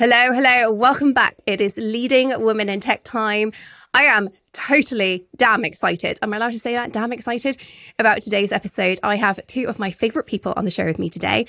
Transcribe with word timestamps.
Hello, 0.00 0.32
hello. 0.32 0.72
Welcome 0.72 1.12
back. 1.12 1.36
It 1.44 1.60
is 1.60 1.76
Leading 1.76 2.32
Women 2.42 2.70
in 2.70 2.80
Tech 2.80 3.04
time. 3.04 3.52
I 3.92 4.04
am 4.04 4.30
totally 4.54 5.26
damn 5.36 5.62
excited. 5.62 6.18
Am 6.22 6.32
I 6.32 6.38
allowed 6.38 6.52
to 6.52 6.58
say 6.58 6.72
that? 6.72 6.90
Damn 6.90 7.12
excited 7.12 7.58
about 7.98 8.22
today's 8.22 8.50
episode. 8.50 8.98
I 9.02 9.16
have 9.16 9.46
two 9.46 9.66
of 9.66 9.78
my 9.78 9.90
favorite 9.90 10.24
people 10.24 10.54
on 10.56 10.64
the 10.64 10.70
show 10.70 10.86
with 10.86 10.98
me 10.98 11.10
today. 11.10 11.44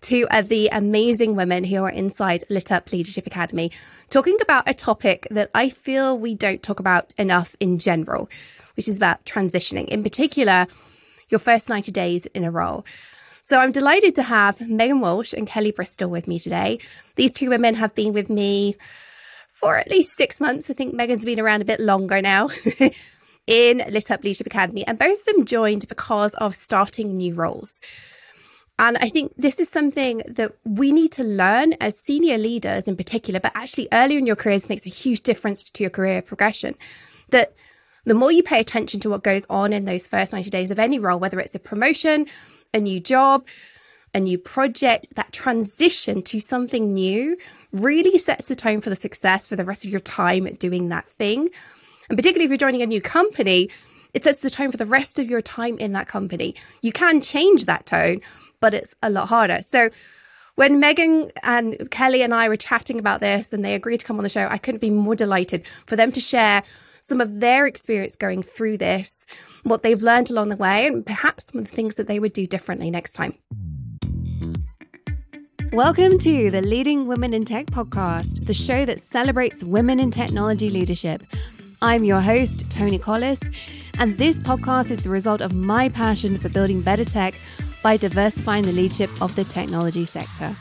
Two 0.00 0.26
of 0.32 0.48
the 0.48 0.68
amazing 0.72 1.36
women 1.36 1.62
who 1.62 1.84
are 1.84 1.88
inside 1.88 2.42
Lit 2.50 2.72
Up 2.72 2.90
Leadership 2.90 3.24
Academy, 3.24 3.70
talking 4.10 4.36
about 4.42 4.68
a 4.68 4.74
topic 4.74 5.28
that 5.30 5.52
I 5.54 5.68
feel 5.68 6.18
we 6.18 6.34
don't 6.34 6.64
talk 6.64 6.80
about 6.80 7.14
enough 7.18 7.54
in 7.60 7.78
general, 7.78 8.28
which 8.74 8.88
is 8.88 8.96
about 8.96 9.24
transitioning. 9.24 9.86
In 9.86 10.02
particular, 10.02 10.66
your 11.28 11.38
first 11.38 11.68
90 11.68 11.92
days 11.92 12.26
in 12.26 12.42
a 12.42 12.50
role. 12.50 12.84
So 13.48 13.60
I'm 13.60 13.70
delighted 13.70 14.16
to 14.16 14.24
have 14.24 14.60
Megan 14.60 14.98
Walsh 14.98 15.32
and 15.32 15.46
Kelly 15.46 15.70
Bristol 15.70 16.10
with 16.10 16.26
me 16.26 16.40
today. 16.40 16.80
These 17.14 17.30
two 17.30 17.48
women 17.48 17.76
have 17.76 17.94
been 17.94 18.12
with 18.12 18.28
me 18.28 18.74
for 19.50 19.76
at 19.76 19.88
least 19.88 20.16
six 20.16 20.40
months. 20.40 20.68
I 20.68 20.74
think 20.74 20.94
Megan's 20.94 21.24
been 21.24 21.38
around 21.38 21.62
a 21.62 21.64
bit 21.64 21.78
longer 21.78 22.20
now. 22.20 22.48
in 23.46 23.78
Lit 23.88 24.10
Up 24.10 24.24
Leadership 24.24 24.48
Academy, 24.48 24.84
and 24.84 24.98
both 24.98 25.20
of 25.20 25.24
them 25.26 25.44
joined 25.44 25.86
because 25.86 26.34
of 26.34 26.56
starting 26.56 27.16
new 27.16 27.34
roles. 27.34 27.80
And 28.80 28.98
I 28.98 29.08
think 29.08 29.32
this 29.36 29.60
is 29.60 29.68
something 29.68 30.24
that 30.26 30.56
we 30.64 30.90
need 30.90 31.12
to 31.12 31.22
learn 31.22 31.74
as 31.74 31.96
senior 31.96 32.38
leaders 32.38 32.88
in 32.88 32.96
particular, 32.96 33.38
but 33.38 33.52
actually 33.54 33.86
earlier 33.92 34.18
in 34.18 34.26
your 34.26 34.34
careers 34.34 34.68
makes 34.68 34.86
a 34.86 34.90
huge 34.90 35.20
difference 35.20 35.62
to 35.62 35.84
your 35.84 35.90
career 35.90 36.20
progression. 36.20 36.74
That 37.30 37.54
the 38.04 38.14
more 38.14 38.32
you 38.32 38.42
pay 38.42 38.58
attention 38.58 38.98
to 39.00 39.10
what 39.10 39.22
goes 39.22 39.46
on 39.48 39.72
in 39.72 39.84
those 39.84 40.08
first 40.08 40.32
90 40.32 40.50
days 40.50 40.72
of 40.72 40.80
any 40.80 40.98
role, 40.98 41.20
whether 41.20 41.38
it's 41.38 41.54
a 41.54 41.60
promotion, 41.60 42.26
a 42.76 42.80
new 42.80 43.00
job, 43.00 43.48
a 44.14 44.20
new 44.20 44.38
project, 44.38 45.14
that 45.16 45.32
transition 45.32 46.22
to 46.22 46.38
something 46.38 46.94
new 46.94 47.36
really 47.72 48.18
sets 48.18 48.48
the 48.48 48.54
tone 48.54 48.80
for 48.80 48.90
the 48.90 48.96
success 48.96 49.48
for 49.48 49.56
the 49.56 49.64
rest 49.64 49.84
of 49.84 49.90
your 49.90 50.00
time 50.00 50.44
doing 50.54 50.90
that 50.90 51.08
thing. 51.08 51.48
And 52.08 52.16
particularly 52.16 52.44
if 52.44 52.50
you're 52.50 52.58
joining 52.58 52.82
a 52.82 52.86
new 52.86 53.00
company, 53.00 53.70
it 54.14 54.24
sets 54.24 54.40
the 54.40 54.50
tone 54.50 54.70
for 54.70 54.76
the 54.76 54.86
rest 54.86 55.18
of 55.18 55.28
your 55.28 55.42
time 55.42 55.78
in 55.78 55.92
that 55.92 56.06
company. 56.06 56.54
You 56.82 56.92
can 56.92 57.20
change 57.20 57.66
that 57.66 57.86
tone, 57.86 58.20
but 58.60 58.74
it's 58.74 58.94
a 59.02 59.10
lot 59.10 59.28
harder. 59.28 59.60
So 59.62 59.90
when 60.56 60.80
Megan 60.80 61.30
and 61.42 61.90
Kelly 61.90 62.22
and 62.22 62.32
I 62.32 62.48
were 62.48 62.56
chatting 62.56 62.98
about 62.98 63.20
this 63.20 63.52
and 63.52 63.62
they 63.62 63.74
agreed 63.74 63.98
to 63.98 64.06
come 64.06 64.16
on 64.16 64.22
the 64.22 64.30
show, 64.30 64.48
I 64.50 64.56
couldn't 64.56 64.80
be 64.80 64.88
more 64.88 65.14
delighted 65.14 65.66
for 65.86 65.96
them 65.96 66.10
to 66.12 66.20
share 66.20 66.62
some 67.02 67.20
of 67.20 67.40
their 67.40 67.66
experience 67.66 68.16
going 68.16 68.42
through 68.42 68.78
this, 68.78 69.26
what 69.64 69.82
they've 69.82 70.00
learned 70.00 70.30
along 70.30 70.48
the 70.48 70.56
way, 70.56 70.86
and 70.86 71.04
perhaps 71.04 71.48
some 71.52 71.58
of 71.58 71.68
the 71.68 71.76
things 71.76 71.96
that 71.96 72.08
they 72.08 72.18
would 72.18 72.32
do 72.32 72.46
differently 72.46 72.90
next 72.90 73.12
time. 73.12 73.34
Welcome 75.72 76.18
to 76.20 76.50
the 76.50 76.62
Leading 76.62 77.06
Women 77.06 77.34
in 77.34 77.44
Tech 77.44 77.66
podcast, 77.66 78.46
the 78.46 78.54
show 78.54 78.86
that 78.86 78.98
celebrates 78.98 79.62
women 79.62 80.00
in 80.00 80.10
technology 80.10 80.70
leadership. 80.70 81.22
I'm 81.82 82.02
your 82.02 82.22
host, 82.22 82.70
Toni 82.70 82.98
Collis, 82.98 83.40
and 83.98 84.16
this 84.16 84.38
podcast 84.38 84.90
is 84.90 85.02
the 85.02 85.10
result 85.10 85.42
of 85.42 85.52
my 85.52 85.90
passion 85.90 86.38
for 86.38 86.48
building 86.48 86.80
better 86.80 87.04
tech 87.04 87.34
by 87.86 87.96
diversifying 87.96 88.64
the 88.64 88.72
leadership 88.72 89.08
of 89.22 89.32
the 89.36 89.44
technology 89.44 90.04
sector. 90.04 90.52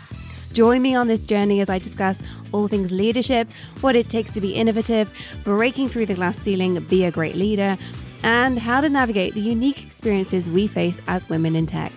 Join 0.54 0.84
me 0.84 0.94
on 0.94 1.08
this 1.08 1.26
journey 1.26 1.60
as 1.60 1.72
I 1.72 1.80
discuss 1.80 2.20
all 2.52 2.68
things 2.68 2.92
leadership, 2.92 3.50
what 3.82 3.96
it 3.96 4.10
takes 4.10 4.30
to 4.34 4.42
be 4.42 4.54
innovative, 4.54 5.12
breaking 5.44 5.90
through 5.90 6.06
the 6.06 6.14
glass 6.14 6.38
ceiling, 6.38 6.80
be 6.84 7.04
a 7.04 7.10
great 7.10 7.36
leader, 7.36 7.80
and 8.22 8.60
how 8.60 8.80
to 8.80 8.90
navigate 8.90 9.34
the 9.34 9.42
unique 9.42 9.84
experiences 9.84 10.48
we 10.48 10.68
face 10.68 11.02
as 11.08 11.28
women 11.28 11.56
in 11.56 11.66
tech. 11.66 11.92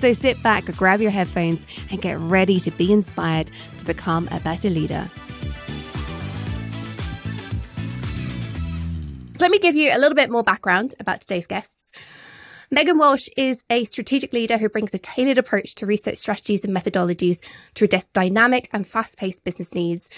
So 0.00 0.14
sit 0.14 0.42
back, 0.42 0.64
grab 0.76 1.00
your 1.00 1.12
headphones, 1.12 1.64
and 1.92 2.02
get 2.02 2.18
ready 2.18 2.58
to 2.58 2.72
be 2.72 2.92
inspired 2.92 3.52
to 3.78 3.84
become 3.84 4.26
a 4.32 4.40
better 4.40 4.68
leader. 4.68 5.08
Let 9.38 9.52
me 9.52 9.60
give 9.60 9.76
you 9.76 9.92
a 9.92 9.98
little 9.98 10.16
bit 10.16 10.28
more 10.28 10.42
background 10.42 10.96
about 10.98 11.20
today's 11.20 11.46
guests. 11.46 11.92
Megan 12.74 12.96
Walsh 12.96 13.28
is 13.36 13.64
a 13.68 13.84
strategic 13.84 14.32
leader 14.32 14.56
who 14.56 14.70
brings 14.70 14.94
a 14.94 14.98
tailored 14.98 15.36
approach 15.36 15.74
to 15.74 15.84
research 15.84 16.16
strategies 16.16 16.64
and 16.64 16.74
methodologies 16.74 17.44
to 17.74 17.84
address 17.84 18.06
dynamic 18.06 18.70
and 18.72 18.86
fast 18.86 19.18
paced 19.18 19.44
business 19.44 19.74
needs. 19.74 20.08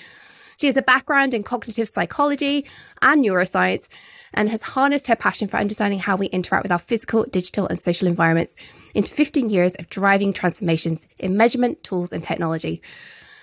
She 0.56 0.69
has 0.69 0.76
a 0.76 0.82
background 0.82 1.34
in 1.34 1.43
cognitive 1.43 1.88
psychology 1.88 2.64
and 3.03 3.25
neuroscience 3.25 3.88
and 4.32 4.48
has 4.50 4.62
harnessed 4.62 5.09
her 5.09 5.16
passion 5.16 5.48
for 5.48 5.56
understanding 5.56 5.98
how 5.98 6.14
we 6.14 6.26
interact 6.26 6.62
with 6.62 6.70
our 6.70 6.78
physical, 6.78 7.25
digital, 7.25 7.66
and 7.66 7.81
social 7.81 8.06
environments 8.06 8.54
into 8.94 9.12
15 9.12 9.50
years 9.50 9.75
of 9.75 9.91
driving 9.91 10.32
transformations 10.32 11.09
in 11.19 11.37
measurement, 11.37 11.82
tools, 11.82 12.12
and 12.12 12.22
technology. 12.22 12.81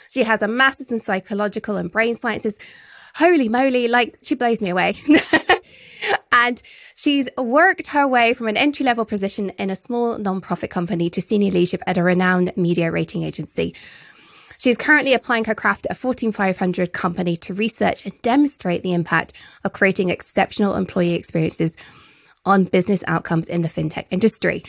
She 0.09 0.23
has 0.23 0.41
a 0.41 0.47
master's 0.47 0.89
in 0.89 1.01
psychological 1.01 1.75
and 1.75 1.91
brain 1.91 2.15
sciences. 2.15 2.57
Holy 3.15 3.49
moly, 3.49 3.89
like 3.89 4.19
she 4.21 4.35
blows 4.35 4.61
me 4.61 4.69
away. 4.69 4.95
and 6.41 6.61
she's 6.95 7.29
worked 7.37 7.87
her 7.87 8.07
way 8.07 8.33
from 8.33 8.47
an 8.47 8.57
entry 8.57 8.83
level 8.83 9.05
position 9.05 9.51
in 9.51 9.69
a 9.69 9.75
small 9.75 10.17
non-profit 10.17 10.71
company 10.71 11.07
to 11.11 11.21
senior 11.21 11.51
leadership 11.51 11.83
at 11.85 11.99
a 11.99 12.03
renowned 12.03 12.51
media 12.57 12.91
rating 12.91 13.21
agency. 13.21 13.75
She 14.57 14.71
is 14.71 14.77
currently 14.77 15.13
applying 15.13 15.45
her 15.45 15.55
craft 15.55 15.85
at 15.85 15.93
a 15.93 15.99
Fortune 15.99 16.31
500 16.31 16.93
company 16.93 17.37
to 17.37 17.53
research 17.53 18.05
and 18.05 18.21
demonstrate 18.23 18.81
the 18.81 18.93
impact 18.93 19.33
of 19.63 19.73
creating 19.73 20.09
exceptional 20.09 20.75
employee 20.75 21.13
experiences 21.13 21.77
on 22.43 22.63
business 22.65 23.03
outcomes 23.07 23.47
in 23.47 23.61
the 23.61 23.69
fintech 23.69 24.05
industry. 24.09 24.63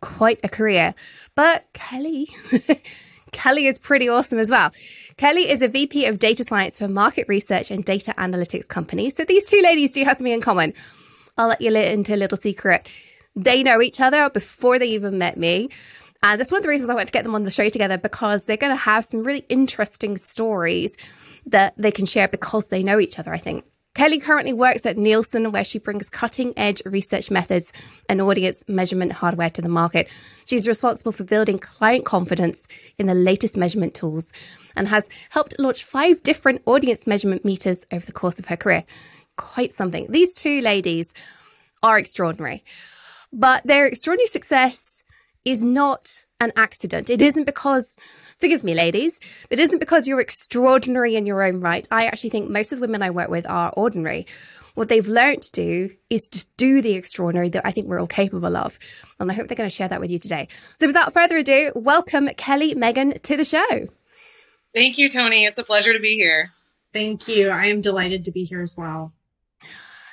Quite 0.00 0.40
a 0.42 0.48
career. 0.48 0.94
But 1.34 1.66
Kelly, 1.74 2.28
Kelly 3.32 3.66
is 3.66 3.78
pretty 3.78 4.08
awesome 4.08 4.38
as 4.38 4.48
well. 4.48 4.70
Kelly 5.18 5.50
is 5.50 5.62
a 5.62 5.68
VP 5.68 6.06
of 6.06 6.18
data 6.18 6.44
science 6.48 6.78
for 6.78 6.88
market 6.88 7.26
research 7.28 7.70
and 7.70 7.84
data 7.84 8.14
analytics 8.16 8.68
companies. 8.68 9.16
So 9.16 9.24
these 9.24 9.44
two 9.44 9.60
ladies 9.62 9.90
do 9.90 10.04
have 10.04 10.16
something 10.16 10.32
in 10.32 10.40
common. 10.40 10.72
I'll 11.38 11.48
let 11.48 11.60
you 11.60 11.74
into 11.74 12.14
a 12.14 12.16
little 12.16 12.36
secret. 12.36 12.88
They 13.36 13.62
know 13.62 13.80
each 13.80 14.00
other 14.00 14.28
before 14.28 14.78
they 14.78 14.88
even 14.88 15.18
met 15.18 15.36
me. 15.36 15.70
And 16.22 16.40
that's 16.40 16.50
one 16.50 16.58
of 16.58 16.64
the 16.64 16.68
reasons 16.68 16.90
I 16.90 16.94
want 16.94 17.06
to 17.06 17.12
get 17.12 17.22
them 17.22 17.36
on 17.36 17.44
the 17.44 17.50
show 17.52 17.68
together 17.68 17.96
because 17.96 18.44
they're 18.44 18.56
going 18.56 18.72
to 18.72 18.76
have 18.76 19.04
some 19.04 19.22
really 19.22 19.44
interesting 19.48 20.16
stories 20.16 20.96
that 21.46 21.74
they 21.78 21.92
can 21.92 22.06
share 22.06 22.26
because 22.26 22.68
they 22.68 22.82
know 22.82 22.98
each 22.98 23.20
other, 23.20 23.32
I 23.32 23.38
think. 23.38 23.64
Kelly 23.94 24.20
currently 24.20 24.52
works 24.52 24.86
at 24.86 24.96
Nielsen, 24.96 25.50
where 25.50 25.64
she 25.64 25.80
brings 25.80 26.08
cutting 26.08 26.52
edge 26.56 26.82
research 26.84 27.32
methods 27.32 27.72
and 28.08 28.20
audience 28.20 28.62
measurement 28.68 29.10
hardware 29.10 29.50
to 29.50 29.62
the 29.62 29.68
market. 29.68 30.08
She's 30.44 30.68
responsible 30.68 31.10
for 31.10 31.24
building 31.24 31.58
client 31.58 32.04
confidence 32.04 32.68
in 32.96 33.06
the 33.06 33.14
latest 33.14 33.56
measurement 33.56 33.94
tools 33.94 34.32
and 34.76 34.86
has 34.86 35.08
helped 35.30 35.58
launch 35.58 35.82
five 35.82 36.22
different 36.22 36.62
audience 36.66 37.08
measurement 37.08 37.44
meters 37.44 37.86
over 37.90 38.06
the 38.06 38.12
course 38.12 38.38
of 38.38 38.46
her 38.46 38.56
career. 38.56 38.84
Quite 39.38 39.72
something. 39.72 40.06
These 40.10 40.34
two 40.34 40.60
ladies 40.60 41.14
are 41.82 41.96
extraordinary, 41.96 42.64
but 43.32 43.62
their 43.64 43.86
extraordinary 43.86 44.26
success 44.26 45.02
is 45.44 45.64
not 45.64 46.24
an 46.40 46.52
accident. 46.56 47.08
It 47.08 47.22
isn't 47.22 47.44
because, 47.44 47.96
forgive 48.38 48.64
me, 48.64 48.74
ladies, 48.74 49.20
it 49.48 49.58
isn't 49.58 49.78
because 49.78 50.06
you're 50.06 50.20
extraordinary 50.20 51.16
in 51.16 51.24
your 51.24 51.42
own 51.42 51.60
right. 51.60 51.86
I 51.90 52.06
actually 52.06 52.30
think 52.30 52.50
most 52.50 52.72
of 52.72 52.78
the 52.78 52.86
women 52.86 53.02
I 53.02 53.10
work 53.10 53.30
with 53.30 53.46
are 53.48 53.72
ordinary. 53.76 54.26
What 54.74 54.88
they've 54.88 55.08
learned 55.08 55.42
to 55.42 55.52
do 55.52 55.90
is 56.10 56.26
to 56.28 56.44
do 56.56 56.82
the 56.82 56.94
extraordinary 56.94 57.48
that 57.50 57.66
I 57.66 57.70
think 57.70 57.86
we're 57.86 58.00
all 58.00 58.06
capable 58.06 58.56
of. 58.56 58.78
And 59.18 59.30
I 59.30 59.34
hope 59.34 59.48
they're 59.48 59.56
going 59.56 59.70
to 59.70 59.74
share 59.74 59.88
that 59.88 60.00
with 60.00 60.10
you 60.10 60.18
today. 60.18 60.48
So 60.78 60.86
without 60.86 61.12
further 61.12 61.38
ado, 61.38 61.72
welcome 61.74 62.28
Kelly, 62.36 62.74
Megan 62.74 63.18
to 63.20 63.36
the 63.36 63.44
show. 63.44 63.88
Thank 64.74 64.98
you, 64.98 65.08
Toni. 65.08 65.46
It's 65.46 65.58
a 65.58 65.64
pleasure 65.64 65.92
to 65.92 66.00
be 66.00 66.16
here. 66.16 66.50
Thank 66.92 67.26
you. 67.28 67.50
I 67.50 67.66
am 67.66 67.80
delighted 67.80 68.24
to 68.24 68.32
be 68.32 68.44
here 68.44 68.60
as 68.60 68.76
well. 68.76 69.12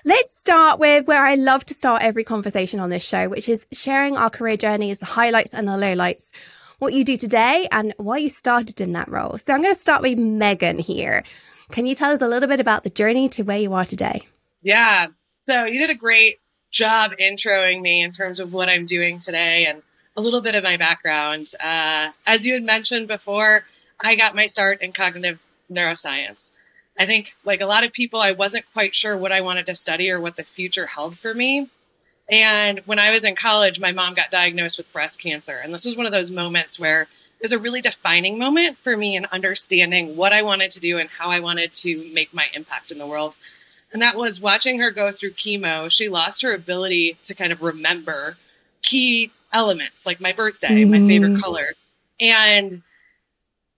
Let's 0.08 0.40
start 0.40 0.80
with 0.80 1.08
where 1.08 1.26
I 1.26 1.34
love 1.34 1.66
to 1.66 1.74
start 1.74 2.04
every 2.04 2.24
conversation 2.24 2.80
on 2.80 2.92
this 2.92 3.04
show, 3.04 3.28
which 3.28 3.50
is 3.50 3.66
sharing 3.72 4.16
our 4.16 4.30
career 4.30 4.56
journeys, 4.56 5.00
the 5.00 5.06
highlights 5.08 5.52
and 5.52 5.68
the 5.68 5.72
lowlights, 5.72 6.30
what 6.78 6.94
you 6.94 7.04
do 7.04 7.18
today 7.18 7.68
and 7.72 7.92
why 7.98 8.20
you 8.20 8.30
started 8.30 8.80
in 8.80 8.94
that 8.94 9.10
role. 9.10 9.40
So 9.40 9.52
I'm 9.52 9.64
going 9.64 9.74
to 9.74 9.82
start 9.82 10.04
with 10.04 10.20
Megan 10.20 10.78
here. 10.78 11.24
Can 11.72 11.88
you 11.88 11.96
tell 11.96 12.12
us 12.12 12.22
a 12.22 12.28
little 12.28 12.48
bit 12.48 12.60
about 12.60 12.84
the 12.84 12.92
journey 12.92 13.28
to 13.30 13.42
where 13.42 13.58
you 13.58 13.74
are 13.74 13.84
today? 13.84 14.28
Yeah. 14.62 15.08
So 15.38 15.66
you 15.66 15.80
did 15.80 15.90
a 15.90 16.00
great 16.00 16.38
job 16.70 17.14
introing 17.20 17.82
me 17.82 18.04
in 18.04 18.12
terms 18.12 18.40
of 18.40 18.54
what 18.54 18.70
I'm 18.70 18.86
doing 18.86 19.18
today 19.18 19.66
and 19.66 19.82
a 20.16 20.22
little 20.22 20.42
bit 20.42 20.54
of 20.54 20.64
my 20.64 20.78
background. 20.78 21.52
Uh, 21.60 22.12
as 22.28 22.46
you 22.46 22.54
had 22.54 22.64
mentioned 22.64 23.08
before, 23.08 23.66
I 24.00 24.14
got 24.14 24.36
my 24.36 24.46
start 24.46 24.84
in 24.84 24.94
cognitive 24.94 25.40
neuroscience. 25.72 26.52
I 26.98 27.06
think, 27.06 27.34
like 27.44 27.62
a 27.62 27.66
lot 27.66 27.84
of 27.84 27.92
people, 27.92 28.22
I 28.22 28.32
wasn't 28.32 28.72
quite 28.74 28.96
sure 28.96 29.18
what 29.18 29.32
I 29.32 29.42
wanted 29.42 29.66
to 29.66 29.76
study 29.76 30.10
or 30.10 30.20
what 30.20 30.38
the 30.38 30.44
future 30.44 30.86
held 30.86 31.18
for 31.18 31.34
me. 31.34 31.70
And 32.30 32.80
when 32.86 33.00
I 33.00 33.12
was 33.12 33.24
in 33.24 33.36
college, 33.36 33.80
my 33.80 33.92
mom 33.92 34.14
got 34.14 34.32
diagnosed 34.32 34.78
with 34.78 34.92
breast 34.92 35.22
cancer. 35.22 35.58
And 35.58 35.74
this 35.74 35.86
was 35.86 35.96
one 35.96 36.06
of 36.06 36.12
those 36.12 36.32
moments 36.32 36.80
where 36.80 37.04
it 37.04 37.44
was 37.44 37.52
a 37.52 37.60
really 37.60 37.82
defining 37.82 38.40
moment 38.40 38.78
for 38.80 38.96
me 38.98 39.16
in 39.16 39.26
understanding 39.26 40.16
what 40.16 40.34
I 40.34 40.42
wanted 40.42 40.72
to 40.72 40.80
do 40.80 40.98
and 40.98 41.10
how 41.10 41.30
I 41.30 41.40
wanted 41.40 41.74
to 41.76 42.10
make 42.14 42.34
my 42.34 42.48
impact 42.54 42.92
in 42.92 42.98
the 42.98 43.06
world. 43.06 43.36
And 43.94 44.02
that 44.02 44.16
was 44.16 44.42
watching 44.42 44.80
her 44.80 44.90
go 44.90 45.12
through 45.12 45.32
chemo. 45.32 45.92
She 45.92 46.10
lost 46.10 46.42
her 46.42 46.54
ability 46.54 47.18
to 47.26 47.36
kind 47.36 47.52
of 47.52 47.62
remember 47.62 48.38
key 48.82 49.32
elements 49.54 50.06
like 50.06 50.20
my 50.20 50.32
birthday, 50.32 50.84
mm-hmm. 50.84 50.92
my 50.92 51.08
favorite 51.08 51.42
color. 51.42 51.74
And 52.20 52.82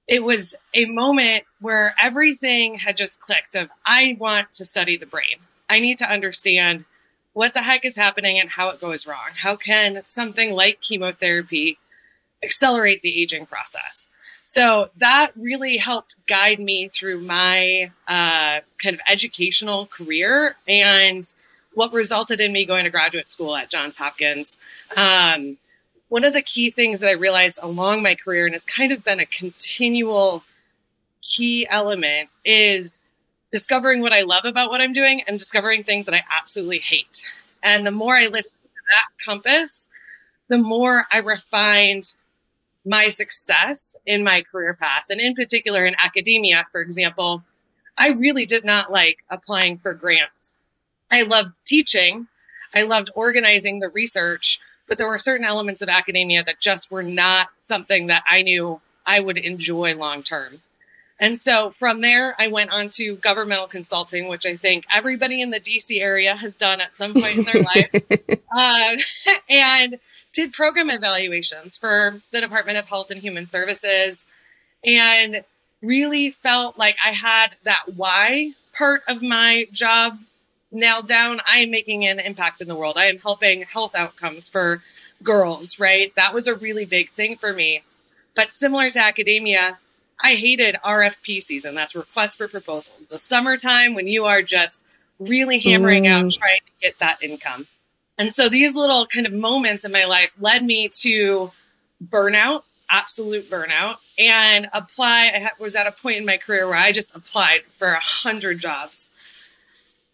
it 0.07 0.23
was 0.23 0.55
a 0.73 0.85
moment 0.85 1.43
where 1.59 1.93
everything 2.01 2.75
had 2.75 2.97
just 2.97 3.19
clicked 3.19 3.55
of 3.55 3.69
I 3.85 4.15
want 4.19 4.53
to 4.53 4.65
study 4.65 4.97
the 4.97 5.05
brain. 5.05 5.37
I 5.69 5.79
need 5.79 5.97
to 5.97 6.09
understand 6.09 6.85
what 7.33 7.53
the 7.53 7.61
heck 7.61 7.85
is 7.85 7.95
happening 7.95 8.39
and 8.39 8.49
how 8.49 8.69
it 8.69 8.81
goes 8.81 9.05
wrong. 9.05 9.29
How 9.35 9.55
can 9.55 10.01
something 10.05 10.51
like 10.51 10.81
chemotherapy 10.81 11.77
accelerate 12.41 13.01
the 13.01 13.21
aging 13.21 13.45
process? 13.45 14.09
So 14.45 14.89
that 14.97 15.33
really 15.35 15.75
helped 15.75 16.15
guide 16.25 16.59
me 16.59 16.87
through 16.87 17.19
my 17.19 17.91
uh, 18.07 18.61
kind 18.81 18.95
of 18.95 19.01
educational 19.07 19.87
career 19.87 20.55
and 20.65 21.31
what 21.73 21.91
resulted 21.91 22.39
in 22.39 22.53
me 22.53 22.65
going 22.65 22.85
to 22.85 22.89
graduate 22.89 23.27
school 23.29 23.55
at 23.57 23.69
Johns 23.69 23.97
Hopkins. 23.97 24.57
Um, 24.95 25.57
one 26.09 26.23
of 26.23 26.33
the 26.33 26.41
key 26.41 26.69
things 26.69 26.99
that 26.99 27.09
I 27.09 27.13
realized 27.13 27.59
along 27.61 28.01
my 28.01 28.15
career, 28.15 28.45
and 28.45 28.55
has 28.55 28.65
kind 28.65 28.91
of 28.91 29.03
been 29.03 29.19
a 29.19 29.25
continual 29.25 30.43
key 31.21 31.67
element, 31.69 32.29
is 32.45 33.03
discovering 33.51 34.01
what 34.01 34.13
I 34.13 34.21
love 34.21 34.45
about 34.45 34.69
what 34.69 34.81
I'm 34.81 34.93
doing 34.93 35.21
and 35.27 35.39
discovering 35.39 35.83
things 35.83 36.05
that 36.05 36.15
I 36.15 36.23
absolutely 36.29 36.79
hate. 36.79 37.23
And 37.63 37.85
the 37.85 37.91
more 37.91 38.15
I 38.15 38.27
listen 38.27 38.57
to 38.63 38.81
that 38.91 39.23
compass, 39.23 39.89
the 40.47 40.57
more 40.57 41.05
I 41.11 41.17
refined 41.17 42.15
my 42.85 43.09
success 43.09 43.97
in 44.05 44.23
my 44.23 44.41
career 44.41 44.73
path. 44.73 45.05
And 45.09 45.19
in 45.19 45.33
particular, 45.33 45.85
in 45.85 45.95
academia, 46.01 46.65
for 46.71 46.79
example, 46.79 47.43
I 47.97 48.09
really 48.09 48.45
did 48.45 48.63
not 48.63 48.91
like 48.91 49.19
applying 49.29 49.77
for 49.77 49.93
grants. 49.93 50.55
I 51.11 51.23
loved 51.23 51.59
teaching, 51.65 52.27
I 52.73 52.83
loved 52.83 53.09
organizing 53.15 53.79
the 53.79 53.89
research, 53.89 54.59
but 54.87 54.97
there 54.97 55.07
were 55.07 55.17
certain 55.17 55.45
elements 55.45 55.81
of 55.81 55.89
academia 55.89 56.43
that 56.43 56.59
just 56.59 56.89
were 56.91 57.03
not 57.03 57.49
something 57.57 58.07
that 58.07 58.23
I 58.29 58.41
knew 58.41 58.81
I 59.05 59.19
would 59.19 59.37
enjoy 59.37 59.95
long 59.95 60.23
term. 60.23 60.61
And 61.19 61.41
so 61.41 61.71
from 61.71 62.01
there, 62.01 62.35
I 62.39 62.47
went 62.47 62.71
on 62.71 62.89
to 62.89 63.15
governmental 63.15 63.67
consulting, 63.67 64.27
which 64.27 64.45
I 64.45 64.55
think 64.55 64.85
everybody 64.93 65.41
in 65.41 65.49
the 65.49 65.59
DC 65.59 65.99
area 65.99 66.35
has 66.35 66.55
done 66.55 66.79
at 66.79 66.95
some 66.95 67.13
point 67.13 67.37
in 67.37 67.43
their 67.43 67.63
life. 67.75 67.89
Uh, 68.55 68.97
and 69.49 69.99
did 70.33 70.53
program 70.53 70.91
evaluations 70.91 71.77
for 71.77 72.21
the 72.31 72.39
Department 72.41 72.77
of 72.77 72.87
Health 72.87 73.09
and 73.09 73.19
Human 73.19 73.49
Services 73.49 74.27
and 74.83 75.43
really 75.81 76.29
felt 76.29 76.77
like 76.77 76.95
I 77.03 77.11
had 77.11 77.55
that 77.63 77.95
why 77.95 78.51
part 78.77 79.01
of 79.07 79.23
my 79.23 79.65
job 79.71 80.19
nailed 80.71 81.07
down. 81.07 81.41
I 81.45 81.59
am 81.59 81.71
making 81.71 82.05
an 82.05 82.19
impact 82.19 82.61
in 82.61 82.67
the 82.67 82.75
world. 82.75 82.97
I 82.97 83.05
am 83.05 83.19
helping 83.19 83.63
health 83.63 83.95
outcomes 83.95 84.49
for 84.49 84.81
girls, 85.23 85.79
right? 85.79 86.13
That 86.15 86.33
was 86.33 86.47
a 86.47 86.55
really 86.55 86.85
big 86.85 87.11
thing 87.11 87.37
for 87.37 87.53
me. 87.53 87.83
But 88.35 88.53
similar 88.53 88.89
to 88.91 88.99
academia, 88.99 89.79
I 90.21 90.35
hated 90.35 90.75
RFP 90.83 91.41
season. 91.43 91.75
That's 91.75 91.95
request 91.95 92.37
for 92.37 92.47
proposals. 92.47 93.07
The 93.07 93.19
summertime 93.19 93.93
when 93.93 94.07
you 94.07 94.25
are 94.25 94.41
just 94.41 94.83
really 95.19 95.59
hammering 95.59 96.03
mm. 96.03 96.11
out 96.11 96.31
trying 96.31 96.59
to 96.59 96.71
get 96.81 96.99
that 96.99 97.21
income. 97.21 97.67
And 98.17 98.33
so 98.33 98.49
these 98.49 98.75
little 98.75 99.05
kind 99.05 99.27
of 99.27 99.33
moments 99.33 99.85
in 99.85 99.91
my 99.91 100.05
life 100.05 100.33
led 100.39 100.63
me 100.63 100.89
to 101.01 101.51
burnout, 102.03 102.63
absolute 102.89 103.49
burnout, 103.49 103.97
and 104.17 104.69
apply. 104.73 105.27
I 105.27 105.51
was 105.59 105.75
at 105.75 105.85
a 105.85 105.91
point 105.91 106.17
in 106.17 106.25
my 106.25 106.37
career 106.37 106.67
where 106.67 106.77
I 106.77 106.91
just 106.91 107.15
applied 107.15 107.61
for 107.77 107.89
a 107.89 107.99
hundred 107.99 108.59
jobs. 108.59 109.09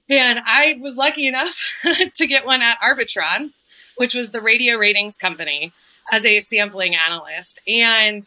And 0.10 0.40
I 0.46 0.80
was 0.82 0.96
lucky 0.96 1.28
enough 1.28 1.58
to 2.16 2.28
get 2.28 2.46
one 2.46 2.62
at 2.62 2.80
Arbitron, 2.80 3.52
which 3.98 4.14
was 4.14 4.30
the 4.30 4.42
radio 4.42 4.76
ratings 4.78 5.18
company, 5.18 5.72
as 6.12 6.26
a 6.26 6.40
sampling 6.40 6.96
analyst. 6.96 7.60
And 7.68 8.24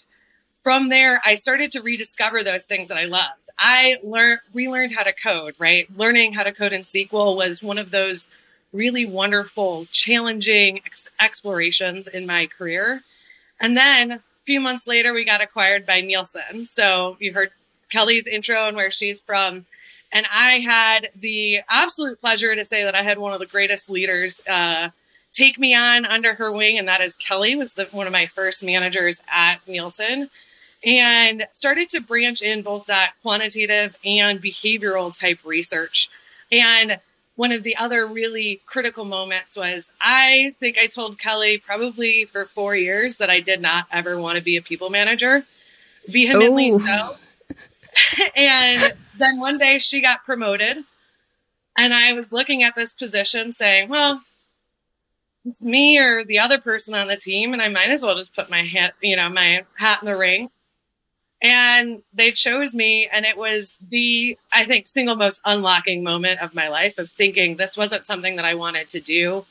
from 0.62 0.88
there, 0.88 1.20
I 1.24 1.36
started 1.36 1.70
to 1.72 1.82
rediscover 1.82 2.42
those 2.42 2.64
things 2.64 2.88
that 2.88 2.98
I 2.98 3.04
loved. 3.04 3.50
I 3.58 3.98
learned, 4.02 4.40
relearned 4.52 4.92
how 4.92 5.04
to 5.04 5.12
code, 5.12 5.54
right? 5.58 5.86
Learning 5.96 6.32
how 6.32 6.42
to 6.42 6.52
code 6.52 6.72
in 6.72 6.82
SQL 6.82 7.36
was 7.36 7.62
one 7.62 7.78
of 7.78 7.90
those 7.90 8.26
really 8.72 9.06
wonderful, 9.06 9.86
challenging 9.92 10.80
ex- 10.84 11.08
explorations 11.20 12.08
in 12.08 12.26
my 12.26 12.46
career. 12.46 13.02
And 13.60 13.76
then 13.76 14.12
a 14.12 14.20
few 14.44 14.60
months 14.60 14.86
later, 14.86 15.12
we 15.12 15.24
got 15.24 15.40
acquired 15.40 15.86
by 15.86 16.00
Nielsen. 16.00 16.68
So 16.72 17.16
you 17.20 17.32
heard 17.32 17.50
Kelly's 17.90 18.26
intro 18.26 18.66
and 18.66 18.76
where 18.76 18.90
she's 18.90 19.20
from. 19.20 19.66
And 20.12 20.26
I 20.32 20.60
had 20.60 21.10
the 21.18 21.60
absolute 21.68 22.20
pleasure 22.20 22.54
to 22.54 22.64
say 22.64 22.84
that 22.84 22.94
I 22.94 23.02
had 23.02 23.18
one 23.18 23.32
of 23.32 23.40
the 23.40 23.46
greatest 23.46 23.90
leaders 23.90 24.40
uh, 24.48 24.90
take 25.32 25.58
me 25.58 25.74
on 25.74 26.06
under 26.06 26.34
her 26.34 26.50
wing, 26.50 26.78
and 26.78 26.88
that 26.88 27.00
is 27.00 27.16
Kelly, 27.16 27.56
was 27.56 27.74
the, 27.74 27.84
one 27.86 28.06
of 28.06 28.12
my 28.12 28.26
first 28.26 28.62
managers 28.62 29.20
at 29.30 29.58
Nielsen, 29.66 30.30
and 30.84 31.46
started 31.50 31.90
to 31.90 32.00
branch 32.00 32.40
in 32.40 32.62
both 32.62 32.86
that 32.86 33.12
quantitative 33.22 33.96
and 34.04 34.40
behavioral 34.40 35.16
type 35.16 35.38
research. 35.44 36.08
And 36.50 37.00
one 37.34 37.52
of 37.52 37.62
the 37.62 37.76
other 37.76 38.06
really 38.06 38.62
critical 38.66 39.04
moments 39.04 39.56
was 39.56 39.86
I 40.00 40.54
think 40.58 40.78
I 40.78 40.86
told 40.86 41.18
Kelly 41.18 41.58
probably 41.58 42.24
for 42.24 42.46
four 42.46 42.74
years 42.74 43.18
that 43.18 43.28
I 43.28 43.40
did 43.40 43.60
not 43.60 43.86
ever 43.92 44.18
want 44.18 44.38
to 44.38 44.42
be 44.42 44.56
a 44.56 44.62
people 44.62 44.88
manager, 44.88 45.44
vehemently 46.08 46.72
so. 46.72 47.16
and 48.36 48.92
then 49.18 49.40
one 49.40 49.58
day 49.58 49.78
she 49.78 50.00
got 50.00 50.24
promoted, 50.24 50.78
and 51.76 51.94
I 51.94 52.12
was 52.12 52.32
looking 52.32 52.62
at 52.62 52.74
this 52.74 52.92
position 52.92 53.52
saying, 53.52 53.88
well, 53.88 54.22
it's 55.44 55.62
me 55.62 55.98
or 55.98 56.24
the 56.24 56.38
other 56.38 56.58
person 56.58 56.94
on 56.94 57.06
the 57.06 57.16
team, 57.16 57.52
and 57.52 57.62
I 57.62 57.68
might 57.68 57.90
as 57.90 58.02
well 58.02 58.16
just 58.16 58.34
put 58.34 58.50
my 58.50 58.62
hat, 58.62 58.94
you 59.00 59.16
know, 59.16 59.28
my 59.28 59.64
hat 59.76 60.02
in 60.02 60.06
the 60.06 60.16
ring. 60.16 60.50
And 61.42 62.02
they 62.14 62.32
chose 62.32 62.72
me 62.72 63.08
and 63.12 63.26
it 63.26 63.36
was 63.36 63.76
the 63.90 64.38
i 64.50 64.64
think 64.64 64.86
single 64.86 65.16
most 65.16 65.38
unlocking 65.44 66.02
moment 66.02 66.40
of 66.40 66.54
my 66.54 66.68
life 66.68 66.96
of 66.96 67.10
thinking 67.10 67.56
this 67.56 67.76
wasn't 67.76 68.06
something 68.06 68.36
that 68.36 68.46
i 68.46 68.54
wanted 68.54 68.88
to 68.88 69.00
do 69.00 69.44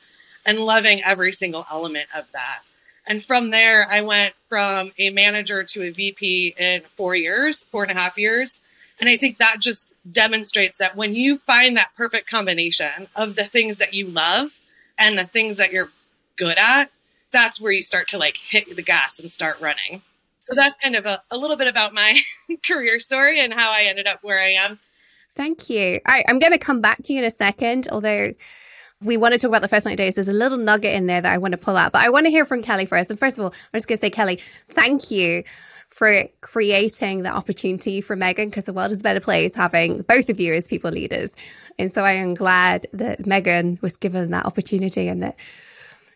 and 0.44 0.58
loving 0.58 1.02
every 1.04 1.30
single 1.32 1.64
element 1.70 2.08
of 2.12 2.24
that 2.32 2.62
and 3.06 3.24
from 3.24 3.50
there 3.50 3.88
i 3.90 4.00
went 4.00 4.34
from 4.48 4.92
a 4.98 5.10
manager 5.10 5.62
to 5.64 5.82
a 5.82 5.90
vp 5.90 6.54
in 6.58 6.82
four 6.96 7.14
years 7.14 7.64
four 7.70 7.82
and 7.82 7.92
a 7.92 8.00
half 8.00 8.16
years 8.18 8.60
and 9.00 9.08
i 9.08 9.16
think 9.16 9.38
that 9.38 9.60
just 9.60 9.94
demonstrates 10.10 10.78
that 10.78 10.96
when 10.96 11.14
you 11.14 11.38
find 11.38 11.76
that 11.76 11.90
perfect 11.96 12.28
combination 12.28 13.08
of 13.14 13.34
the 13.34 13.44
things 13.44 13.78
that 13.78 13.94
you 13.94 14.06
love 14.06 14.58
and 14.98 15.18
the 15.18 15.26
things 15.26 15.56
that 15.56 15.72
you're 15.72 15.90
good 16.36 16.58
at 16.58 16.90
that's 17.32 17.60
where 17.60 17.72
you 17.72 17.82
start 17.82 18.08
to 18.08 18.18
like 18.18 18.36
hit 18.48 18.74
the 18.74 18.82
gas 18.82 19.18
and 19.18 19.30
start 19.30 19.60
running 19.60 20.02
so 20.46 20.54
that's 20.54 20.78
kind 20.78 20.94
of 20.94 21.06
a, 21.06 21.20
a 21.32 21.36
little 21.36 21.56
bit 21.56 21.66
about 21.66 21.92
my 21.92 22.20
career 22.64 23.00
story 23.00 23.40
and 23.40 23.52
how 23.52 23.72
I 23.72 23.82
ended 23.82 24.06
up 24.06 24.22
where 24.22 24.40
I 24.40 24.52
am. 24.52 24.78
Thank 25.34 25.68
you. 25.68 26.00
All 26.06 26.14
right, 26.14 26.24
I'm 26.28 26.38
going 26.38 26.52
to 26.52 26.58
come 26.58 26.80
back 26.80 27.02
to 27.02 27.12
you 27.12 27.18
in 27.18 27.24
a 27.24 27.32
second, 27.32 27.88
although 27.90 28.32
we 29.02 29.16
want 29.16 29.32
to 29.32 29.38
talk 29.38 29.48
about 29.48 29.62
the 29.62 29.68
first 29.68 29.84
90 29.84 29.96
days. 29.96 30.14
There's 30.14 30.28
a 30.28 30.32
little 30.32 30.58
nugget 30.58 30.94
in 30.94 31.06
there 31.06 31.20
that 31.20 31.32
I 31.32 31.38
want 31.38 31.52
to 31.52 31.58
pull 31.58 31.76
out, 31.76 31.92
but 31.92 32.02
I 32.02 32.10
want 32.10 32.26
to 32.26 32.30
hear 32.30 32.44
from 32.44 32.62
Kelly 32.62 32.86
first. 32.86 33.10
And 33.10 33.18
first 33.18 33.38
of 33.38 33.44
all, 33.44 33.50
I'm 33.50 33.78
just 33.78 33.88
going 33.88 33.98
to 33.98 34.00
say, 34.00 34.10
Kelly, 34.10 34.40
thank 34.68 35.10
you 35.10 35.44
for 35.88 36.24
creating 36.40 37.22
the 37.22 37.30
opportunity 37.30 38.00
for 38.00 38.16
Megan 38.16 38.48
because 38.48 38.64
the 38.64 38.72
world 38.72 38.92
is 38.92 39.00
a 39.00 39.02
better 39.02 39.20
place 39.20 39.54
having 39.54 40.02
both 40.02 40.28
of 40.28 40.40
you 40.40 40.54
as 40.54 40.66
people 40.66 40.90
leaders. 40.90 41.30
And 41.78 41.92
so 41.92 42.04
I 42.04 42.12
am 42.12 42.34
glad 42.34 42.88
that 42.92 43.26
Megan 43.26 43.78
was 43.82 43.96
given 43.96 44.30
that 44.30 44.46
opportunity 44.46 45.08
and 45.08 45.22
that 45.22 45.36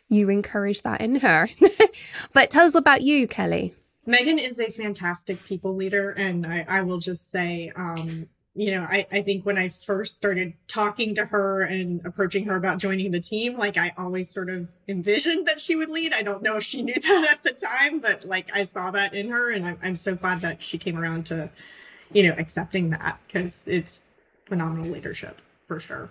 you 0.08 0.28
encouraged 0.28 0.84
that 0.84 1.00
in 1.00 1.16
her. 1.16 1.48
but 2.32 2.50
tell 2.50 2.66
us 2.66 2.74
about 2.74 3.02
you, 3.02 3.28
Kelly. 3.28 3.74
Megan 4.06 4.38
is 4.38 4.58
a 4.58 4.70
fantastic 4.70 5.44
people 5.44 5.74
leader. 5.74 6.10
And 6.10 6.46
I, 6.46 6.64
I 6.68 6.82
will 6.82 6.98
just 6.98 7.30
say, 7.30 7.70
um, 7.76 8.26
you 8.54 8.72
know, 8.72 8.84
I, 8.88 9.06
I 9.12 9.22
think 9.22 9.46
when 9.46 9.56
I 9.56 9.68
first 9.68 10.16
started 10.16 10.54
talking 10.66 11.14
to 11.14 11.24
her 11.26 11.62
and 11.62 12.04
approaching 12.04 12.46
her 12.46 12.56
about 12.56 12.78
joining 12.78 13.12
the 13.12 13.20
team, 13.20 13.56
like 13.56 13.76
I 13.76 13.92
always 13.96 14.28
sort 14.28 14.50
of 14.50 14.66
envisioned 14.88 15.46
that 15.46 15.60
she 15.60 15.76
would 15.76 15.88
lead. 15.88 16.12
I 16.12 16.22
don't 16.22 16.42
know 16.42 16.56
if 16.56 16.64
she 16.64 16.82
knew 16.82 16.94
that 16.94 17.28
at 17.32 17.42
the 17.44 17.52
time, 17.52 18.00
but 18.00 18.24
like 18.24 18.54
I 18.54 18.64
saw 18.64 18.90
that 18.90 19.14
in 19.14 19.30
her 19.30 19.50
and 19.50 19.64
I'm, 19.64 19.78
I'm 19.82 19.96
so 19.96 20.16
glad 20.16 20.40
that 20.40 20.62
she 20.62 20.78
came 20.78 20.98
around 20.98 21.26
to, 21.26 21.50
you 22.12 22.28
know, 22.28 22.34
accepting 22.38 22.90
that 22.90 23.20
because 23.26 23.64
it's 23.68 24.04
phenomenal 24.46 24.90
leadership 24.90 25.40
for 25.66 25.78
sure. 25.78 26.10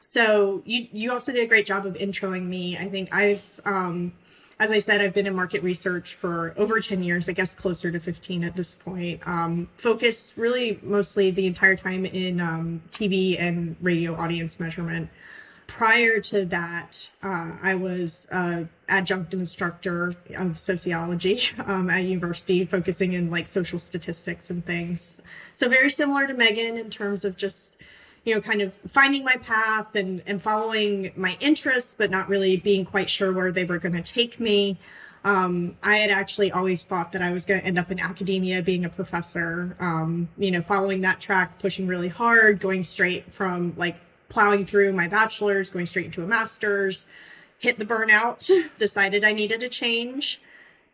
So 0.00 0.62
you, 0.66 0.88
you 0.90 1.12
also 1.12 1.32
did 1.32 1.44
a 1.44 1.46
great 1.46 1.66
job 1.66 1.86
of 1.86 1.94
introing 1.94 2.46
me. 2.46 2.76
I 2.76 2.88
think 2.88 3.14
I've, 3.14 3.48
um, 3.64 4.12
as 4.58 4.70
I 4.70 4.78
said, 4.78 5.02
I've 5.02 5.12
been 5.12 5.26
in 5.26 5.34
market 5.34 5.62
research 5.62 6.14
for 6.14 6.54
over 6.56 6.80
10 6.80 7.02
years, 7.02 7.28
I 7.28 7.32
guess 7.32 7.54
closer 7.54 7.90
to 7.90 8.00
15 8.00 8.42
at 8.42 8.56
this 8.56 8.74
point. 8.74 9.20
Um, 9.26 9.68
focused 9.76 10.34
really 10.36 10.80
mostly 10.82 11.30
the 11.30 11.46
entire 11.46 11.76
time 11.76 12.06
in 12.06 12.40
um, 12.40 12.82
TV 12.90 13.38
and 13.38 13.76
radio 13.82 14.14
audience 14.14 14.58
measurement. 14.58 15.10
Prior 15.66 16.20
to 16.20 16.46
that, 16.46 17.10
uh, 17.22 17.58
I 17.62 17.74
was 17.74 18.26
an 18.30 18.70
adjunct 18.88 19.34
instructor 19.34 20.14
of 20.38 20.58
sociology 20.58 21.40
um, 21.66 21.90
at 21.90 22.04
university, 22.04 22.64
focusing 22.64 23.12
in 23.12 23.30
like 23.30 23.48
social 23.48 23.78
statistics 23.78 24.48
and 24.48 24.64
things. 24.64 25.20
So 25.54 25.68
very 25.68 25.90
similar 25.90 26.26
to 26.26 26.34
Megan 26.34 26.78
in 26.78 26.88
terms 26.88 27.26
of 27.26 27.36
just 27.36 27.76
you 28.26 28.34
know, 28.34 28.40
kind 28.40 28.60
of 28.60 28.74
finding 28.88 29.24
my 29.24 29.36
path 29.36 29.94
and, 29.94 30.20
and 30.26 30.42
following 30.42 31.12
my 31.16 31.36
interests, 31.40 31.94
but 31.94 32.10
not 32.10 32.28
really 32.28 32.56
being 32.56 32.84
quite 32.84 33.08
sure 33.08 33.32
where 33.32 33.52
they 33.52 33.64
were 33.64 33.78
going 33.78 33.94
to 33.94 34.02
take 34.02 34.40
me. 34.40 34.76
Um, 35.24 35.76
I 35.84 35.96
had 35.98 36.10
actually 36.10 36.50
always 36.50 36.84
thought 36.84 37.12
that 37.12 37.22
I 37.22 37.32
was 37.32 37.46
going 37.46 37.60
to 37.60 37.66
end 37.66 37.78
up 37.78 37.90
in 37.92 38.00
academia, 38.00 38.62
being 38.62 38.84
a 38.84 38.88
professor, 38.88 39.76
um, 39.78 40.28
you 40.36 40.50
know, 40.50 40.60
following 40.60 41.02
that 41.02 41.20
track, 41.20 41.60
pushing 41.60 41.86
really 41.86 42.08
hard, 42.08 42.58
going 42.58 42.82
straight 42.82 43.32
from 43.32 43.74
like 43.76 43.96
plowing 44.28 44.66
through 44.66 44.92
my 44.92 45.06
bachelor's, 45.06 45.70
going 45.70 45.86
straight 45.86 46.06
into 46.06 46.24
a 46.24 46.26
master's, 46.26 47.06
hit 47.58 47.78
the 47.78 47.84
burnout, 47.84 48.50
decided 48.78 49.22
I 49.22 49.32
needed 49.34 49.62
a 49.62 49.68
change, 49.68 50.40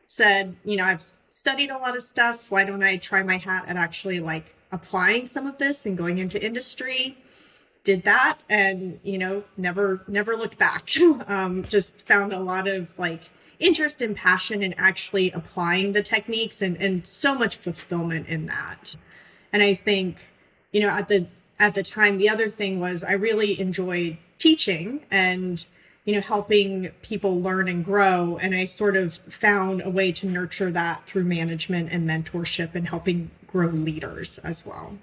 said, 0.06 0.54
you 0.66 0.76
know, 0.76 0.84
I've 0.84 1.04
studied 1.30 1.70
a 1.70 1.78
lot 1.78 1.96
of 1.96 2.02
stuff. 2.02 2.50
Why 2.50 2.64
don't 2.64 2.82
I 2.82 2.98
try 2.98 3.22
my 3.22 3.38
hat 3.38 3.64
at 3.68 3.76
actually 3.76 4.20
like 4.20 4.54
applying 4.70 5.26
some 5.26 5.46
of 5.46 5.56
this 5.56 5.86
and 5.86 5.96
going 5.96 6.18
into 6.18 6.44
industry? 6.44 7.16
Did 7.84 8.04
that 8.04 8.38
and, 8.48 9.00
you 9.02 9.18
know, 9.18 9.42
never, 9.56 10.02
never 10.06 10.36
looked 10.36 10.58
back. 10.58 10.88
um, 11.26 11.64
just 11.64 12.06
found 12.06 12.32
a 12.32 12.38
lot 12.38 12.68
of 12.68 12.88
like 12.98 13.30
interest 13.58 14.02
and 14.02 14.16
passion 14.16 14.62
in 14.62 14.74
actually 14.76 15.30
applying 15.30 15.92
the 15.92 16.02
techniques 16.02 16.60
and, 16.62 16.76
and 16.76 17.06
so 17.06 17.34
much 17.34 17.56
fulfillment 17.56 18.28
in 18.28 18.46
that. 18.46 18.96
And 19.52 19.62
I 19.62 19.74
think, 19.74 20.30
you 20.72 20.80
know, 20.80 20.88
at 20.88 21.08
the, 21.08 21.26
at 21.58 21.74
the 21.74 21.82
time, 21.82 22.18
the 22.18 22.28
other 22.28 22.48
thing 22.48 22.80
was 22.80 23.04
I 23.04 23.12
really 23.12 23.60
enjoyed 23.60 24.18
teaching 24.38 25.00
and, 25.10 25.64
you 26.04 26.14
know, 26.14 26.20
helping 26.20 26.88
people 27.02 27.40
learn 27.40 27.68
and 27.68 27.84
grow. 27.84 28.38
And 28.40 28.54
I 28.54 28.64
sort 28.64 28.96
of 28.96 29.14
found 29.14 29.82
a 29.84 29.90
way 29.90 30.10
to 30.12 30.26
nurture 30.26 30.70
that 30.72 31.06
through 31.06 31.24
management 31.24 31.92
and 31.92 32.08
mentorship 32.08 32.74
and 32.74 32.88
helping 32.88 33.30
grow 33.46 33.68
leaders 33.68 34.38
as 34.38 34.66
well. 34.66 34.98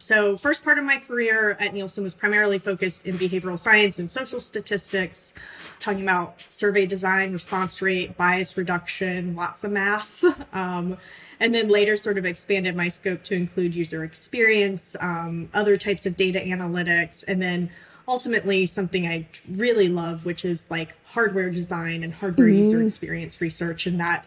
So, 0.00 0.38
first 0.38 0.64
part 0.64 0.78
of 0.78 0.84
my 0.84 0.96
career 0.96 1.58
at 1.60 1.74
Nielsen 1.74 2.02
was 2.02 2.14
primarily 2.14 2.58
focused 2.58 3.06
in 3.06 3.18
behavioral 3.18 3.58
science 3.58 3.98
and 3.98 4.10
social 4.10 4.40
statistics, 4.40 5.34
talking 5.78 6.02
about 6.02 6.36
survey 6.48 6.86
design, 6.86 7.32
response 7.32 7.82
rate, 7.82 8.16
bias 8.16 8.56
reduction, 8.56 9.36
lots 9.36 9.62
of 9.62 9.70
math. 9.70 10.24
Um, 10.52 10.96
and 11.38 11.54
then 11.54 11.68
later 11.68 11.96
sort 11.96 12.18
of 12.18 12.26
expanded 12.26 12.74
my 12.76 12.88
scope 12.88 13.22
to 13.24 13.34
include 13.34 13.74
user 13.74 14.04
experience, 14.04 14.96
um, 15.00 15.48
other 15.54 15.76
types 15.76 16.04
of 16.04 16.16
data 16.16 16.40
analytics, 16.40 17.24
and 17.26 17.40
then 17.40 17.70
ultimately 18.08 18.66
something 18.66 19.06
I 19.06 19.26
really 19.48 19.88
love, 19.88 20.24
which 20.24 20.44
is 20.44 20.64
like 20.68 20.94
hardware 21.04 21.50
design 21.50 22.02
and 22.02 22.12
hardware 22.12 22.48
mm-hmm. 22.48 22.58
user 22.58 22.82
experience 22.82 23.40
research. 23.40 23.86
And 23.86 24.00
that 24.00 24.24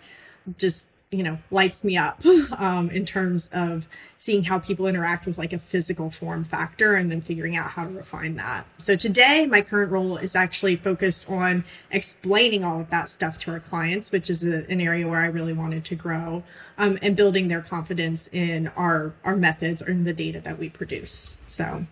just, 0.58 0.88
you 1.14 1.24
know, 1.24 1.38
lights 1.52 1.84
me 1.84 1.98
up 1.98 2.22
um, 2.58 2.90
in 2.90 3.06
terms 3.06 3.50
of 3.54 3.88
seeing 4.18 4.44
how 4.44 4.60
people 4.60 4.88
interact 4.88 5.26
with 5.26 5.38
like 5.38 5.54
a 5.54 5.60
physical 5.60 6.10
form 6.10 6.44
factor 6.44 6.96
and 6.96 7.12
then 7.12 7.22
figuring 7.22 7.56
out 7.56 7.70
how 7.72 7.84
to 7.84 7.92
refine 7.92 8.36
that. 8.36 8.66
So 8.78 8.96
today, 8.96 9.46
my 9.46 9.62
current 9.62 9.92
role 9.92 10.18
is 10.18 10.36
actually 10.36 10.76
focused 10.76 11.30
on 11.30 11.64
explaining 11.92 12.64
all 12.64 12.80
of 12.80 12.90
that 12.90 13.10
stuff 13.10 13.38
to 13.40 13.52
our 13.52 13.60
clients, 13.60 14.12
which 14.12 14.30
is 14.30 14.44
a, 14.44 14.70
an 14.70 14.82
area 14.82 15.08
where 15.08 15.20
I 15.20 15.28
really 15.28 15.54
wanted 15.54 15.86
to 15.86 15.96
grow 15.96 16.44
um, 16.78 16.98
and 17.02 17.16
building 17.16 17.48
their 17.48 17.62
confidence 17.62 18.30
in 18.32 18.68
our, 18.78 19.14
our 19.24 19.36
methods 19.36 19.82
or 19.82 19.92
in 19.92 20.04
the 20.04 20.14
data 20.14 20.42
that 20.42 20.58
we 20.58 20.70
produce. 20.70 21.38
So 21.48 21.86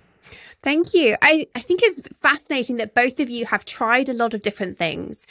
Thank 0.64 0.94
you. 0.94 1.16
I, 1.22 1.48
I 1.56 1.60
think 1.60 1.82
it's 1.84 2.08
fascinating 2.20 2.78
that 2.78 2.94
both 2.94 3.20
of 3.20 3.30
you 3.30 3.48
have 3.48 3.66
tried 3.66 4.10
a 4.10 4.14
lot 4.14 4.34
of 4.34 4.42
different 4.44 4.78
things 4.78 5.26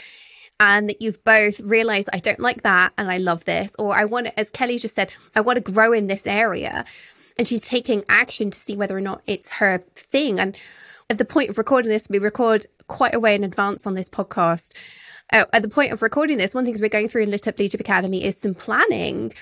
and 0.60 0.90
that 0.90 1.00
you've 1.00 1.24
both 1.24 1.58
realized 1.60 2.10
I 2.12 2.18
don't 2.18 2.38
like 2.38 2.62
that 2.62 2.92
and 2.98 3.10
I 3.10 3.16
love 3.16 3.44
this, 3.46 3.74
or 3.78 3.96
I 3.96 4.04
want 4.04 4.26
to, 4.26 4.38
as 4.38 4.50
Kelly 4.50 4.78
just 4.78 4.94
said, 4.94 5.10
I 5.34 5.40
want 5.40 5.56
to 5.56 5.72
grow 5.72 5.92
in 5.94 6.06
this 6.06 6.26
area. 6.26 6.84
And 7.38 7.48
she's 7.48 7.66
taking 7.66 8.04
action 8.10 8.50
to 8.50 8.58
see 8.58 8.76
whether 8.76 8.96
or 8.96 9.00
not 9.00 9.22
it's 9.26 9.50
her 9.52 9.82
thing. 9.94 10.38
And 10.38 10.56
at 11.08 11.16
the 11.16 11.24
point 11.24 11.48
of 11.48 11.56
recording 11.56 11.88
this, 11.88 12.10
we 12.10 12.18
record 12.18 12.66
quite 12.86 13.14
a 13.14 13.20
way 13.20 13.34
in 13.34 13.42
advance 13.42 13.86
on 13.86 13.94
this 13.94 14.10
podcast. 14.10 14.76
Uh, 15.32 15.46
at 15.54 15.62
the 15.62 15.70
point 15.70 15.92
of 15.92 16.02
recording 16.02 16.36
this, 16.36 16.54
one 16.54 16.66
thing 16.66 16.76
we're 16.78 16.90
going 16.90 17.08
through 17.08 17.22
in 17.22 17.30
Lit 17.30 17.48
Up 17.48 17.58
Leadership 17.58 17.80
Academy 17.80 18.22
is 18.22 18.36
some 18.36 18.54
planning 18.54 19.32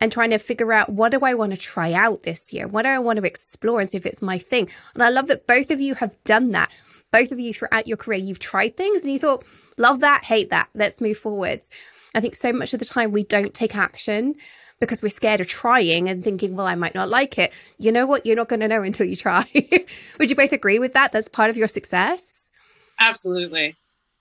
and 0.00 0.12
trying 0.12 0.30
to 0.30 0.38
figure 0.38 0.72
out 0.72 0.90
what 0.90 1.10
do 1.10 1.18
I 1.20 1.34
want 1.34 1.50
to 1.52 1.58
try 1.58 1.92
out 1.92 2.22
this 2.22 2.52
year? 2.52 2.68
What 2.68 2.82
do 2.82 2.90
I 2.90 3.00
want 3.00 3.18
to 3.18 3.26
explore 3.26 3.80
and 3.80 3.90
see 3.90 3.96
if 3.96 4.06
it's 4.06 4.22
my 4.22 4.38
thing? 4.38 4.68
And 4.94 5.02
I 5.02 5.08
love 5.08 5.26
that 5.26 5.48
both 5.48 5.72
of 5.72 5.80
you 5.80 5.96
have 5.96 6.14
done 6.22 6.52
that. 6.52 6.72
Both 7.10 7.32
of 7.32 7.40
you 7.40 7.52
throughout 7.52 7.88
your 7.88 7.96
career, 7.96 8.20
you've 8.20 8.38
tried 8.38 8.76
things 8.76 9.02
and 9.02 9.12
you 9.12 9.18
thought, 9.18 9.44
love 9.78 10.00
that, 10.00 10.24
hate 10.24 10.50
that, 10.50 10.68
let's 10.74 11.00
move 11.00 11.18
forwards. 11.18 11.70
I 12.14 12.20
think 12.20 12.34
so 12.34 12.52
much 12.52 12.72
of 12.72 12.80
the 12.80 12.84
time 12.84 13.12
we 13.12 13.24
don't 13.24 13.54
take 13.54 13.76
action 13.76 14.34
because 14.80 15.02
we're 15.02 15.08
scared 15.08 15.40
of 15.40 15.48
trying 15.48 16.08
and 16.08 16.22
thinking, 16.22 16.56
well, 16.56 16.66
I 16.66 16.74
might 16.74 16.94
not 16.94 17.08
like 17.08 17.38
it. 17.38 17.52
You 17.78 17.92
know 17.92 18.06
what? 18.06 18.24
You're 18.24 18.36
not 18.36 18.48
going 18.48 18.60
to 18.60 18.68
know 18.68 18.82
until 18.82 19.06
you 19.06 19.16
try. 19.16 19.44
Would 20.18 20.30
you 20.30 20.36
both 20.36 20.52
agree 20.52 20.78
with 20.78 20.94
that? 20.94 21.12
That's 21.12 21.28
part 21.28 21.50
of 21.50 21.56
your 21.56 21.68
success? 21.68 22.50
Absolutely. 22.98 23.76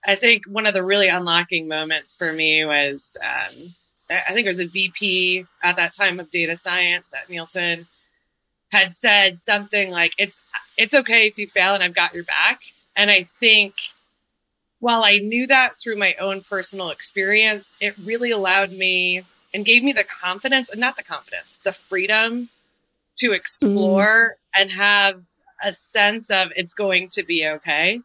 I 0.05 0.15
think 0.15 0.45
one 0.47 0.65
of 0.65 0.73
the 0.73 0.83
really 0.83 1.07
unlocking 1.07 1.67
moments 1.67 2.15
for 2.15 2.31
me 2.31 2.63
was 2.65 3.17
um, 3.21 3.73
I 4.09 4.33
think 4.33 4.45
it 4.45 4.49
was 4.49 4.59
a 4.59 4.67
VP 4.67 5.45
at 5.61 5.75
that 5.75 5.93
time 5.93 6.19
of 6.19 6.31
data 6.31 6.55
science 6.55 7.13
at 7.13 7.29
Nielsen, 7.29 7.87
had 8.71 8.95
said 8.95 9.41
something 9.41 9.89
like, 9.89 10.13
"It's 10.17 10.39
it's 10.77 10.93
okay 10.93 11.27
if 11.27 11.37
you 11.37 11.47
fail, 11.47 11.73
and 11.73 11.83
I've 11.83 11.95
got 11.95 12.13
your 12.13 12.23
back." 12.23 12.61
And 12.95 13.11
I 13.11 13.23
think 13.23 13.73
while 14.79 15.03
I 15.03 15.17
knew 15.17 15.47
that 15.47 15.77
through 15.77 15.97
my 15.97 16.13
own 16.15 16.41
personal 16.41 16.89
experience, 16.89 17.71
it 17.79 17.95
really 17.97 18.31
allowed 18.31 18.71
me 18.71 19.23
and 19.53 19.65
gave 19.65 19.83
me 19.83 19.93
the 19.93 20.03
confidence, 20.03 20.69
and 20.69 20.79
not 20.79 20.97
the 20.97 21.03
confidence, 21.03 21.57
the 21.63 21.73
freedom 21.73 22.49
to 23.17 23.31
explore 23.31 24.35
mm. 24.35 24.61
and 24.61 24.71
have 24.71 25.21
a 25.63 25.73
sense 25.73 26.29
of 26.29 26.51
it's 26.55 26.73
going 26.73 27.09
to 27.09 27.23
be 27.23 27.47
okay. 27.47 28.01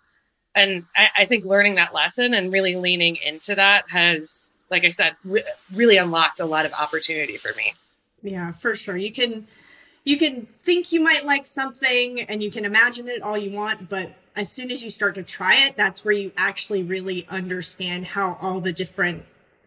And 0.54 0.84
I, 0.96 1.08
I 1.18 1.24
think 1.26 1.44
learning 1.44 1.74
that 1.74 1.92
lesson 1.92 2.32
and 2.32 2.52
really 2.52 2.76
leaning 2.76 3.16
into 3.16 3.54
that 3.54 3.90
has 3.90 4.50
like 4.72 4.84
I 4.86 4.88
said, 4.88 5.14
re- 5.22 5.44
really 5.72 5.98
unlocked 5.98 6.40
a 6.40 6.46
lot 6.46 6.64
of 6.64 6.72
opportunity 6.72 7.36
for 7.36 7.52
me. 7.54 7.74
Yeah, 8.22 8.52
for 8.52 8.74
sure. 8.74 8.96
You 8.96 9.12
can 9.12 9.46
you 10.02 10.16
can 10.16 10.46
think 10.60 10.90
you 10.90 11.00
might 11.00 11.24
like 11.24 11.46
something 11.46 12.22
and 12.22 12.42
you 12.42 12.50
can 12.50 12.64
imagine 12.64 13.08
it 13.08 13.22
all 13.22 13.36
you 13.36 13.52
want, 13.52 13.88
but 13.88 14.12
as 14.36 14.50
soon 14.50 14.70
as 14.70 14.82
you 14.82 14.90
start 14.90 15.14
to 15.16 15.22
try 15.22 15.66
it, 15.66 15.76
that's 15.76 16.04
where 16.04 16.14
you 16.14 16.32
actually 16.36 16.82
really 16.82 17.26
understand 17.28 18.06
how 18.06 18.36
all 18.40 18.60
the 18.60 18.72
different 18.72 19.24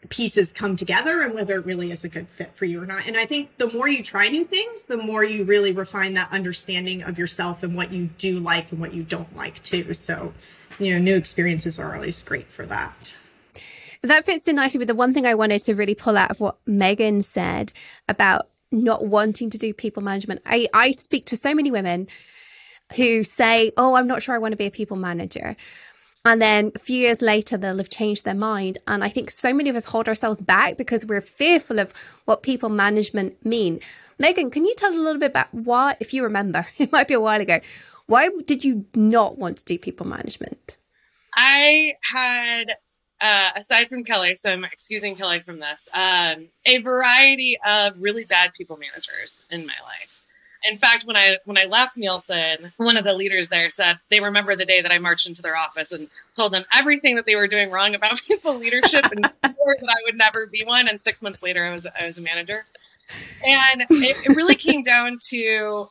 pieces 0.10 0.54
come 0.54 0.76
together 0.76 1.22
and 1.22 1.34
whether 1.34 1.58
it 1.58 1.66
really 1.66 1.92
is 1.92 2.04
a 2.04 2.10
good 2.10 2.28
fit 2.28 2.56
for 2.56 2.66
you 2.66 2.82
or 2.82 2.86
not. 2.86 3.08
And 3.08 3.18
I 3.18 3.26
think 3.26 3.58
the 3.58 3.72
more 3.72 3.88
you 3.88 4.04
try 4.04 4.28
new 4.28 4.46
things, 4.46 4.86
the 4.86 4.98
more 4.98 5.24
you 5.24 5.44
really 5.44 5.72
refine 5.72 6.14
that 6.14 6.32
understanding 6.32 7.04
of 7.04 7.18
yourself 7.18 7.64
and 7.64 7.76
what 7.76 7.92
you 7.92 8.10
do 8.18 8.40
like 8.40 8.72
and 8.72 8.80
what 8.80 8.94
you 8.94 9.04
don't 9.04 9.36
like 9.36 9.62
too. 9.64 9.94
So, 9.94 10.34
you 10.80 10.94
know, 10.94 11.00
new 11.00 11.16
experiences 11.16 11.80
are 11.80 11.96
always 11.96 12.22
great 12.24 12.48
for 12.48 12.66
that. 12.66 13.16
That 14.02 14.26
fits 14.26 14.48
in 14.48 14.58
nicely 14.58 14.78
with 14.78 14.88
the 14.88 14.96
one 14.96 15.14
thing 15.14 15.26
I 15.26 15.34
wanted 15.34 15.60
to 15.64 15.74
really 15.74 15.96
pull 15.96 16.18
out 16.18 16.30
of 16.30 16.40
what 16.40 16.58
Megan 16.68 17.22
said 17.22 17.74
about 18.08 18.50
not 18.72 19.08
wanting 19.08 19.50
to 19.50 19.58
do 19.58 19.74
people 19.74 20.04
management. 20.04 20.42
I, 20.46 20.68
I 20.74 20.92
speak 20.92 21.26
to 21.28 21.38
so 21.38 21.56
many 21.56 21.72
women 21.72 22.08
who 22.96 23.24
say, 23.24 23.72
Oh, 23.78 23.96
I'm 23.96 24.08
not 24.08 24.24
sure 24.24 24.36
I 24.36 24.40
want 24.40 24.54
to 24.54 24.58
be 24.58 24.68
a 24.68 24.72
people 24.72 24.98
manager. 24.98 25.56
And 26.26 26.42
then 26.42 26.72
a 26.74 26.80
few 26.80 26.98
years 26.98 27.22
later, 27.22 27.56
they'll 27.56 27.78
have 27.78 27.92
changed 27.92 28.26
their 28.26 28.34
mind. 28.34 28.80
And 28.88 29.04
I 29.04 29.10
think 29.10 29.30
so 29.30 29.54
many 29.54 29.70
of 29.70 29.76
us 29.76 29.86
hold 29.86 30.10
ourselves 30.10 30.42
back 30.42 30.76
because 30.76 31.06
we're 31.06 31.22
fearful 31.22 31.78
of 31.78 31.94
what 32.26 32.42
people 32.42 32.70
management 32.70 33.46
mean. 33.46 33.80
Megan, 34.18 34.50
can 34.50 34.66
you 34.66 34.74
tell 34.76 34.90
us 34.90 34.96
a 34.96 35.02
little 35.02 35.20
bit 35.20 35.30
about 35.30 35.54
why, 35.54 35.96
if 36.00 36.16
you 36.16 36.24
remember, 36.24 36.68
it 36.80 36.92
might 36.92 37.08
be 37.08 37.14
a 37.14 37.20
while 37.20 37.40
ago, 37.40 37.60
why 38.08 38.30
did 38.46 38.66
you 38.66 38.86
not 38.96 39.38
want 39.38 39.58
to 39.58 39.66
do 39.66 39.78
people 39.78 40.08
management? 40.08 40.80
I 41.36 41.94
had 42.12 42.76
uh, 43.22 43.52
aside 43.56 43.90
from 43.90 44.04
Kelly, 44.04 44.36
so 44.36 44.52
I'm 44.52 44.64
excusing 44.64 45.16
Kelly 45.16 45.40
from 45.40 45.60
this, 45.60 45.88
um, 45.94 46.48
a 46.66 46.80
variety 46.80 47.58
of 47.66 48.00
really 48.00 48.24
bad 48.24 48.54
people 48.54 48.78
managers 48.78 49.42
in 49.50 49.66
my 49.66 49.74
life. 49.84 50.15
In 50.70 50.78
fact, 50.78 51.06
when 51.06 51.16
I 51.16 51.38
when 51.46 51.58
I 51.58 51.66
left 51.66 51.98
Nielsen, 51.98 52.74
one 52.78 52.98
of 52.98 53.04
the 53.04 53.14
leaders 53.14 53.50
there 53.50 53.70
said 53.70 54.00
they 54.10 54.20
remember 54.20 54.56
the 54.56 54.66
day 54.66 54.82
that 54.82 54.92
I 54.92 54.98
marched 54.98 55.28
into 55.28 55.42
their 55.42 55.56
office 55.56 55.92
and 55.92 56.08
told 56.36 56.54
them 56.54 56.66
everything 56.74 57.16
that 57.16 57.26
they 57.26 57.36
were 57.36 57.48
doing 57.48 57.72
wrong 57.72 57.96
about 57.96 58.22
people 58.28 58.56
leadership 58.56 59.06
and 59.12 59.26
swore 59.26 59.76
that 59.80 59.90
I 59.90 60.04
would 60.06 60.16
never 60.16 60.46
be 60.46 60.64
one. 60.64 60.88
And 60.88 61.00
six 61.02 61.22
months 61.22 61.44
later, 61.44 61.66
I 61.66 61.72
was 61.72 61.86
I 61.86 62.06
was 62.06 62.18
a 62.18 62.22
manager, 62.22 62.66
and 63.46 63.82
it, 63.90 64.26
it 64.26 64.36
really 64.36 64.56
came 64.56 64.84
down 64.84 65.18
to 65.30 65.90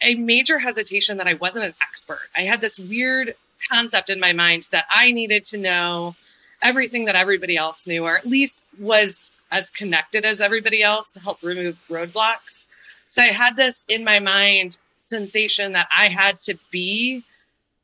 a 0.00 0.14
major 0.14 0.58
hesitation 0.58 1.16
that 1.16 1.26
I 1.26 1.34
wasn't 1.34 1.64
an 1.64 1.74
expert. 1.82 2.20
I 2.36 2.42
had 2.42 2.60
this 2.60 2.78
weird 2.78 3.34
concept 3.68 4.10
in 4.10 4.20
my 4.20 4.32
mind 4.32 4.68
that 4.70 4.84
I 4.90 5.10
needed 5.12 5.44
to 5.46 5.58
know 5.58 6.14
everything 6.60 7.06
that 7.06 7.16
everybody 7.16 7.56
else 7.56 7.86
knew, 7.86 8.04
or 8.04 8.16
at 8.16 8.26
least 8.26 8.62
was 8.78 9.30
as 9.50 9.70
connected 9.70 10.24
as 10.24 10.40
everybody 10.40 10.82
else 10.82 11.10
to 11.10 11.20
help 11.20 11.42
remove 11.42 11.76
roadblocks. 11.90 12.66
So 13.12 13.20
I 13.20 13.26
had 13.26 13.56
this 13.56 13.84
in 13.88 14.04
my 14.04 14.20
mind 14.20 14.78
sensation 15.00 15.72
that 15.72 15.86
I 15.94 16.08
had 16.08 16.40
to 16.44 16.58
be 16.70 17.24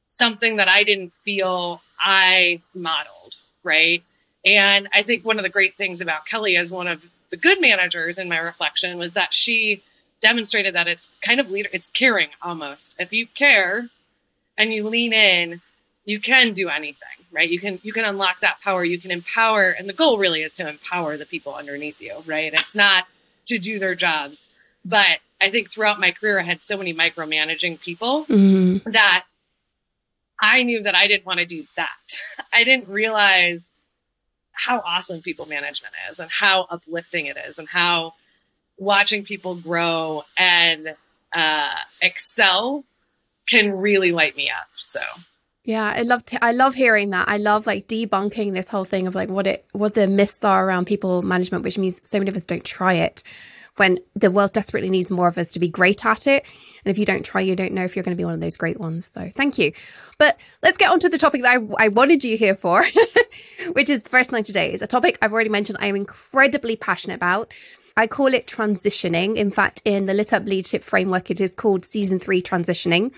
something 0.06 0.56
that 0.56 0.68
I 0.68 0.85
didn't 0.85 1.12
feel 1.12 1.82
I 2.00 2.62
modeled, 2.73 3.35
right? 3.62 4.02
And 4.42 4.88
I 4.90 5.02
think 5.02 5.26
one 5.26 5.38
of 5.38 5.42
the 5.42 5.50
great 5.50 5.76
things 5.76 6.00
about 6.00 6.25
Kelly 6.25 6.56
as 6.56 6.70
one 6.70 6.88
of 6.88 7.04
the 7.28 7.37
good 7.37 7.61
managers 7.61 8.16
in 8.16 8.30
my 8.30 8.38
reflection 8.38 8.97
was 8.97 9.12
that 9.12 9.35
she 9.35 9.82
demonstrated 10.23 10.75
that 10.75 10.88
it's 10.88 11.11
kind 11.20 11.40
of 11.40 11.50
leader, 11.50 11.68
it's 11.75 11.90
caring 11.90 12.30
almost. 12.40 12.97
If 12.99 13.12
you 13.12 13.26
care 13.26 13.90
and 14.56 14.73
you 14.73 14.88
lean 14.88 15.12
in, 15.12 15.61
you 16.06 16.20
can 16.20 16.54
do 16.54 16.70
anything 16.70 17.08
right? 17.30 17.50
You 17.50 17.61
can 17.61 17.78
you 17.82 17.92
can 17.92 18.06
unlock 18.06 18.40
that 18.40 18.62
power, 18.62 18.82
you 18.82 18.97
can 18.97 19.11
empower, 19.11 19.68
and 19.68 19.87
the 19.87 19.92
goal 19.92 20.16
really 20.16 20.42
is 20.42 20.54
to 20.54 20.66
empower 20.66 21.18
the 21.18 21.26
people 21.26 21.54
underneath 21.54 22.00
you, 22.00 22.23
right? 22.25 22.54
It's 22.54 22.75
not 22.75 23.04
to 23.49 23.58
do 23.58 23.78
their 23.78 23.94
jobs. 23.94 24.49
But 24.88 25.18
I 25.40 25.50
think 25.50 25.71
throughout 25.71 26.00
my 26.00 26.12
career 26.12 26.40
I 26.40 26.42
had 26.42 26.62
so 26.62 26.78
many 26.78 26.95
micromanaging 26.95 27.80
people 27.80 28.25
mm-hmm. 28.25 28.90
that 28.90 29.25
I 30.40 30.62
knew 30.62 30.83
that 30.83 30.95
I 30.95 31.07
didn't 31.07 31.26
want 31.26 31.40
to 31.40 31.47
do 31.47 31.64
that. 31.76 31.88
I 32.52 32.64
didn't 32.64 32.88
realize 32.88 33.75
how 34.52 34.80
awesome 34.80 35.21
people 35.21 35.47
management 35.47 35.95
is 36.11 36.18
and 36.18 36.30
how 36.30 36.66
uplifting 36.71 37.26
it 37.26 37.37
is 37.49 37.59
and 37.59 37.68
how 37.68 38.14
watching 38.78 39.25
people 39.25 39.54
grow 39.54 40.25
and 40.37 40.97
uh, 41.33 41.75
excel 42.00 42.85
can 43.49 43.76
really 43.76 44.11
light 44.11 44.37
me 44.37 44.50
up. 44.50 44.68
So 44.76 45.00
yeah, 45.64 45.92
I 45.95 46.02
love 46.02 46.25
t- 46.25 46.38
I 46.40 46.52
love 46.52 46.75
hearing 46.75 47.11
that. 47.11 47.28
I 47.28 47.37
love 47.37 47.66
like 47.66 47.87
debunking 47.87 48.54
this 48.54 48.68
whole 48.68 48.87
thing 48.87 49.07
of 49.07 49.14
like 49.14 49.28
what 49.28 49.47
it 49.47 49.66
what 49.73 49.95
the 49.95 50.09
myths 50.09 50.42
are 50.42 50.66
around 50.66 50.87
people 50.87 51.21
management, 51.23 51.62
which 51.62 51.76
means 51.76 52.00
so 52.09 52.18
many 52.18 52.30
of 52.30 52.37
us 52.37 52.47
don't 52.47 52.64
try 52.64 52.95
it 52.95 53.23
when 53.78 53.99
the 54.14 54.30
world 54.30 54.52
desperately 54.52 54.90
needs 54.90 55.11
more 55.11 55.28
of 55.28 55.38
us 55.38 55.50
to 55.52 55.58
be 55.58 55.68
great 55.68 56.04
at 56.04 56.26
it. 56.26 56.44
And 56.85 56.90
if 56.90 56.99
you 56.99 57.04
don't 57.04 57.25
try, 57.25 57.40
you 57.40 57.56
don't 57.56 57.73
know 57.73 57.85
if 57.85 57.97
you're 57.97 58.02
going 58.02 58.16
to 58.16 58.20
be 58.20 58.25
one 58.25 58.35
of 58.35 58.40
those 58.40 58.56
great 58.56 58.78
ones. 58.78 59.06
So 59.06 59.30
thank 59.35 59.58
you. 59.58 59.73
But 60.18 60.38
let's 60.62 60.78
get 60.78 60.90
on 60.90 61.00
to 61.00 61.08
the 61.08 61.18
topic 61.18 61.42
that 61.42 61.61
I, 61.61 61.85
I 61.85 61.88
wanted 61.88 62.25
you 62.25 62.37
here 62.37 62.54
for, 62.54 62.85
which 63.73 63.90
is 63.90 64.02
the 64.02 64.08
first 64.08 64.32
90 64.32 64.52
days, 64.52 64.82
a 64.82 64.87
topic 64.87 65.18
I've 65.23 65.32
already 65.32 65.50
mentioned 65.50 65.78
I 65.80 65.87
am 65.87 65.97
incredibly 65.97 66.76
passionate 66.76 67.16
about. 67.16 67.52
I 67.97 68.06
call 68.06 68.32
it 68.32 68.47
transitioning. 68.47 69.37
In 69.37 69.50
fact, 69.50 69.82
in 69.85 70.06
the 70.06 70.14
Lit 70.14 70.32
Up 70.32 70.44
Leadership 70.44 70.85
Framework, 70.85 71.32
it 71.32 71.40
is 71.40 71.54
called 71.54 71.85
Season 71.85 72.20
3 72.20 72.40
Transitioning. 72.42 73.12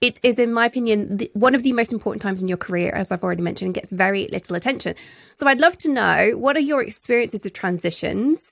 It 0.00 0.20
is, 0.22 0.38
in 0.38 0.52
my 0.52 0.66
opinion, 0.66 1.16
the, 1.16 1.30
one 1.32 1.54
of 1.54 1.62
the 1.62 1.72
most 1.72 1.92
important 1.92 2.22
times 2.22 2.42
in 2.42 2.48
your 2.48 2.58
career, 2.58 2.92
as 2.92 3.10
I've 3.10 3.24
already 3.24 3.42
mentioned, 3.42 3.66
and 3.66 3.74
gets 3.74 3.90
very 3.90 4.28
little 4.30 4.54
attention. 4.54 4.94
So 5.36 5.48
I'd 5.48 5.58
love 5.58 5.76
to 5.78 5.90
know 5.90 6.32
what 6.36 6.56
are 6.56 6.60
your 6.60 6.82
experiences 6.82 7.46
of 7.46 7.54
transitions 7.54 8.50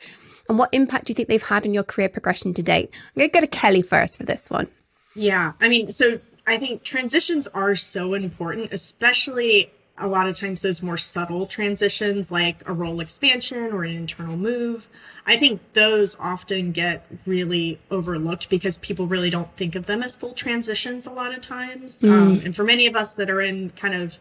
and 0.49 0.59
what 0.59 0.71
impact 0.73 1.07
do 1.07 1.11
you 1.11 1.15
think 1.15 1.29
they've 1.29 1.43
had 1.43 1.65
on 1.65 1.75
your 1.75 1.85
career 1.85 2.09
progression 2.09 2.55
to 2.55 2.63
date? 2.63 2.91
I'm 2.93 3.21
going 3.21 3.31
to 3.31 3.33
go 3.33 3.41
to 3.41 3.47
Kelly 3.47 3.83
first 3.83 4.19
for 4.19 4.25
this 4.25 4.51
one. 4.51 4.69
Yeah. 5.15 5.53
I 5.61 5.69
mean, 5.69 5.91
so 5.91 6.21
I 6.47 6.59
think 6.59 6.83
transitions 6.83 7.49
are 7.49 7.77
so 7.77 8.15
important, 8.15 8.73
especially 8.73 9.71
a 9.97 10.09
lot 10.09 10.29
of 10.29 10.35
times 10.35 10.61
those 10.61 10.83
more 10.83 10.97
subtle 10.97 11.47
transitions 11.47 12.33
like 12.33 12.69
a 12.69 12.73
role 12.73 13.01
expansion 13.01 13.73
or 13.73 13.85
an 13.85 13.93
internal 13.93 14.37
move. 14.37 14.89
I 15.27 15.37
think 15.37 15.61
those 15.73 16.17
often 16.19 16.73
get 16.73 17.07
really 17.27 17.79
overlooked 17.91 18.51
because 18.51 18.77
people 18.79 19.07
really 19.07 19.31
don't 19.31 19.55
think 19.57 19.77
of 19.77 19.87
them 19.87 20.03
as 20.03 20.17
full 20.17 20.33
transitions 20.33 21.07
a 21.07 21.13
lot 21.13 21.33
of 21.33 21.41
times. 21.41 22.03
Mm. 22.03 22.13
Um, 22.13 22.41
and 22.45 22.57
for 22.57 22.65
many 22.65 22.87
of 22.87 22.97
us 22.97 23.15
that 23.15 23.31
are 23.31 23.41
in 23.41 23.71
kind 23.71 23.95
of 23.95 24.19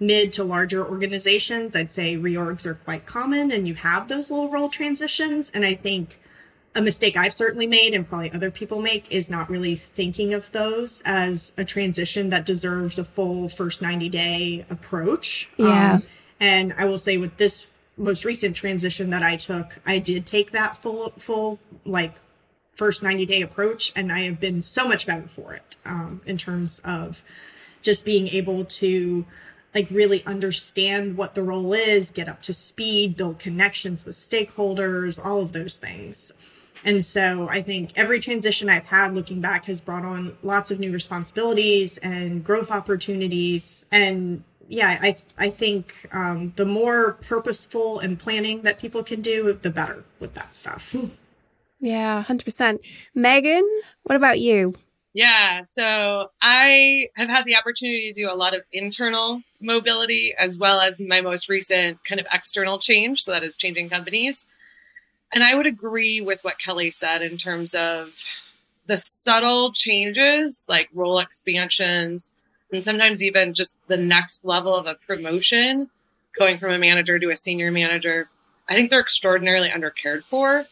mid 0.00 0.32
to 0.34 0.44
larger 0.44 0.86
organizations, 0.86 1.74
I'd 1.74 1.90
say 1.90 2.16
reorgs 2.16 2.66
are 2.66 2.74
quite 2.74 3.06
common 3.06 3.50
and 3.50 3.66
you 3.66 3.74
have 3.74 4.08
those 4.08 4.30
little 4.30 4.50
role 4.50 4.68
transitions. 4.68 5.50
And 5.50 5.64
I 5.64 5.74
think 5.74 6.20
a 6.74 6.82
mistake 6.82 7.16
I've 7.16 7.34
certainly 7.34 7.66
made 7.66 7.94
and 7.94 8.08
probably 8.08 8.30
other 8.32 8.50
people 8.50 8.80
make 8.80 9.10
is 9.12 9.28
not 9.28 9.50
really 9.50 9.74
thinking 9.74 10.34
of 10.34 10.50
those 10.52 11.02
as 11.04 11.52
a 11.56 11.64
transition 11.64 12.30
that 12.30 12.46
deserves 12.46 12.98
a 12.98 13.04
full 13.04 13.48
first 13.48 13.82
90 13.82 14.08
day 14.08 14.64
approach. 14.70 15.48
Yeah. 15.56 15.94
Um, 15.94 16.02
and 16.40 16.72
I 16.78 16.84
will 16.84 16.98
say 16.98 17.16
with 17.16 17.36
this 17.36 17.66
most 17.96 18.24
recent 18.24 18.54
transition 18.54 19.10
that 19.10 19.24
I 19.24 19.36
took, 19.36 19.80
I 19.84 19.98
did 19.98 20.24
take 20.24 20.52
that 20.52 20.78
full, 20.78 21.10
full, 21.10 21.58
like 21.84 22.14
first 22.72 23.02
90 23.02 23.26
day 23.26 23.42
approach 23.42 23.92
and 23.96 24.12
I 24.12 24.20
have 24.20 24.38
been 24.38 24.62
so 24.62 24.86
much 24.86 25.06
better 25.06 25.26
for 25.26 25.54
it, 25.54 25.76
um, 25.84 26.20
in 26.26 26.38
terms 26.38 26.80
of 26.84 27.24
just 27.82 28.04
being 28.04 28.28
able 28.28 28.64
to 28.64 29.24
like 29.74 29.88
really 29.90 30.24
understand 30.24 31.16
what 31.16 31.34
the 31.34 31.42
role 31.42 31.72
is, 31.72 32.10
get 32.10 32.28
up 32.28 32.42
to 32.42 32.54
speed, 32.54 33.16
build 33.16 33.38
connections 33.38 34.04
with 34.04 34.16
stakeholders, 34.16 35.24
all 35.24 35.40
of 35.40 35.52
those 35.52 35.78
things. 35.78 36.32
And 36.84 37.04
so 37.04 37.48
I 37.50 37.60
think 37.60 37.92
every 37.96 38.20
transition 38.20 38.68
I've 38.68 38.84
had 38.84 39.14
looking 39.14 39.40
back 39.40 39.64
has 39.64 39.80
brought 39.80 40.04
on 40.04 40.36
lots 40.42 40.70
of 40.70 40.78
new 40.78 40.92
responsibilities 40.92 41.98
and 41.98 42.44
growth 42.44 42.70
opportunities. 42.70 43.84
And 43.90 44.44
yeah, 44.68 44.98
I, 45.00 45.16
I 45.36 45.50
think 45.50 46.06
um, 46.12 46.52
the 46.56 46.66
more 46.66 47.12
purposeful 47.14 47.98
and 47.98 48.18
planning 48.18 48.62
that 48.62 48.78
people 48.78 49.02
can 49.02 49.22
do, 49.22 49.58
the 49.60 49.70
better 49.70 50.04
with 50.20 50.34
that 50.34 50.54
stuff. 50.54 50.94
Yeah, 51.80 52.24
100%. 52.26 52.80
Megan, 53.14 53.64
what 54.02 54.16
about 54.16 54.40
you? 54.40 54.74
Yeah, 55.18 55.64
so 55.64 56.30
I 56.40 57.08
have 57.16 57.28
had 57.28 57.44
the 57.44 57.56
opportunity 57.56 58.12
to 58.12 58.22
do 58.22 58.30
a 58.30 58.38
lot 58.38 58.54
of 58.54 58.62
internal 58.72 59.42
mobility 59.60 60.32
as 60.38 60.56
well 60.56 60.80
as 60.80 61.00
my 61.00 61.22
most 61.22 61.48
recent 61.48 62.04
kind 62.04 62.20
of 62.20 62.28
external 62.32 62.78
change. 62.78 63.24
So 63.24 63.32
that 63.32 63.42
is 63.42 63.56
changing 63.56 63.88
companies. 63.88 64.46
And 65.34 65.42
I 65.42 65.56
would 65.56 65.66
agree 65.66 66.20
with 66.20 66.44
what 66.44 66.60
Kelly 66.60 66.92
said 66.92 67.22
in 67.22 67.36
terms 67.36 67.74
of 67.74 68.14
the 68.86 68.96
subtle 68.96 69.72
changes 69.72 70.64
like 70.68 70.88
role 70.94 71.18
expansions 71.18 72.32
and 72.70 72.84
sometimes 72.84 73.20
even 73.20 73.54
just 73.54 73.76
the 73.88 73.96
next 73.96 74.44
level 74.44 74.76
of 74.76 74.86
a 74.86 74.94
promotion 75.08 75.90
going 76.38 76.58
from 76.58 76.70
a 76.70 76.78
manager 76.78 77.18
to 77.18 77.30
a 77.30 77.36
senior 77.36 77.72
manager. 77.72 78.28
I 78.68 78.74
think 78.74 78.88
they're 78.88 79.00
extraordinarily 79.00 79.70
undercared 79.70 80.22
for. 80.22 80.66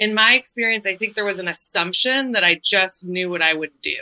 In 0.00 0.14
my 0.14 0.34
experience, 0.34 0.86
I 0.86 0.96
think 0.96 1.14
there 1.14 1.26
was 1.26 1.38
an 1.38 1.46
assumption 1.46 2.32
that 2.32 2.42
I 2.42 2.60
just 2.64 3.04
knew 3.04 3.30
what 3.30 3.42
I 3.42 3.54
would 3.54 3.70
do, 3.82 3.98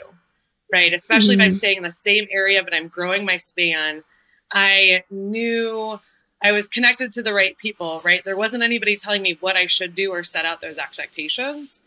right? 0.72 0.92
Especially 0.92 1.34
mm-hmm. 1.34 1.40
if 1.40 1.44
I'm 1.44 1.50
mm-hmm. 1.50 1.58
staying 1.58 1.76
in 1.78 1.82
the 1.82 1.90
same 1.90 2.28
area, 2.30 2.62
but 2.62 2.72
I'm 2.72 2.88
growing 2.88 3.26
my 3.26 3.36
span. 3.36 4.04
I 4.50 5.02
knew 5.10 6.00
I 6.40 6.52
was 6.52 6.68
connected 6.68 7.12
to 7.12 7.22
the 7.22 7.34
right 7.34 7.58
people, 7.58 8.00
right? 8.04 8.24
There 8.24 8.36
wasn't 8.36 8.62
anybody 8.62 8.96
telling 8.96 9.22
me 9.22 9.36
what 9.40 9.56
I 9.56 9.66
should 9.66 9.94
do 9.94 10.12
or 10.12 10.22
set 10.22 10.44
out 10.44 10.60
those 10.60 10.78
expectations. 10.78 11.80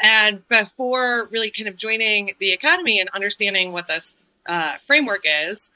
And 0.00 0.46
before 0.48 1.28
really 1.30 1.50
kind 1.50 1.68
of 1.68 1.76
joining 1.76 2.32
the 2.38 2.52
academy 2.52 3.00
and 3.00 3.10
understanding 3.10 3.72
what 3.72 3.86
this 3.86 4.14
uh, 4.46 4.76
framework 4.86 5.24
is, 5.24 5.70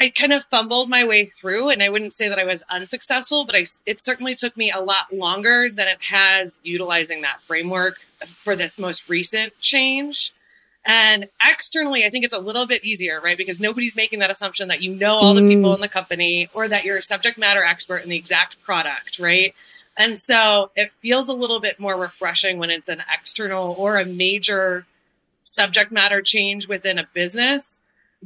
I 0.00 0.10
kind 0.10 0.32
of 0.32 0.44
fumbled 0.44 0.90
my 0.90 1.04
way 1.04 1.26
through, 1.26 1.70
and 1.70 1.82
I 1.82 1.88
wouldn't 1.88 2.14
say 2.14 2.28
that 2.28 2.38
I 2.38 2.44
was 2.44 2.62
unsuccessful, 2.68 3.44
but 3.44 3.54
I, 3.54 3.66
it 3.86 4.02
certainly 4.02 4.34
took 4.34 4.56
me 4.56 4.70
a 4.70 4.80
lot 4.80 5.12
longer 5.12 5.68
than 5.68 5.88
it 5.88 6.02
has 6.02 6.60
utilizing 6.64 7.22
that 7.22 7.40
framework 7.40 7.98
for 8.42 8.56
this 8.56 8.78
most 8.78 9.08
recent 9.08 9.58
change. 9.60 10.34
And 10.84 11.28
externally, 11.42 12.04
I 12.04 12.10
think 12.10 12.24
it's 12.24 12.34
a 12.34 12.38
little 12.38 12.66
bit 12.66 12.84
easier, 12.84 13.20
right? 13.20 13.36
Because 13.36 13.58
nobody's 13.58 13.96
making 13.96 14.20
that 14.20 14.30
assumption 14.30 14.68
that 14.68 14.82
you 14.82 14.94
know 14.94 15.16
all 15.16 15.34
the 15.34 15.40
mm. 15.40 15.48
people 15.48 15.74
in 15.74 15.80
the 15.80 15.88
company 15.88 16.48
or 16.54 16.68
that 16.68 16.84
you're 16.84 16.98
a 16.98 17.02
subject 17.02 17.38
matter 17.38 17.64
expert 17.64 17.98
in 17.98 18.10
the 18.10 18.16
exact 18.16 18.62
product, 18.62 19.18
right? 19.18 19.54
And 19.96 20.18
so 20.18 20.70
it 20.76 20.92
feels 20.92 21.28
a 21.28 21.32
little 21.32 21.58
bit 21.58 21.80
more 21.80 21.96
refreshing 21.96 22.58
when 22.58 22.70
it's 22.70 22.88
an 22.88 23.02
external 23.12 23.74
or 23.78 23.98
a 23.98 24.04
major 24.04 24.86
subject 25.42 25.90
matter 25.90 26.22
change 26.22 26.68
within 26.68 26.98
a 26.98 27.08
business 27.14 27.80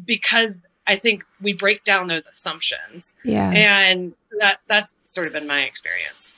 because 0.04 0.58
I 0.86 0.96
think 0.96 1.24
we 1.40 1.52
break 1.52 1.84
down 1.84 2.08
those 2.08 2.26
assumptions. 2.26 3.14
Yeah. 3.24 3.50
And 3.50 4.14
that 4.38 4.60
that's 4.66 4.94
sort 5.04 5.26
of 5.26 5.32
been 5.32 5.46
my 5.46 5.62
experience. 5.62 6.34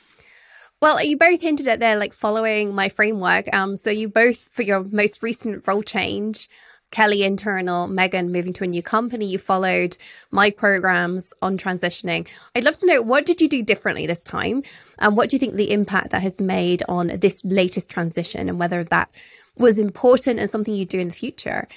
Well, 0.81 1.01
you 1.01 1.17
both 1.17 1.41
hinted 1.41 1.67
at 1.67 1.79
there, 1.79 1.97
like 1.97 2.13
following 2.13 2.75
my 2.75 2.89
framework. 2.89 3.53
Um, 3.55 3.77
so 3.77 3.89
you 3.89 4.09
both, 4.09 4.49
for 4.51 4.63
your 4.63 4.83
most 4.83 5.23
recent 5.23 5.65
role 5.65 5.81
change, 5.81 6.49
Kelly 6.91 7.23
internal, 7.23 7.87
Megan 7.87 8.31
moving 8.31 8.53
to 8.53 8.65
a 8.65 8.67
new 8.67 8.83
company, 8.83 9.25
you 9.25 9.39
followed 9.39 9.97
my 10.29 10.51
programs 10.51 11.33
on 11.41 11.57
transitioning. 11.57 12.27
I'd 12.53 12.65
love 12.65 12.75
to 12.77 12.85
know 12.85 13.01
what 13.01 13.25
did 13.25 13.41
you 13.41 13.47
do 13.47 13.63
differently 13.63 14.05
this 14.05 14.23
time, 14.23 14.61
and 14.99 15.15
what 15.15 15.29
do 15.29 15.35
you 15.35 15.39
think 15.39 15.55
the 15.55 15.71
impact 15.71 16.11
that 16.11 16.21
has 16.21 16.41
made 16.41 16.83
on 16.87 17.07
this 17.07 17.43
latest 17.45 17.89
transition, 17.89 18.47
and 18.47 18.59
whether 18.59 18.83
that 18.83 19.09
was 19.57 19.79
important 19.79 20.39
and 20.39 20.49
something 20.49 20.73
you 20.73 20.85
do 20.85 20.99
in 20.99 21.07
the 21.07 21.13
future. 21.13 21.67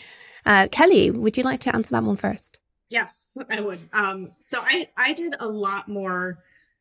Uh, 0.47 0.69
Kelly, 0.71 1.11
would 1.11 1.37
you 1.37 1.43
like 1.43 1.61
to 1.61 1.75
answer 1.75 1.91
that 1.91 2.05
one 2.05 2.17
first? 2.17 2.61
Yes, 2.89 3.37
I 3.51 3.61
would. 3.61 3.81
Um, 3.93 4.31
so 4.41 4.59
I 4.63 4.89
I 4.97 5.13
did 5.13 5.35
a 5.41 5.49
lot 5.49 5.89
more 5.89 6.39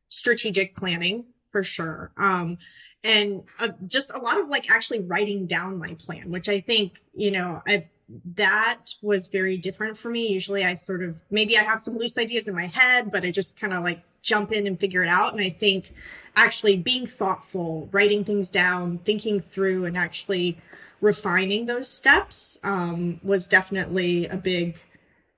strategic 0.08 0.76
planning 0.76 1.26
for 1.50 1.64
sure. 1.64 2.12
Um, 2.18 2.58
and 3.04 3.44
uh, 3.60 3.70
just 3.86 4.14
a 4.14 4.20
lot 4.20 4.40
of 4.40 4.50
like 4.50 4.70
actually 4.70 5.00
writing 5.00 5.48
down 5.48 5.80
my 5.80 5.96
plan, 5.98 6.30
which 6.30 6.50
I 6.50 6.60
think, 6.60 7.00
you 7.14 7.32
know, 7.32 7.62
I, 7.68 7.88
that 8.36 8.94
was 9.02 9.30
very 9.30 9.58
different 9.58 9.98
for 9.98 10.10
me. 10.10 10.28
Usually 10.28 10.66
I 10.66 10.74
sort 10.74 11.02
of, 11.02 11.24
maybe 11.32 11.58
I 11.58 11.64
have 11.64 11.80
some 11.80 11.98
loose 11.98 12.18
ideas 12.18 12.48
in 12.48 12.56
my 12.56 12.68
head, 12.68 13.10
but 13.10 13.24
I 13.24 13.32
just 13.32 13.60
kind 13.60 13.74
of 13.74 13.84
like 13.84 14.04
jump 14.22 14.52
in 14.52 14.68
and 14.68 14.80
figure 14.80 15.04
it 15.04 15.10
out. 15.10 15.34
And 15.34 15.42
I 15.42 15.50
think 15.50 15.92
actually 16.36 16.78
being 16.78 17.06
thoughtful, 17.06 17.90
writing 17.92 18.24
things 18.24 18.50
down, 18.50 18.98
thinking 19.00 19.40
through 19.40 19.86
and 19.86 19.98
actually 19.98 20.58
refining 21.06 21.68
those 21.68 21.88
steps, 21.88 22.58
um, 22.64 23.20
was 23.24 23.48
definitely 23.48 24.26
a 24.26 24.36
big 24.36 24.84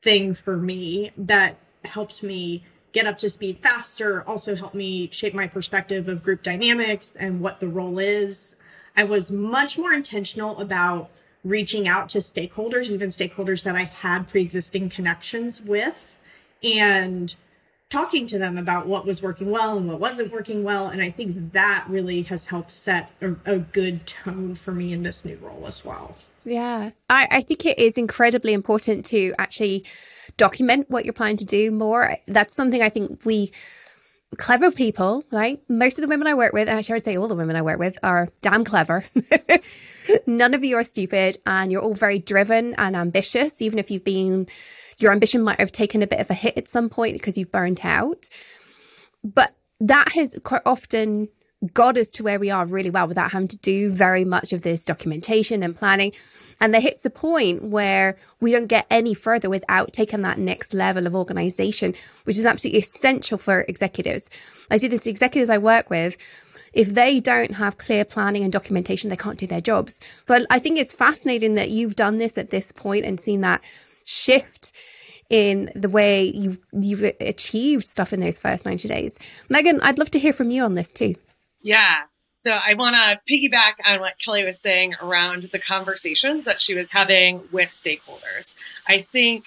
thing 0.02 0.34
for 0.34 0.56
me 0.56 1.12
that 1.18 1.58
helped 1.84 2.24
me 2.24 2.64
get 2.94 3.06
up 3.06 3.18
to 3.18 3.30
speed 3.30 3.60
faster, 3.62 4.24
also 4.24 4.56
helped 4.56 4.74
me 4.74 5.10
shape 5.12 5.34
my 5.34 5.46
perspective 5.46 6.08
of 6.08 6.24
group 6.24 6.42
dynamics 6.42 7.16
and 7.20 7.42
what 7.42 7.60
the 7.60 7.68
role 7.68 8.00
is. 8.00 8.56
I 8.96 9.04
was 9.04 9.30
much 9.30 9.78
more 9.78 9.92
intentional 9.92 10.58
about 10.62 11.12
reaching 11.44 11.86
out 11.86 12.08
to 12.10 12.20
stakeholders, 12.20 12.92
even 12.92 13.10
stakeholders 13.10 13.66
that 13.66 13.76
I 13.76 13.84
had 13.84 14.30
pre 14.30 14.42
existing 14.42 14.90
connections 14.90 15.62
with, 15.62 16.18
and 16.64 17.36
talking 17.90 18.28
to 18.28 18.38
them 18.38 18.58
about 18.58 18.88
what 18.88 19.06
was 19.06 19.22
working 19.22 19.50
well 19.50 19.78
and 19.78 19.88
what 19.88 20.00
wasn't 20.00 20.32
working 20.32 20.64
well. 20.64 20.88
And 20.88 21.02
I 21.02 21.10
think 21.10 21.54
that 21.54 21.86
really 21.88 22.24
has 22.24 22.46
helped 22.46 22.72
set 22.72 23.12
a, 23.22 23.36
a 23.46 23.60
good 23.60 24.06
tone 24.06 24.56
for 24.56 24.74
me 24.74 24.92
in 24.92 25.04
this 25.04 25.24
new 25.24 25.38
role 25.38 25.66
as 25.66 25.86
well. 25.86 26.16
Yeah, 26.44 26.92
I, 27.10 27.28
I 27.32 27.42
think 27.42 27.66
it 27.66 27.80
is 27.80 27.98
incredibly 27.98 28.54
important 28.54 29.06
to 29.08 29.34
actually 29.38 29.86
document 30.36 30.90
what 30.90 31.06
you're 31.06 31.14
planning 31.14 31.38
to 31.38 31.46
do 31.46 31.72
more. 31.72 32.18
That's 32.28 32.54
something 32.54 32.82
I 32.82 32.90
think 32.90 33.22
we 33.26 33.52
clever 34.38 34.72
people, 34.72 35.24
right? 35.32 35.62
Most 35.70 35.98
of 35.98 36.02
the 36.02 36.10
women 36.10 36.28
I 36.28 36.34
work 36.34 36.54
with, 36.54 36.68
actually, 36.68 36.94
I 36.94 36.96
would 36.98 37.04
say 37.06 37.18
all 37.18 37.28
the 37.28 37.36
women 37.36 37.56
I 37.56 37.62
work 37.62 37.80
with 37.80 37.98
are 38.04 38.30
damn 38.42 38.66
clever. 38.66 39.06
None 40.28 40.54
of 40.54 40.64
you 40.64 40.78
are 40.78 40.84
stupid, 40.84 41.38
and 41.46 41.72
you're 41.72 41.82
all 41.82 41.94
very 41.94 42.20
driven 42.20 42.74
and 42.76 42.96
ambitious, 42.96 43.62
even 43.62 43.80
if 43.80 43.90
you've 43.90 44.04
been 44.04 44.48
your 44.98 45.12
ambition 45.12 45.44
might 45.44 45.60
have 45.60 45.72
taken 45.72 46.02
a 46.02 46.08
bit 46.08 46.20
of 46.20 46.30
a 46.30 46.34
hit 46.34 46.58
at 46.58 46.68
some 46.68 46.90
point 46.90 47.14
because 47.14 47.38
you've 47.38 47.52
burnt 47.52 47.86
out. 47.86 48.30
But 49.24 49.56
that 49.80 50.10
has 50.14 50.40
quite 50.44 50.62
often 50.66 51.30
got 51.74 51.98
us 51.98 52.10
to 52.10 52.24
where 52.24 52.40
we 52.40 52.52
are 52.52 52.66
really 52.66 52.90
well 52.90 53.08
without 53.08 53.32
having 53.32 53.48
to 53.48 53.58
do 53.58 53.92
very 53.92 54.24
much 54.24 54.54
of 54.54 54.62
this 54.62 54.86
documentation 54.86 55.64
and 55.64 55.76
planning. 55.76 56.14
And 56.60 56.74
there 56.74 56.82
hits 56.82 57.06
a 57.06 57.10
point 57.10 57.64
where 57.64 58.16
we 58.40 58.52
don't 58.52 58.68
get 58.68 58.86
any 58.90 59.14
further 59.14 59.50
without 59.50 59.94
taking 59.94 60.22
that 60.22 60.40
next 60.40 60.74
level 60.74 61.08
of 61.08 61.16
organization, 61.16 61.96
which 62.26 62.38
is 62.38 62.46
absolutely 62.46 62.80
essential 62.80 63.38
for 63.38 63.62
executives. 63.62 64.30
I 64.70 64.78
see 64.78 64.88
this 64.88 65.08
executives 65.08 65.50
I 65.50 65.58
work 65.58 65.90
with, 65.90 66.18
if 66.74 66.94
they 66.94 67.20
don't 67.20 67.54
have 67.54 67.78
clear 67.78 68.06
planning 68.06 68.44
and 68.44 68.54
documentation, 68.54 69.10
they 69.10 69.18
can't 69.18 69.40
do 69.40 69.48
their 69.48 69.62
jobs. 69.62 70.00
So 70.26 70.36
I, 70.36 70.46
I 70.52 70.60
think 70.60 70.78
it's 70.78 70.94
fascinating 70.94 71.56
that 71.56 71.72
you've 71.72 71.96
done 71.96 72.18
this 72.18 72.38
at 72.38 72.50
this 72.50 72.72
point 72.72 73.06
and 73.06 73.20
seen 73.20 73.42
that 73.42 73.64
shift 74.08 74.72
in 75.30 75.70
the 75.76 75.90
way 75.90 76.24
you've 76.24 76.60
you've 76.72 77.04
achieved 77.20 77.86
stuff 77.86 78.14
in 78.14 78.22
those 78.22 78.40
first 78.40 78.66
90 78.66 78.88
days. 78.88 79.20
Megan, 79.50 79.82
I'd 79.82 80.00
love 80.00 80.12
to 80.12 80.20
hear 80.20 80.34
from 80.34 80.50
you 80.50 80.64
on 80.64 80.74
this 80.74 80.94
too. 80.94 81.16
Yeah. 81.62 82.04
So 82.36 82.52
I 82.52 82.76
want 82.76 82.96
to 82.96 83.20
piggyback 83.30 83.74
on 83.86 84.00
what 84.00 84.14
Kelly 84.24 84.46
was 84.46 84.60
saying 84.60 84.96
around 85.02 85.44
the 85.44 85.60
conversations 85.60 86.46
that 86.46 86.62
she 86.62 86.76
was 86.76 86.92
having 86.92 87.42
with 87.52 87.70
stakeholders. 87.70 88.54
I 88.88 89.02
think 89.02 89.46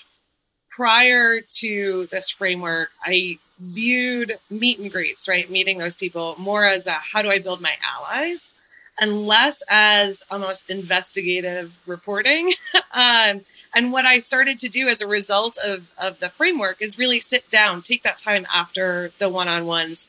prior 0.69 1.41
to 1.41 2.09
this 2.11 2.29
framework, 2.29 2.91
I 3.03 3.39
viewed 3.59 4.39
meet 4.51 4.81
and 4.81 4.93
greets, 4.93 5.29
right? 5.29 5.51
Meeting 5.51 5.79
those 5.79 5.97
people 5.97 6.35
more 6.39 6.65
as 6.65 6.87
a 6.87 6.93
how 6.93 7.23
do 7.23 7.31
I 7.31 7.39
build 7.39 7.63
my 7.63 7.75
allies 7.83 8.55
and 9.01 9.27
less 9.27 9.63
as 9.67 10.23
almost 10.31 10.71
investigative 10.71 11.73
reporting. 11.87 12.53
um, 12.93 13.41
and 13.75 13.93
what 13.93 14.05
I 14.05 14.19
started 14.19 14.61
to 14.61 14.69
do 14.69 14.89
as 14.89 15.01
a 15.01 15.07
result 15.07 15.57
of, 15.59 15.89
of 15.99 16.21
the 16.21 16.29
framework 16.29 16.83
is 16.83 16.99
really 16.99 17.19
sit 17.19 17.51
down, 17.51 17.83
take 17.83 18.03
that 18.03 18.19
time 18.19 18.47
after 18.53 19.11
the 19.19 19.29
one 19.29 19.49
on 19.49 19.67
ones 19.67 20.07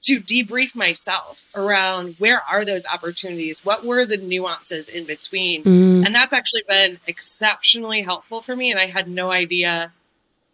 to 0.00 0.20
debrief 0.20 0.74
myself 0.74 1.42
around 1.54 2.14
where 2.18 2.40
are 2.42 2.64
those 2.64 2.86
opportunities? 2.86 3.64
What 3.64 3.84
were 3.84 4.06
the 4.06 4.16
nuances 4.16 4.88
in 4.88 5.04
between? 5.06 5.64
Mm. 5.64 6.06
And 6.06 6.14
that's 6.14 6.32
actually 6.32 6.62
been 6.68 7.00
exceptionally 7.06 8.02
helpful 8.02 8.40
for 8.40 8.54
me. 8.54 8.70
And 8.70 8.78
I 8.78 8.86
had 8.86 9.08
no 9.08 9.32
idea 9.32 9.92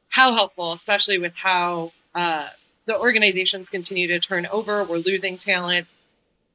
how 0.09 0.33
helpful, 0.33 0.73
especially 0.73 1.19
with 1.19 1.35
how 1.35 1.93
uh, 2.15 2.49
the 2.87 2.99
organizations 2.99 3.69
continue 3.69 4.07
to 4.09 4.21
turn 4.21 4.47
over. 4.47 4.83
We're 4.85 4.99
losing 4.99 5.37
talent, 5.37 5.89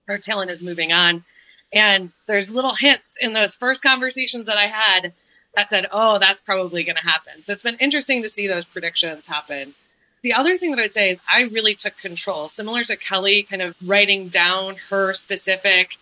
our 0.09 0.17
talent 0.17 0.51
is 0.51 0.61
moving 0.61 0.91
on. 0.91 1.23
And 1.71 2.11
there's 2.25 2.49
little 2.49 2.75
hints 2.75 3.17
in 3.19 3.33
those 3.33 3.55
first 3.55 3.83
conversations 3.83 4.45
that 4.47 4.57
I 4.57 4.67
had 4.67 5.13
that 5.55 5.69
said, 5.69 5.87
oh, 5.91 6.19
that's 6.19 6.41
probably 6.41 6.83
going 6.83 6.95
to 6.95 7.03
happen. 7.03 7.43
So 7.43 7.53
it's 7.53 7.63
been 7.63 7.77
interesting 7.77 8.21
to 8.23 8.29
see 8.29 8.47
those 8.47 8.65
predictions 8.65 9.27
happen. 9.27 9.75
The 10.21 10.33
other 10.33 10.57
thing 10.57 10.71
that 10.71 10.79
I'd 10.79 10.93
say 10.93 11.11
is 11.11 11.19
I 11.31 11.43
really 11.43 11.75
took 11.75 11.97
control, 11.97 12.49
similar 12.49 12.83
to 12.85 12.97
Kelly 12.97 13.43
kind 13.43 13.61
of 13.61 13.75
writing 13.85 14.29
down 14.29 14.75
her 14.89 15.13
specific 15.13 15.97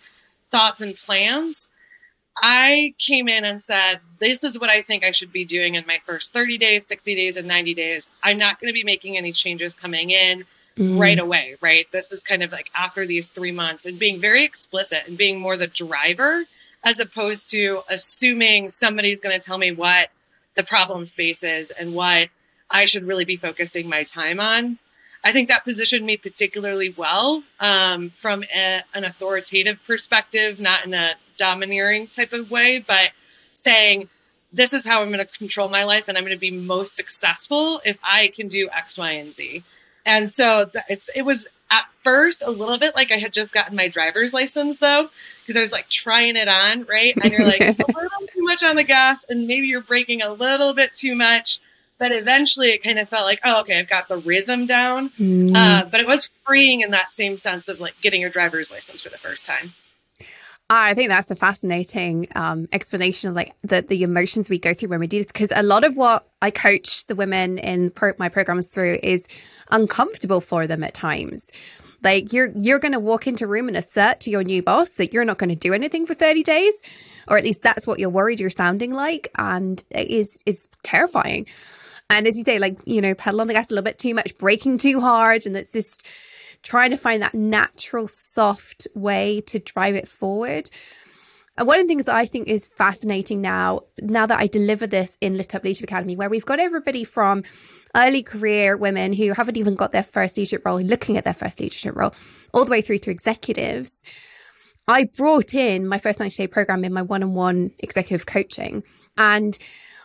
thoughts 0.50 0.80
and 0.80 0.96
plans. 0.96 1.68
I 2.40 2.94
came 2.98 3.28
in 3.28 3.44
and 3.44 3.62
said, 3.62 4.00
This 4.18 4.42
is 4.44 4.58
what 4.58 4.70
I 4.70 4.82
think 4.82 5.04
I 5.04 5.12
should 5.12 5.32
be 5.32 5.44
doing 5.44 5.74
in 5.74 5.84
my 5.86 5.98
first 6.04 6.32
30 6.32 6.58
days, 6.58 6.86
60 6.86 7.14
days, 7.14 7.36
and 7.36 7.46
90 7.46 7.74
days. 7.74 8.08
I'm 8.22 8.38
not 8.38 8.60
going 8.60 8.68
to 8.68 8.74
be 8.74 8.84
making 8.84 9.16
any 9.16 9.32
changes 9.32 9.74
coming 9.74 10.10
in 10.10 10.44
mm. 10.78 10.98
right 10.98 11.18
away, 11.18 11.56
right? 11.60 11.86
This 11.92 12.12
is 12.12 12.22
kind 12.22 12.42
of 12.42 12.52
like 12.52 12.70
after 12.74 13.06
these 13.06 13.28
three 13.28 13.52
months 13.52 13.84
and 13.84 13.98
being 13.98 14.20
very 14.20 14.44
explicit 14.44 15.02
and 15.06 15.18
being 15.18 15.40
more 15.40 15.56
the 15.56 15.66
driver 15.66 16.44
as 16.84 17.00
opposed 17.00 17.50
to 17.50 17.82
assuming 17.88 18.70
somebody's 18.70 19.20
going 19.20 19.38
to 19.38 19.44
tell 19.44 19.58
me 19.58 19.72
what 19.72 20.08
the 20.54 20.62
problem 20.62 21.06
space 21.06 21.42
is 21.42 21.70
and 21.70 21.94
what 21.94 22.28
I 22.70 22.84
should 22.84 23.04
really 23.04 23.24
be 23.24 23.36
focusing 23.36 23.88
my 23.88 24.04
time 24.04 24.40
on. 24.40 24.78
I 25.24 25.32
think 25.32 25.48
that 25.48 25.64
positioned 25.64 26.06
me 26.06 26.16
particularly 26.16 26.94
well 26.96 27.42
um, 27.58 28.10
from 28.10 28.44
a, 28.54 28.82
an 28.94 29.04
authoritative 29.04 29.80
perspective, 29.86 30.60
not 30.60 30.86
in 30.86 30.94
a 30.94 31.14
domineering 31.36 32.06
type 32.06 32.32
of 32.32 32.50
way, 32.50 32.78
but 32.86 33.10
saying, 33.52 34.08
this 34.52 34.72
is 34.72 34.84
how 34.84 35.02
I'm 35.02 35.08
going 35.12 35.18
to 35.18 35.38
control 35.38 35.68
my 35.68 35.84
life 35.84 36.08
and 36.08 36.16
I'm 36.16 36.24
going 36.24 36.36
to 36.36 36.40
be 36.40 36.50
most 36.50 36.94
successful 36.94 37.80
if 37.84 37.98
I 38.02 38.28
can 38.28 38.48
do 38.48 38.68
X, 38.72 38.96
Y, 38.96 39.10
and 39.12 39.32
Z. 39.32 39.64
And 40.08 40.32
so 40.32 40.70
it's, 40.88 41.10
it 41.14 41.22
was 41.22 41.46
at 41.70 41.84
first 42.02 42.42
a 42.42 42.50
little 42.50 42.78
bit 42.78 42.96
like 42.96 43.12
I 43.12 43.18
had 43.18 43.30
just 43.30 43.52
gotten 43.52 43.76
my 43.76 43.88
driver's 43.88 44.32
license 44.32 44.78
though, 44.78 45.10
because 45.42 45.58
I 45.58 45.60
was 45.60 45.70
like 45.70 45.90
trying 45.90 46.36
it 46.36 46.48
on, 46.48 46.84
right? 46.84 47.14
And 47.22 47.30
you're 47.30 47.44
like 47.44 47.60
a 47.60 47.74
little 47.86 48.26
too 48.32 48.42
much 48.42 48.64
on 48.64 48.76
the 48.76 48.84
gas 48.84 49.22
and 49.28 49.46
maybe 49.46 49.66
you're 49.66 49.82
braking 49.82 50.22
a 50.22 50.32
little 50.32 50.72
bit 50.72 50.94
too 50.94 51.14
much. 51.14 51.60
But 51.98 52.12
eventually 52.12 52.70
it 52.70 52.82
kind 52.82 52.98
of 52.98 53.08
felt 53.08 53.24
like, 53.24 53.40
oh, 53.44 53.60
okay, 53.60 53.78
I've 53.78 53.88
got 53.88 54.08
the 54.08 54.16
rhythm 54.16 54.66
down. 54.66 55.10
Mm. 55.18 55.54
Uh, 55.54 55.84
but 55.84 56.00
it 56.00 56.06
was 56.06 56.30
freeing 56.46 56.80
in 56.80 56.92
that 56.92 57.12
same 57.12 57.36
sense 57.36 57.68
of 57.68 57.80
like 57.80 58.00
getting 58.00 58.22
your 58.22 58.30
driver's 58.30 58.70
license 58.70 59.02
for 59.02 59.10
the 59.10 59.18
first 59.18 59.44
time. 59.44 59.74
I 60.70 60.92
think 60.92 61.08
that's 61.08 61.30
a 61.30 61.34
fascinating 61.34 62.28
um, 62.34 62.68
explanation 62.72 63.30
of 63.30 63.36
like 63.36 63.54
the, 63.62 63.80
the 63.80 64.02
emotions 64.02 64.50
we 64.50 64.58
go 64.58 64.74
through 64.74 64.90
when 64.90 65.00
we 65.00 65.06
do 65.06 65.18
this. 65.18 65.26
Because 65.26 65.50
a 65.54 65.62
lot 65.62 65.82
of 65.82 65.96
what 65.96 66.28
I 66.42 66.50
coach 66.50 67.06
the 67.06 67.14
women 67.14 67.58
in 67.58 67.90
pro- 67.90 68.12
my 68.18 68.28
programs 68.28 68.68
through 68.68 68.98
is 69.02 69.26
uncomfortable 69.70 70.42
for 70.42 70.66
them 70.66 70.84
at 70.84 70.92
times. 70.92 71.50
Like 72.02 72.32
you're 72.32 72.52
you're 72.54 72.78
going 72.78 72.92
to 72.92 73.00
walk 73.00 73.26
into 73.26 73.44
a 73.44 73.48
room 73.48 73.68
and 73.68 73.76
assert 73.76 74.20
to 74.20 74.30
your 74.30 74.44
new 74.44 74.62
boss 74.62 74.90
that 74.90 75.12
you're 75.12 75.24
not 75.24 75.38
going 75.38 75.48
to 75.48 75.56
do 75.56 75.72
anything 75.72 76.06
for 76.06 76.14
30 76.14 76.42
days, 76.42 76.74
or 77.26 77.38
at 77.38 77.44
least 77.44 77.62
that's 77.62 77.86
what 77.86 77.98
you're 77.98 78.10
worried 78.10 78.38
you're 78.38 78.50
sounding 78.50 78.92
like, 78.92 79.28
and 79.36 79.82
it 79.90 80.08
is 80.08 80.40
is 80.46 80.68
terrifying. 80.84 81.46
And 82.10 82.26
as 82.26 82.38
you 82.38 82.44
say, 82.44 82.58
like 82.58 82.78
you 82.84 83.00
know, 83.00 83.14
pedal 83.14 83.40
on 83.40 83.48
the 83.48 83.54
gas 83.54 83.70
a 83.70 83.74
little 83.74 83.84
bit 83.84 83.98
too 83.98 84.14
much, 84.14 84.36
braking 84.38 84.78
too 84.78 85.00
hard, 85.00 85.44
and 85.44 85.56
it's 85.56 85.72
just 85.72 86.06
trying 86.62 86.90
to 86.90 86.96
find 86.96 87.22
that 87.22 87.34
natural, 87.34 88.08
soft 88.08 88.86
way 88.94 89.40
to 89.42 89.58
drive 89.58 89.94
it 89.94 90.08
forward. 90.08 90.70
And 91.56 91.66
one 91.66 91.80
of 91.80 91.84
the 91.84 91.88
things 91.88 92.08
I 92.08 92.26
think 92.26 92.46
is 92.46 92.68
fascinating 92.68 93.40
now, 93.40 93.80
now 94.00 94.26
that 94.26 94.38
I 94.38 94.46
deliver 94.46 94.86
this 94.86 95.18
in 95.20 95.36
Lit 95.36 95.56
Up 95.56 95.64
Leadership 95.64 95.84
Academy, 95.84 96.14
where 96.14 96.30
we've 96.30 96.46
got 96.46 96.60
everybody 96.60 97.02
from 97.02 97.42
early 97.96 98.22
career 98.22 98.76
women 98.76 99.12
who 99.12 99.32
haven't 99.32 99.56
even 99.56 99.74
got 99.74 99.90
their 99.90 100.04
first 100.04 100.36
leadership 100.36 100.64
role, 100.64 100.80
looking 100.80 101.16
at 101.16 101.24
their 101.24 101.34
first 101.34 101.58
leadership 101.58 101.96
role, 101.96 102.14
all 102.54 102.64
the 102.64 102.70
way 102.70 102.80
through 102.80 102.98
to 102.98 103.10
executives. 103.10 104.04
I 104.86 105.04
brought 105.04 105.52
in 105.52 105.86
my 105.86 105.98
first 105.98 106.20
90 106.20 106.36
day 106.36 106.46
program 106.46 106.84
in 106.84 106.92
my 106.92 107.02
one 107.02 107.24
on 107.24 107.34
one 107.34 107.72
executive 107.80 108.26
coaching. 108.26 108.84
And 109.16 109.58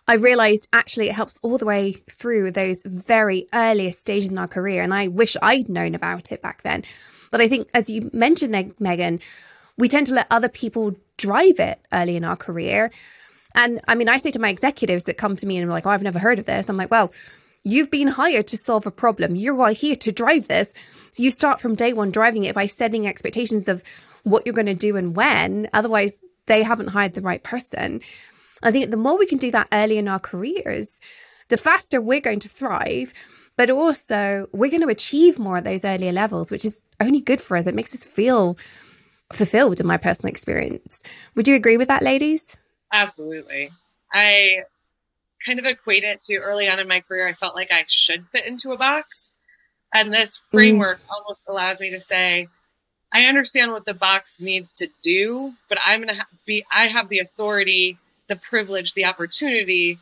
I 0.07 0.15
realized 0.15 0.67
actually 0.73 1.09
it 1.09 1.15
helps 1.15 1.39
all 1.41 1.57
the 1.57 1.65
way 1.65 1.93
through 2.09 2.51
those 2.51 2.83
very 2.83 3.47
earliest 3.53 4.01
stages 4.01 4.31
in 4.31 4.37
our 4.37 4.47
career. 4.47 4.83
And 4.83 4.93
I 4.93 5.07
wish 5.07 5.37
I'd 5.41 5.69
known 5.69 5.95
about 5.95 6.31
it 6.31 6.41
back 6.41 6.61
then. 6.63 6.83
But 7.31 7.41
I 7.41 7.47
think, 7.47 7.69
as 7.73 7.89
you 7.89 8.09
mentioned, 8.13 8.53
there, 8.53 8.69
Megan, 8.79 9.19
we 9.77 9.89
tend 9.89 10.07
to 10.07 10.13
let 10.13 10.27
other 10.29 10.49
people 10.49 10.95
drive 11.17 11.59
it 11.59 11.79
early 11.91 12.15
in 12.15 12.23
our 12.25 12.35
career. 12.35 12.91
And 13.55 13.81
I 13.87 13.95
mean, 13.95 14.09
I 14.09 14.17
say 14.17 14.31
to 14.31 14.39
my 14.39 14.49
executives 14.49 15.05
that 15.05 15.17
come 15.17 15.35
to 15.37 15.47
me 15.47 15.57
and 15.57 15.67
are 15.67 15.73
like, 15.73 15.85
oh, 15.85 15.91
I've 15.91 16.03
never 16.03 16.19
heard 16.19 16.39
of 16.39 16.45
this. 16.45 16.69
I'm 16.69 16.77
like, 16.77 16.91
well, 16.91 17.13
you've 17.63 17.91
been 17.91 18.09
hired 18.09 18.47
to 18.47 18.57
solve 18.57 18.85
a 18.85 18.91
problem. 18.91 19.35
You're 19.35 19.55
why 19.55 19.73
here 19.73 19.95
to 19.95 20.11
drive 20.11 20.47
this. 20.47 20.73
So 21.11 21.23
you 21.23 21.31
start 21.31 21.61
from 21.61 21.75
day 21.75 21.93
one 21.93 22.11
driving 22.11 22.43
it 22.43 22.55
by 22.55 22.67
setting 22.67 23.07
expectations 23.07 23.67
of 23.67 23.83
what 24.23 24.45
you're 24.45 24.55
going 24.55 24.65
to 24.65 24.73
do 24.73 24.97
and 24.97 25.15
when. 25.15 25.69
Otherwise, 25.73 26.25
they 26.47 26.63
haven't 26.63 26.87
hired 26.87 27.13
the 27.13 27.21
right 27.21 27.43
person. 27.43 28.01
I 28.63 28.71
think 28.71 28.89
the 28.89 28.97
more 28.97 29.17
we 29.17 29.25
can 29.25 29.37
do 29.37 29.51
that 29.51 29.67
early 29.71 29.97
in 29.97 30.07
our 30.07 30.19
careers, 30.19 30.99
the 31.49 31.57
faster 31.57 32.01
we're 32.01 32.21
going 32.21 32.39
to 32.39 32.49
thrive. 32.49 33.13
But 33.55 33.69
also, 33.69 34.47
we're 34.51 34.71
going 34.71 34.81
to 34.81 34.87
achieve 34.87 35.37
more 35.37 35.57
at 35.57 35.63
those 35.63 35.85
earlier 35.85 36.11
levels, 36.11 36.49
which 36.49 36.65
is 36.65 36.81
only 36.99 37.21
good 37.21 37.39
for 37.39 37.55
us. 37.55 37.67
It 37.67 37.75
makes 37.75 37.93
us 37.93 38.03
feel 38.03 38.57
fulfilled 39.31 39.79
in 39.79 39.85
my 39.85 39.97
personal 39.97 40.31
experience. 40.31 41.03
Would 41.35 41.47
you 41.47 41.53
agree 41.53 41.77
with 41.77 41.87
that, 41.89 42.01
ladies? 42.01 42.57
Absolutely. 42.91 43.71
I 44.11 44.63
kind 45.45 45.59
of 45.59 45.65
equate 45.65 46.03
it 46.03 46.21
to 46.21 46.37
early 46.37 46.67
on 46.67 46.79
in 46.79 46.87
my 46.87 47.01
career, 47.01 47.27
I 47.27 47.33
felt 47.33 47.55
like 47.55 47.71
I 47.71 47.85
should 47.87 48.27
fit 48.27 48.47
into 48.47 48.71
a 48.71 48.77
box. 48.77 49.33
And 49.93 50.13
this 50.13 50.37
mm. 50.37 50.41
framework 50.51 50.99
mm. 50.99 51.11
almost 51.11 51.43
allows 51.47 51.79
me 51.79 51.91
to 51.91 51.99
say, 51.99 52.47
I 53.11 53.25
understand 53.25 53.71
what 53.71 53.85
the 53.85 53.93
box 53.93 54.41
needs 54.41 54.73
to 54.73 54.87
do, 55.03 55.53
but 55.69 55.77
I'm 55.85 56.01
going 56.01 56.15
to 56.15 56.25
be, 56.45 56.65
I 56.71 56.87
have 56.87 57.09
the 57.09 57.19
authority 57.19 57.99
the 58.33 58.39
privilege, 58.39 58.93
the 58.93 59.05
opportunity 59.05 59.99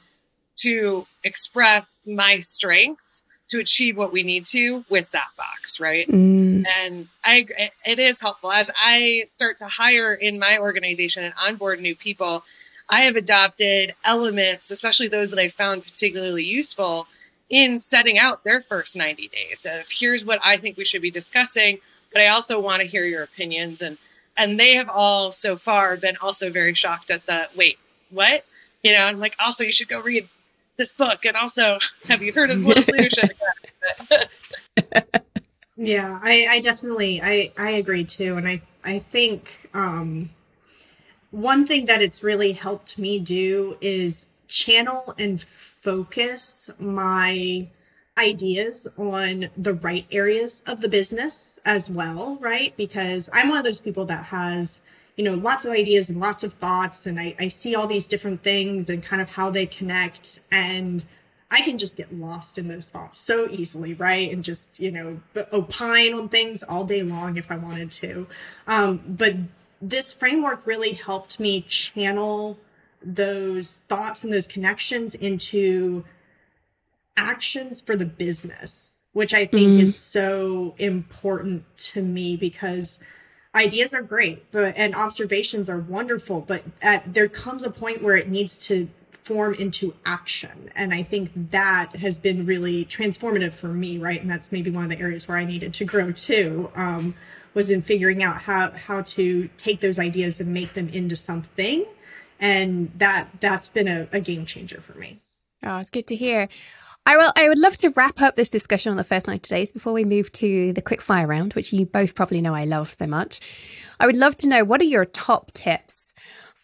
to 0.58 1.06
express 1.24 2.00
my 2.06 2.40
strengths 2.40 3.24
to 3.50 3.60
achieve 3.60 3.98
what 3.98 4.14
we 4.14 4.24
need 4.24 4.46
to 4.46 4.86
with 4.90 5.12
that 5.12 5.28
box, 5.38 5.80
right? 5.80 6.08
Mm. 6.08 6.66
And 6.66 7.08
I, 7.24 7.46
it 7.86 8.00
is 8.00 8.22
helpful 8.22 8.52
as 8.52 8.72
I 8.78 9.26
start 9.28 9.58
to 9.58 9.66
hire 9.66 10.14
in 10.14 10.40
my 10.40 10.58
organization 10.58 11.26
and 11.26 11.34
onboard 11.38 11.82
new 11.82 11.96
people. 11.96 12.44
I 12.90 13.02
have 13.02 13.18
adopted 13.18 13.94
elements, 14.06 14.72
especially 14.72 15.10
those 15.10 15.32
that 15.32 15.40
I 15.40 15.50
found 15.50 15.84
particularly 15.84 16.46
useful 16.46 17.08
in 17.50 17.82
setting 17.82 18.18
out 18.18 18.46
their 18.46 18.62
first 18.62 18.96
90 18.96 19.28
days 19.28 19.68
of 19.70 19.86
here's 19.90 20.24
what 20.24 20.40
I 20.42 20.56
think 20.56 20.78
we 20.78 20.86
should 20.86 21.02
be 21.02 21.12
discussing, 21.12 21.80
but 22.14 22.22
I 22.22 22.28
also 22.28 22.58
want 22.58 22.82
to 22.82 22.88
hear 22.88 23.04
your 23.04 23.24
opinions. 23.24 23.82
And, 23.82 23.98
and 24.38 24.58
they 24.58 24.76
have 24.76 24.88
all 24.88 25.34
so 25.34 25.58
far 25.58 25.98
been 25.98 26.16
also 26.22 26.50
very 26.50 26.74
shocked 26.74 27.12
at 27.12 27.26
the 27.26 27.50
wait, 27.54 27.78
what? 28.12 28.46
You 28.84 28.94
know, 28.94 29.00
I'm 29.00 29.20
like, 29.20 29.36
also, 29.40 29.64
you 29.64 29.72
should 29.72 29.90
go 29.90 30.02
read 30.02 30.28
this 30.78 30.92
book. 30.92 31.26
And 31.26 31.36
also, 31.36 31.80
have 32.08 32.22
you 32.22 32.34
heard 32.34 32.50
of 32.50 32.60
leadership? 32.64 33.32
yeah, 35.76 36.20
I, 36.22 36.48
I 36.50 36.60
definitely, 36.62 37.22
I, 37.22 37.52
I 37.58 37.72
agree 37.72 38.04
too. 38.04 38.38
And 38.38 38.48
I, 38.48 38.62
I 38.84 39.00
think, 39.00 39.70
um, 39.74 40.30
one 41.32 41.66
thing 41.66 41.86
that 41.86 42.02
it's 42.02 42.24
really 42.24 42.52
helped 42.52 43.00
me 43.00 43.18
do 43.18 43.78
is 43.80 44.28
channel 44.50 45.16
and 45.18 45.42
focus 45.42 46.70
my 46.78 47.68
ideas 48.18 48.88
on 48.98 49.50
the 49.56 49.74
right 49.74 50.06
areas 50.12 50.62
of 50.68 50.82
the 50.82 50.90
business 50.90 51.58
as 51.66 51.90
well, 51.90 52.38
right? 52.42 52.76
Because 52.76 53.30
I'm 53.34 53.50
one 53.50 53.58
of 53.58 53.64
those 53.64 53.80
people 53.80 54.06
that 54.06 54.26
has 54.26 54.82
you 55.16 55.24
know, 55.24 55.36
lots 55.36 55.66
of 55.66 55.72
ideas 55.72 56.10
and 56.10 56.20
lots 56.20 56.44
of 56.44 56.54
thoughts. 56.54 57.06
And 57.06 57.20
I, 57.20 57.36
I 57.40 57.48
see 57.48 57.76
all 57.76 57.88
these 57.88 58.08
different 58.08 58.44
things 58.44 58.90
and 58.90 59.04
kind 59.04 59.22
of 59.22 59.30
how 59.30 59.50
they 59.50 59.66
connect. 59.66 60.40
And 60.52 61.06
I 61.52 61.62
can 61.62 61.78
just 61.78 61.98
get 61.98 62.14
lost 62.14 62.58
in 62.58 62.68
those 62.68 62.90
thoughts 62.90 63.20
so 63.20 63.50
easily, 63.50 63.94
right? 63.94 64.32
And 64.32 64.44
just, 64.44 64.80
you 64.80 64.92
know, 64.92 65.20
opine 65.52 66.14
on 66.14 66.30
things 66.30 66.64
all 66.64 66.86
day 66.86 67.04
long 67.04 67.38
if 67.38 67.52
I 67.52 67.58
wanted 67.58 67.92
to. 67.92 68.28
Um, 68.68 69.02
but 69.06 69.36
this 69.82 70.14
framework 70.14 70.66
really 70.66 70.94
helped 70.94 71.40
me 71.40 71.62
channel 71.62 72.58
those 73.04 73.82
thoughts 73.90 74.24
and 74.24 74.32
those 74.32 74.48
connections 74.48 75.16
into 75.16 76.06
actions 77.18 77.82
for 77.82 77.96
the 77.96 78.06
business, 78.06 79.00
which 79.14 79.34
I 79.34 79.46
think 79.46 79.72
mm. 79.72 79.82
is 79.82 79.98
so 79.98 80.76
important 80.78 81.66
to 81.78 82.02
me 82.02 82.38
because 82.38 83.00
ideas 83.56 83.94
are 83.94 84.02
great, 84.02 84.50
but 84.52 84.76
and 84.78 84.96
observations 84.96 85.70
are 85.70 85.80
wonderful, 85.80 86.42
but 86.42 86.64
at, 86.82 87.14
there 87.14 87.28
comes 87.28 87.64
a 87.64 87.70
point 87.70 88.02
where 88.02 88.16
it 88.16 88.30
needs 88.30 88.58
to 88.68 88.90
form 89.24 89.54
into 89.56 89.94
action. 90.06 90.72
And 90.76 90.94
I 90.94 91.04
think 91.04 91.32
that 91.52 91.96
has 91.98 92.18
been 92.18 92.46
really 92.46 92.86
transformative 92.86 93.54
for 93.54 93.68
me, 93.68 93.98
right? 93.98 94.20
And 94.20 94.30
that's 94.30 94.52
maybe 94.52 94.72
one 94.72 94.84
of 94.84 94.90
the 94.90 95.00
areas 95.00 95.28
where 95.28 95.38
I 95.38 95.46
needed 95.46 95.74
to 95.76 95.86
grow 95.86 96.12
too, 96.12 96.72
um, 96.76 97.16
was 97.54 97.70
in 97.70 97.82
figuring 97.82 98.24
out 98.24 98.42
how, 98.42 98.72
how 98.72 99.02
to 99.02 99.50
take 99.58 99.82
those 99.82 100.00
ideas 100.00 100.40
and 100.40 100.54
make 100.54 100.74
them 100.74 100.90
into 100.90 101.16
something. 101.16 101.86
And 102.40 102.92
that, 102.98 103.28
that's 103.40 103.70
been 103.70 103.88
a, 103.88 104.08
a 104.12 104.20
game 104.20 104.46
changer 104.46 104.82
for 104.82 104.98
me. 104.98 105.22
Oh, 105.64 105.78
it's 105.78 105.92
good 105.92 106.08
to 106.08 106.16
hear. 106.16 106.50
I 107.06 107.18
will. 107.18 107.32
I 107.36 107.50
would 107.50 107.58
love 107.58 107.78
to 107.78 107.90
wrap 107.90 108.22
up 108.22 108.36
this 108.36 108.50
discussion 108.50 108.92
on 108.92 108.98
the 108.98 109.04
first 109.04 109.28
90 109.28 109.50
days 109.50 109.72
before 109.72 109.94
we 109.94 110.06
move 110.06 110.32
to 110.34 110.72
the 110.74 110.82
quick 110.82 111.02
fire 111.02 111.28
round, 111.28 111.54
which 111.54 111.74
you 111.74 111.86
both 111.86 112.16
probably 112.16 112.42
know 112.42 112.54
I 112.54 112.66
love 112.66 112.94
so 112.94 113.08
much. 113.08 113.40
I 114.00 114.06
would 114.06 114.16
love 114.16 114.38
to 114.38 114.48
know 114.48 114.64
what 114.64 114.82
are 114.82 114.86
your 114.86 115.06
top 115.06 115.52
tips 115.54 116.14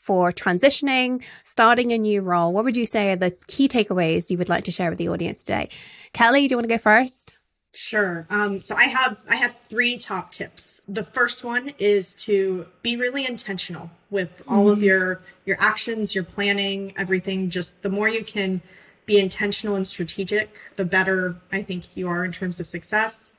for 0.07 0.31
transitioning, 0.31 1.21
starting 1.43 1.91
a 1.91 1.97
new 1.97 2.21
role? 2.21 2.53
What 2.53 2.63
would 2.63 2.77
you 2.77 2.85
say 2.85 3.11
are 3.11 3.17
the 3.17 3.35
key 3.47 3.67
takeaways 3.67 4.29
you 4.29 4.37
would 4.37 4.47
like 4.47 4.63
to 4.63 4.71
share 4.71 4.89
with 4.89 4.99
the 4.99 5.09
audience 5.09 5.43
today? 5.43 5.69
Kelly, 6.13 6.47
do 6.47 6.53
you 6.53 6.57
want 6.57 6.69
to 6.69 6.73
go 6.73 6.77
first? 6.77 7.33
Sure. 7.73 8.25
Um, 8.29 8.61
so 8.61 8.73
I 8.73 8.85
have 8.85 9.17
I 9.29 9.35
have 9.35 9.59
three 9.67 9.97
top 9.97 10.31
tips. 10.31 10.81
The 10.87 11.03
first 11.03 11.43
one 11.43 11.73
is 11.77 12.15
to 12.25 12.65
be 12.81 12.95
really 12.95 13.25
intentional 13.25 13.91
with 14.09 14.41
all 14.47 14.63
mm-hmm. 14.63 14.73
of 14.73 14.83
your 14.83 15.21
your 15.45 15.57
actions, 15.59 16.15
your 16.15 16.23
planning, 16.23 16.93
everything. 16.97 17.49
Just 17.49 17.81
the 17.81 17.89
more 17.89 18.07
you 18.07 18.23
can 18.23 18.61
be 19.07 19.17
intentional 19.17 19.75
and 19.75 19.87
strategic, 19.87 20.55
the 20.75 20.85
better 20.85 21.37
I 21.51 21.63
think 21.63 21.97
you 21.97 22.07
are 22.09 22.23
in 22.23 22.31
terms 22.31 22.59
of 22.59 22.67
success. 22.67 23.31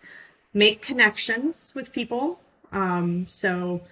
Make 0.52 0.82
connections 0.82 1.72
with 1.76 1.92
people. 1.92 2.40
Um, 2.72 3.28
so, 3.28 3.82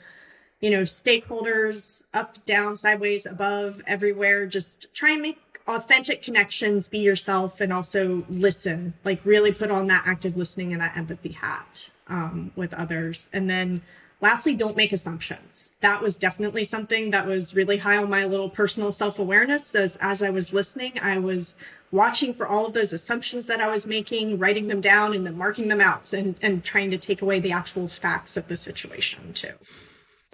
you 0.61 0.71
know, 0.71 0.83
stakeholders 0.83 2.03
up, 2.13 2.45
down, 2.47 2.75
sideways, 2.75 3.27
above, 3.27 3.83
everywhere. 3.87 4.47
Just 4.47 4.93
try 4.95 5.13
and 5.13 5.23
make 5.23 5.39
authentic 5.69 6.23
connections, 6.23 6.89
be 6.89 6.99
yourself, 6.99 7.61
and 7.61 7.73
also 7.73 8.25
listen. 8.31 8.95
Like, 9.05 9.21
really 9.25 9.53
put 9.53 9.71
on 9.71 9.87
that 9.89 10.05
active 10.09 10.35
listening 10.35 10.73
and 10.73 10.81
that 10.81 10.97
empathy 10.97 11.33
hat 11.33 11.91
um, 12.09 12.53
with 12.57 12.73
others. 12.73 13.29
And 13.35 13.51
then, 13.51 13.83
lastly, 14.21 14.55
don't 14.55 14.77
make 14.77 14.93
assumptions. 14.93 15.75
That 15.81 16.03
was 16.03 16.17
definitely 16.17 16.65
something 16.65 17.11
that 17.11 17.27
was 17.27 17.55
really 17.55 17.79
high 17.79 17.97
on 17.97 18.11
my 18.11 18.25
little 18.25 18.51
personal 18.51 18.93
self 18.93 19.19
awareness. 19.19 19.75
As, 19.75 19.97
as 19.97 20.23
I 20.23 20.31
was 20.31 20.53
listening, 20.53 20.93
I 21.01 21.19
was 21.19 21.57
watching 21.91 22.35
for 22.35 22.47
all 22.47 22.67
of 22.67 22.73
those 22.73 22.93
assumptions 22.93 23.47
that 23.47 23.61
I 23.61 23.69
was 23.69 23.87
making, 23.87 24.39
writing 24.39 24.67
them 24.67 24.81
down 24.81 25.15
and 25.15 25.27
then 25.27 25.37
marking 25.37 25.69
them 25.69 25.81
out 25.81 26.13
and, 26.13 26.35
and 26.43 26.65
trying 26.65 26.91
to 26.91 26.99
take 26.99 27.23
away 27.23 27.41
the 27.41 27.53
actual 27.53 27.89
facts 27.89 28.37
of 28.37 28.49
the 28.49 28.57
situation 28.57 29.33
too. 29.33 29.55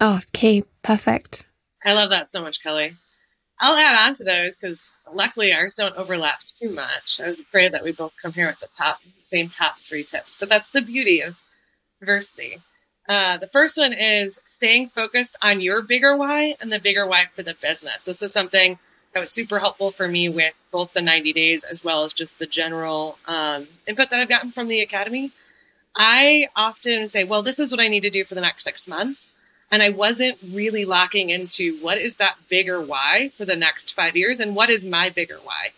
Oh, 0.00 0.16
it's 0.16 0.30
key. 0.30 0.64
Perfect. 0.82 1.46
I 1.84 1.92
love 1.92 2.10
that 2.10 2.30
so 2.30 2.40
much, 2.40 2.62
Kelly. 2.62 2.94
I'll 3.60 3.76
add 3.76 4.08
on 4.08 4.14
to 4.14 4.24
those 4.24 4.56
because 4.56 4.80
luckily 5.12 5.52
ours 5.52 5.76
don't 5.76 5.96
overlap 5.96 6.40
too 6.60 6.70
much. 6.70 7.20
I 7.22 7.26
was 7.28 7.38
afraid 7.38 7.72
that 7.72 7.84
we 7.84 7.92
both 7.92 8.14
come 8.20 8.32
here 8.32 8.48
at 8.48 8.58
the 8.58 8.68
top, 8.76 8.98
same 9.20 9.50
top 9.50 9.78
three 9.78 10.02
tips, 10.02 10.36
but 10.38 10.48
that's 10.48 10.68
the 10.68 10.80
beauty 10.80 11.20
of 11.20 11.36
diversity. 12.00 12.60
Uh, 13.08 13.36
the 13.36 13.48
first 13.48 13.76
one 13.76 13.92
is 13.92 14.38
staying 14.46 14.88
focused 14.88 15.36
on 15.42 15.60
your 15.60 15.82
bigger 15.82 16.16
why 16.16 16.54
and 16.60 16.72
the 16.72 16.78
bigger 16.78 17.06
why 17.06 17.26
for 17.26 17.42
the 17.42 17.54
business. 17.60 18.04
This 18.04 18.22
is 18.22 18.32
something 18.32 18.78
that 19.12 19.20
was 19.20 19.30
super 19.30 19.58
helpful 19.58 19.90
for 19.90 20.08
me 20.08 20.28
with 20.28 20.54
both 20.70 20.92
the 20.92 21.02
90 21.02 21.32
days 21.32 21.64
as 21.64 21.84
well 21.84 22.04
as 22.04 22.12
just 22.12 22.38
the 22.38 22.46
general 22.46 23.18
um, 23.26 23.68
input 23.86 24.10
that 24.10 24.20
I've 24.20 24.28
gotten 24.28 24.52
from 24.52 24.68
the 24.68 24.80
academy. 24.80 25.32
I 25.94 26.48
often 26.56 27.08
say, 27.08 27.24
well, 27.24 27.42
this 27.42 27.58
is 27.58 27.70
what 27.70 27.80
I 27.80 27.88
need 27.88 28.00
to 28.00 28.10
do 28.10 28.24
for 28.24 28.34
the 28.34 28.40
next 28.40 28.64
six 28.64 28.88
months. 28.88 29.34
And 29.70 29.82
I 29.82 29.90
wasn't 29.90 30.38
really 30.42 30.84
locking 30.84 31.30
into 31.30 31.78
what 31.80 31.98
is 31.98 32.16
that 32.16 32.36
bigger 32.48 32.80
why 32.80 33.30
for 33.36 33.44
the 33.44 33.56
next 33.56 33.94
five 33.94 34.16
years 34.16 34.38
and 34.38 34.54
what 34.54 34.70
is 34.70 34.84
my 34.84 35.10
bigger 35.10 35.38
why. 35.42 35.68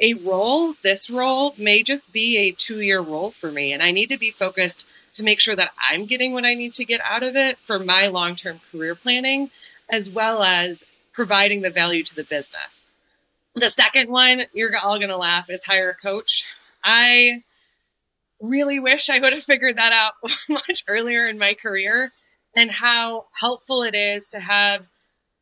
A 0.00 0.14
role, 0.14 0.74
this 0.82 1.08
role 1.08 1.54
may 1.56 1.82
just 1.82 2.12
be 2.12 2.38
a 2.38 2.52
two 2.52 2.80
year 2.80 3.00
role 3.00 3.30
for 3.30 3.52
me. 3.52 3.72
And 3.72 3.82
I 3.82 3.90
need 3.90 4.08
to 4.08 4.18
be 4.18 4.30
focused 4.30 4.86
to 5.14 5.22
make 5.22 5.40
sure 5.40 5.56
that 5.56 5.72
I'm 5.78 6.06
getting 6.06 6.32
what 6.32 6.44
I 6.44 6.54
need 6.54 6.74
to 6.74 6.84
get 6.84 7.00
out 7.02 7.22
of 7.22 7.36
it 7.36 7.58
for 7.58 7.78
my 7.78 8.06
long 8.06 8.36
term 8.36 8.60
career 8.70 8.94
planning, 8.94 9.50
as 9.88 10.08
well 10.08 10.42
as 10.42 10.84
providing 11.12 11.60
the 11.60 11.70
value 11.70 12.02
to 12.04 12.14
the 12.14 12.24
business. 12.24 12.82
The 13.54 13.68
second 13.68 14.10
one, 14.10 14.44
you're 14.54 14.76
all 14.78 14.98
going 14.98 15.10
to 15.10 15.16
laugh, 15.16 15.50
is 15.50 15.64
hire 15.64 15.90
a 15.90 15.94
coach. 15.94 16.46
I 16.82 17.42
really 18.40 18.80
wish 18.80 19.10
I 19.10 19.18
would 19.18 19.32
have 19.32 19.44
figured 19.44 19.76
that 19.76 19.92
out 19.92 20.14
much 20.48 20.84
earlier 20.88 21.26
in 21.26 21.38
my 21.38 21.54
career 21.54 22.12
and 22.56 22.70
how 22.70 23.26
helpful 23.38 23.82
it 23.82 23.94
is 23.94 24.30
to 24.30 24.40
have 24.40 24.86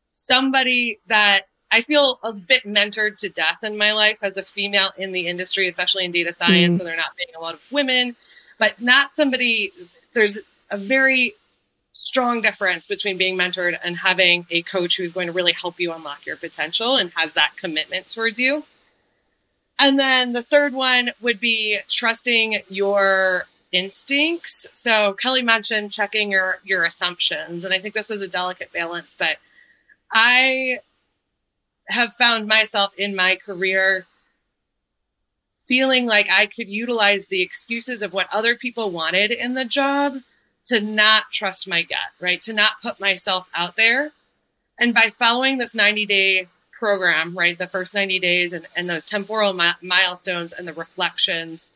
somebody 0.09 0.99
that 1.07 1.47
I 1.71 1.81
feel 1.81 2.19
a 2.21 2.33
bit 2.33 2.63
mentored 2.63 3.17
to 3.17 3.29
death 3.29 3.63
in 3.63 3.77
my 3.77 3.93
life 3.93 4.19
as 4.21 4.35
a 4.35 4.43
female 4.43 4.91
in 4.97 5.13
the 5.13 5.27
industry, 5.27 5.69
especially 5.69 6.03
in 6.03 6.11
data 6.11 6.33
science. 6.33 6.77
Mm. 6.77 6.81
And 6.81 6.89
there 6.89 6.97
not 6.97 7.15
being 7.17 7.35
a 7.35 7.41
lot 7.41 7.53
of 7.53 7.61
women, 7.71 8.15
but 8.61 8.79
not 8.79 9.15
somebody, 9.15 9.73
there's 10.13 10.37
a 10.69 10.77
very 10.77 11.33
strong 11.93 12.43
difference 12.43 12.85
between 12.85 13.17
being 13.17 13.35
mentored 13.35 13.75
and 13.83 13.97
having 13.97 14.45
a 14.51 14.61
coach 14.61 14.97
who's 14.97 15.11
going 15.11 15.25
to 15.25 15.33
really 15.33 15.51
help 15.51 15.79
you 15.79 15.91
unlock 15.91 16.27
your 16.27 16.35
potential 16.35 16.95
and 16.95 17.09
has 17.15 17.33
that 17.33 17.57
commitment 17.57 18.07
towards 18.11 18.37
you. 18.37 18.63
And 19.79 19.97
then 19.97 20.33
the 20.33 20.43
third 20.43 20.73
one 20.73 21.09
would 21.21 21.39
be 21.39 21.79
trusting 21.89 22.61
your 22.69 23.47
instincts. 23.71 24.67
So 24.73 25.13
Kelly 25.13 25.41
mentioned 25.41 25.91
checking 25.91 26.29
your 26.29 26.59
your 26.63 26.83
assumptions 26.83 27.65
and 27.65 27.73
I 27.73 27.79
think 27.79 27.95
this 27.95 28.11
is 28.11 28.21
a 28.21 28.27
delicate 28.27 28.71
balance, 28.71 29.15
but 29.17 29.37
I 30.11 30.81
have 31.87 32.13
found 32.15 32.47
myself 32.47 32.93
in 32.95 33.15
my 33.15 33.37
career 33.37 34.05
feeling 35.71 36.05
like 36.05 36.29
I 36.29 36.47
could 36.47 36.67
utilize 36.67 37.27
the 37.27 37.41
excuses 37.41 38.01
of 38.01 38.11
what 38.11 38.27
other 38.29 38.57
people 38.57 38.91
wanted 38.91 39.31
in 39.31 39.53
the 39.53 39.63
job 39.63 40.17
to 40.65 40.81
not 40.81 41.31
trust 41.31 41.65
my 41.65 41.81
gut, 41.81 42.11
right? 42.19 42.41
To 42.41 42.51
not 42.51 42.81
put 42.81 42.99
myself 42.99 43.47
out 43.55 43.77
there. 43.77 44.11
And 44.77 44.93
by 44.93 45.11
following 45.17 45.59
this 45.59 45.73
90 45.73 46.05
day 46.07 46.49
program, 46.77 47.37
right, 47.37 47.57
the 47.57 47.67
first 47.67 47.93
90 47.93 48.19
days 48.19 48.51
and, 48.51 48.67
and 48.75 48.89
those 48.89 49.05
temporal 49.05 49.53
mi- 49.53 49.71
milestones 49.81 50.51
and 50.51 50.67
the 50.67 50.73
reflections, 50.73 51.71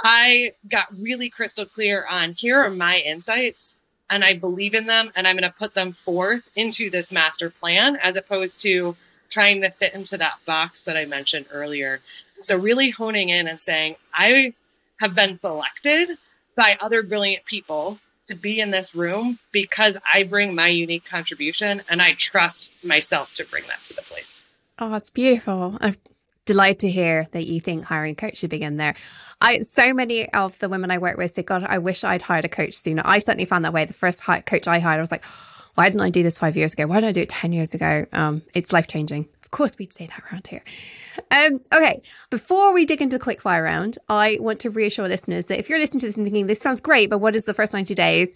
I 0.00 0.52
got 0.70 0.96
really 0.96 1.30
crystal 1.30 1.66
clear 1.66 2.06
on 2.08 2.34
here 2.34 2.60
are 2.60 2.70
my 2.70 2.98
insights 2.98 3.74
and 4.08 4.24
I 4.24 4.34
believe 4.34 4.72
in 4.72 4.86
them 4.86 5.10
and 5.16 5.26
I'm 5.26 5.36
going 5.36 5.50
to 5.50 5.58
put 5.58 5.74
them 5.74 5.94
forth 5.94 6.48
into 6.54 6.90
this 6.90 7.10
master 7.10 7.50
plan 7.50 7.96
as 7.96 8.14
opposed 8.14 8.60
to 8.60 8.94
trying 9.30 9.62
to 9.62 9.70
fit 9.70 9.94
into 9.94 10.16
that 10.18 10.38
box 10.44 10.84
that 10.84 10.96
I 10.96 11.06
mentioned 11.06 11.46
earlier. 11.50 12.00
So 12.40 12.56
really 12.56 12.90
honing 12.90 13.28
in 13.28 13.46
and 13.46 13.60
saying, 13.60 13.96
I 14.14 14.54
have 15.00 15.14
been 15.14 15.36
selected 15.36 16.18
by 16.56 16.76
other 16.80 17.02
brilliant 17.02 17.44
people 17.44 17.98
to 18.26 18.34
be 18.34 18.60
in 18.60 18.70
this 18.70 18.94
room 18.94 19.38
because 19.50 19.96
I 20.12 20.24
bring 20.24 20.54
my 20.54 20.68
unique 20.68 21.04
contribution 21.04 21.82
and 21.88 22.00
I 22.00 22.14
trust 22.14 22.70
myself 22.82 23.34
to 23.34 23.44
bring 23.44 23.64
that 23.68 23.82
to 23.84 23.94
the 23.94 24.02
place. 24.02 24.44
Oh, 24.78 24.94
it's 24.94 25.10
beautiful. 25.10 25.76
I'm 25.80 25.96
delighted 26.46 26.80
to 26.80 26.90
hear 26.90 27.28
that 27.32 27.46
you 27.46 27.60
think 27.60 27.84
hiring 27.84 28.12
a 28.12 28.14
coach 28.14 28.38
should 28.38 28.50
begin 28.50 28.76
there. 28.76 28.94
I 29.40 29.60
so 29.60 29.92
many 29.94 30.30
of 30.32 30.58
the 30.58 30.68
women 30.68 30.90
I 30.90 30.98
work 30.98 31.16
with 31.16 31.32
say, 31.32 31.42
God, 31.42 31.64
I 31.64 31.78
wish 31.78 32.04
I'd 32.04 32.22
hired 32.22 32.44
a 32.44 32.48
coach 32.48 32.74
sooner. 32.74 33.02
I 33.04 33.18
certainly 33.18 33.44
found 33.44 33.64
that 33.64 33.72
way. 33.72 33.84
The 33.84 33.92
first 33.92 34.22
coach 34.22 34.68
I 34.68 34.78
hired, 34.78 34.98
I 34.98 35.00
was 35.00 35.10
like, 35.10 35.24
why 35.74 35.88
didn't 35.88 36.02
I 36.02 36.10
do 36.10 36.22
this 36.22 36.38
five 36.38 36.56
years 36.56 36.72
ago? 36.72 36.86
Why 36.86 36.96
didn't 36.96 37.08
I 37.08 37.12
do 37.12 37.22
it 37.22 37.28
10 37.28 37.52
years 37.52 37.74
ago? 37.74 38.06
Um, 38.12 38.42
it's 38.54 38.72
life 38.72 38.86
changing. 38.86 39.28
Of 39.50 39.56
course, 39.56 39.76
we'd 39.78 39.92
say 39.92 40.06
that 40.06 40.22
around 40.30 40.46
here. 40.46 40.62
Um, 41.32 41.60
okay, 41.74 42.02
before 42.30 42.72
we 42.72 42.86
dig 42.86 43.02
into 43.02 43.18
the 43.18 43.22
quick 43.22 43.40
fire 43.42 43.64
round, 43.64 43.98
I 44.08 44.38
want 44.40 44.60
to 44.60 44.70
reassure 44.70 45.08
listeners 45.08 45.46
that 45.46 45.58
if 45.58 45.68
you're 45.68 45.80
listening 45.80 45.98
to 46.02 46.06
this 46.06 46.16
and 46.16 46.24
thinking, 46.24 46.46
this 46.46 46.60
sounds 46.60 46.80
great, 46.80 47.10
but 47.10 47.18
what 47.18 47.34
is 47.34 47.46
the 47.46 47.52
first 47.52 47.72
90 47.72 47.92
days? 47.96 48.32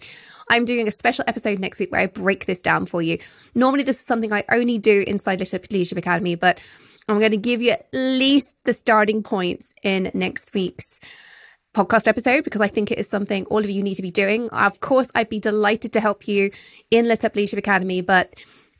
I'm 0.49 0.65
doing 0.65 0.89
a 0.89 0.91
special 0.91 1.23
episode 1.25 1.57
next 1.59 1.79
week 1.79 1.89
where 1.93 2.01
I 2.01 2.07
break 2.07 2.47
this 2.47 2.61
down 2.61 2.85
for 2.85 3.01
you. 3.01 3.19
Normally, 3.55 3.83
this 3.83 3.97
is 3.97 4.05
something 4.05 4.33
I 4.33 4.43
only 4.51 4.77
do 4.77 5.05
inside 5.07 5.39
Leadership 5.39 5.97
Academy, 5.97 6.35
but 6.35 6.59
I'm 7.07 7.19
going 7.19 7.31
to 7.31 7.37
give 7.37 7.61
you 7.61 7.71
at 7.71 7.87
least 7.93 8.57
the 8.65 8.73
starting 8.73 9.23
points 9.23 9.73
in 9.83 10.11
next 10.13 10.53
week's 10.53 10.99
podcast 11.73 12.09
episode 12.09 12.43
because 12.43 12.59
I 12.61 12.67
think 12.67 12.91
it 12.91 12.99
is 12.99 13.09
something 13.09 13.45
all 13.45 13.59
of 13.59 13.69
you 13.69 13.83
need 13.83 13.95
to 13.95 14.01
be 14.01 14.11
doing. 14.11 14.49
Of 14.49 14.81
course, 14.81 15.11
I'd 15.15 15.29
be 15.29 15.39
delighted 15.39 15.93
to 15.93 16.01
help 16.01 16.27
you 16.27 16.51
in 16.91 17.07
Lit 17.07 17.23
Up 17.23 17.37
Leadership 17.37 17.59
Academy, 17.59 18.01
but 18.01 18.33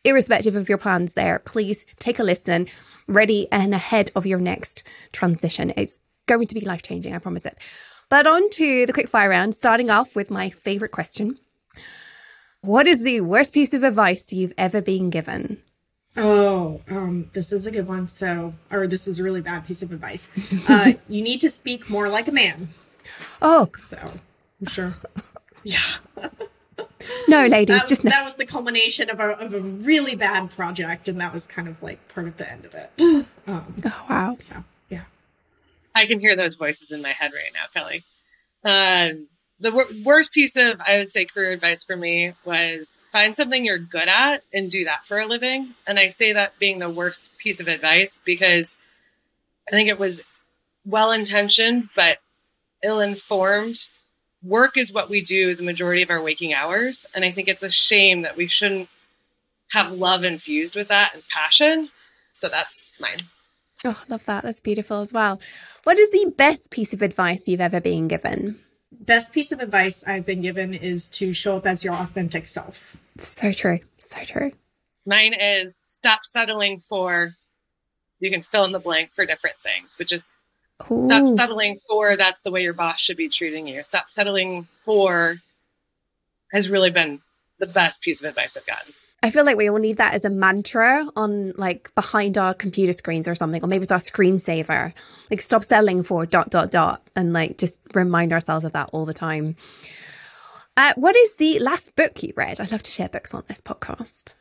irrespective 0.05 0.55
of 0.55 0.69
your 0.69 0.77
plans 0.77 1.13
there, 1.13 1.39
please 1.39 1.85
take 1.99 2.19
a 2.19 2.23
listen, 2.23 2.67
ready 3.07 3.47
and 3.51 3.73
ahead 3.73 4.11
of 4.15 4.25
your 4.25 4.39
next 4.39 4.83
transition. 5.11 5.73
It's 5.75 5.99
going 6.27 6.47
to 6.47 6.55
be 6.55 6.61
life 6.61 6.81
changing, 6.81 7.13
I 7.13 7.19
promise 7.19 7.45
it. 7.45 7.57
But 8.09 8.27
on 8.27 8.49
to 8.51 8.85
the 8.85 8.93
quick 8.93 9.09
fire 9.09 9.29
round, 9.29 9.55
starting 9.55 9.89
off 9.89 10.15
with 10.15 10.29
my 10.29 10.49
favorite 10.49 10.91
question. 10.91 11.37
What 12.61 12.87
is 12.87 13.03
the 13.03 13.21
worst 13.21 13.53
piece 13.53 13.73
of 13.73 13.83
advice 13.83 14.31
you've 14.31 14.53
ever 14.57 14.81
been 14.81 15.09
given? 15.09 15.61
Oh, 16.17 16.81
um, 16.89 17.29
this 17.33 17.51
is 17.51 17.67
a 17.67 17.71
good 17.71 17.87
one. 17.87 18.07
So, 18.07 18.53
or 18.71 18.87
this 18.87 19.07
is 19.07 19.19
a 19.19 19.23
really 19.23 19.41
bad 19.41 19.65
piece 19.67 19.81
of 19.81 19.91
advice. 19.91 20.27
Uh, 20.67 20.93
you 21.09 21.23
need 21.23 21.41
to 21.41 21.49
speak 21.49 21.89
more 21.89 22.09
like 22.09 22.27
a 22.27 22.31
man. 22.31 22.69
Oh, 23.41 23.69
so 23.87 23.97
I'm 24.59 24.67
sure. 24.67 24.93
Yeah. 25.67 25.79
No, 27.27 27.45
ladies, 27.45 27.75
that 27.75 27.83
was, 27.83 27.89
just 27.89 28.03
that 28.03 28.23
was 28.23 28.35
the 28.35 28.45
culmination 28.45 29.09
of 29.09 29.19
a, 29.19 29.31
of 29.31 29.53
a 29.53 29.59
really 29.59 30.15
bad 30.15 30.49
project, 30.51 31.07
and 31.07 31.19
that 31.19 31.33
was 31.33 31.45
kind 31.45 31.67
of 31.67 31.81
like 31.83 32.07
part 32.07 32.27
of 32.27 32.37
the 32.37 32.49
end 32.49 32.65
of 32.65 32.73
it. 32.73 33.25
Um, 33.47 33.75
oh 33.85 34.05
wow! 34.09 34.37
So 34.39 34.63
yeah, 34.89 35.03
I 35.93 36.07
can 36.07 36.19
hear 36.19 36.35
those 36.35 36.55
voices 36.55 36.89
in 36.91 37.03
my 37.03 37.11
head 37.11 37.31
right 37.31 37.51
now, 37.53 37.65
Kelly. 37.71 38.03
Um, 38.63 39.27
the 39.59 39.71
wor- 39.71 39.87
worst 40.03 40.33
piece 40.33 40.55
of 40.55 40.81
I 40.81 40.97
would 40.97 41.11
say 41.11 41.25
career 41.25 41.51
advice 41.51 41.83
for 41.83 41.95
me 41.95 42.33
was 42.43 42.97
find 43.11 43.35
something 43.35 43.63
you're 43.63 43.77
good 43.77 44.07
at 44.07 44.43
and 44.53 44.71
do 44.71 44.85
that 44.85 45.05
for 45.05 45.19
a 45.19 45.25
living. 45.25 45.75
And 45.87 45.99
I 45.99 46.09
say 46.09 46.33
that 46.33 46.57
being 46.59 46.79
the 46.79 46.89
worst 46.89 47.37
piece 47.37 47.59
of 47.59 47.67
advice 47.67 48.19
because 48.23 48.77
I 49.67 49.71
think 49.71 49.89
it 49.89 49.99
was 49.99 50.21
well 50.85 51.11
intentioned 51.11 51.89
but 51.95 52.19
ill 52.83 52.99
informed 52.99 53.87
work 54.45 54.77
is 54.77 54.93
what 54.93 55.09
we 55.09 55.21
do 55.21 55.55
the 55.55 55.63
majority 55.63 56.01
of 56.01 56.09
our 56.09 56.21
waking 56.21 56.53
hours. 56.53 57.05
And 57.13 57.25
I 57.25 57.31
think 57.31 57.47
it's 57.47 57.63
a 57.63 57.69
shame 57.69 58.21
that 58.21 58.37
we 58.37 58.47
shouldn't 58.47 58.89
have 59.71 59.91
love 59.91 60.23
infused 60.23 60.75
with 60.75 60.87
that 60.89 61.13
and 61.13 61.23
passion. 61.27 61.89
So 62.33 62.47
that's 62.49 62.91
mine. 62.99 63.21
Oh, 63.83 64.01
love 64.07 64.25
that. 64.25 64.43
That's 64.43 64.59
beautiful 64.59 65.01
as 65.01 65.11
well. 65.11 65.39
What 65.83 65.97
is 65.99 66.09
the 66.11 66.33
best 66.37 66.71
piece 66.71 66.93
of 66.93 67.01
advice 67.01 67.47
you've 67.47 67.61
ever 67.61 67.79
been 67.79 68.07
given? 68.07 68.59
Best 68.91 69.33
piece 69.33 69.51
of 69.51 69.59
advice 69.59 70.03
I've 70.07 70.25
been 70.25 70.41
given 70.41 70.73
is 70.73 71.09
to 71.09 71.33
show 71.33 71.57
up 71.57 71.67
as 71.67 71.83
your 71.83 71.93
authentic 71.93 72.47
self. 72.47 72.97
So 73.17 73.51
true. 73.51 73.79
So 73.97 74.21
true. 74.21 74.51
Mine 75.05 75.33
is 75.33 75.83
stop 75.87 76.21
settling 76.23 76.79
for, 76.79 77.35
you 78.19 78.31
can 78.31 78.41
fill 78.41 78.65
in 78.65 78.71
the 78.71 78.79
blank 78.79 79.11
for 79.11 79.25
different 79.25 79.57
things, 79.57 79.95
but 79.97 80.07
just 80.07 80.27
Ooh. 80.91 81.07
Stop 81.07 81.27
settling 81.35 81.79
for 81.87 82.17
that's 82.17 82.41
the 82.41 82.51
way 82.51 82.63
your 82.63 82.73
boss 82.73 82.99
should 82.99 83.17
be 83.17 83.29
treating 83.29 83.67
you. 83.67 83.83
Stop 83.83 84.09
settling 84.09 84.67
for 84.83 85.37
has 86.51 86.69
really 86.69 86.91
been 86.91 87.21
the 87.59 87.65
best 87.65 88.01
piece 88.01 88.19
of 88.21 88.27
advice 88.27 88.55
I've 88.55 88.65
gotten. 88.65 88.93
I 89.23 89.31
feel 89.31 89.43
like 89.43 89.57
we 89.57 89.69
all 89.69 89.77
need 89.77 89.97
that 89.97 90.13
as 90.13 90.23
a 90.23 90.29
mantra 90.29 91.07
on 91.15 91.53
like 91.57 91.93
behind 91.95 92.37
our 92.37 92.53
computer 92.53 92.93
screens 92.93 93.27
or 93.27 93.33
something, 93.33 93.63
or 93.63 93.67
maybe 93.67 93.83
it's 93.83 93.91
our 93.91 93.99
screensaver. 93.99 94.93
Like 95.31 95.41
stop 95.41 95.63
settling 95.63 96.03
for 96.03 96.25
dot 96.25 96.51
dot 96.51 96.69
dot 96.69 97.01
and 97.15 97.33
like 97.33 97.57
just 97.57 97.79
remind 97.93 98.31
ourselves 98.33 98.65
of 98.65 98.73
that 98.73 98.89
all 98.91 99.05
the 99.05 99.13
time. 99.13 99.55
Uh, 100.77 100.93
what 100.95 101.15
is 101.15 101.37
the 101.37 101.57
last 101.59 101.95
book 101.95 102.21
you 102.21 102.33
read? 102.35 102.59
I 102.59 102.65
love 102.65 102.83
to 102.83 102.91
share 102.91 103.09
books 103.09 103.33
on 103.33 103.43
this 103.47 103.61
podcast. 103.61 104.35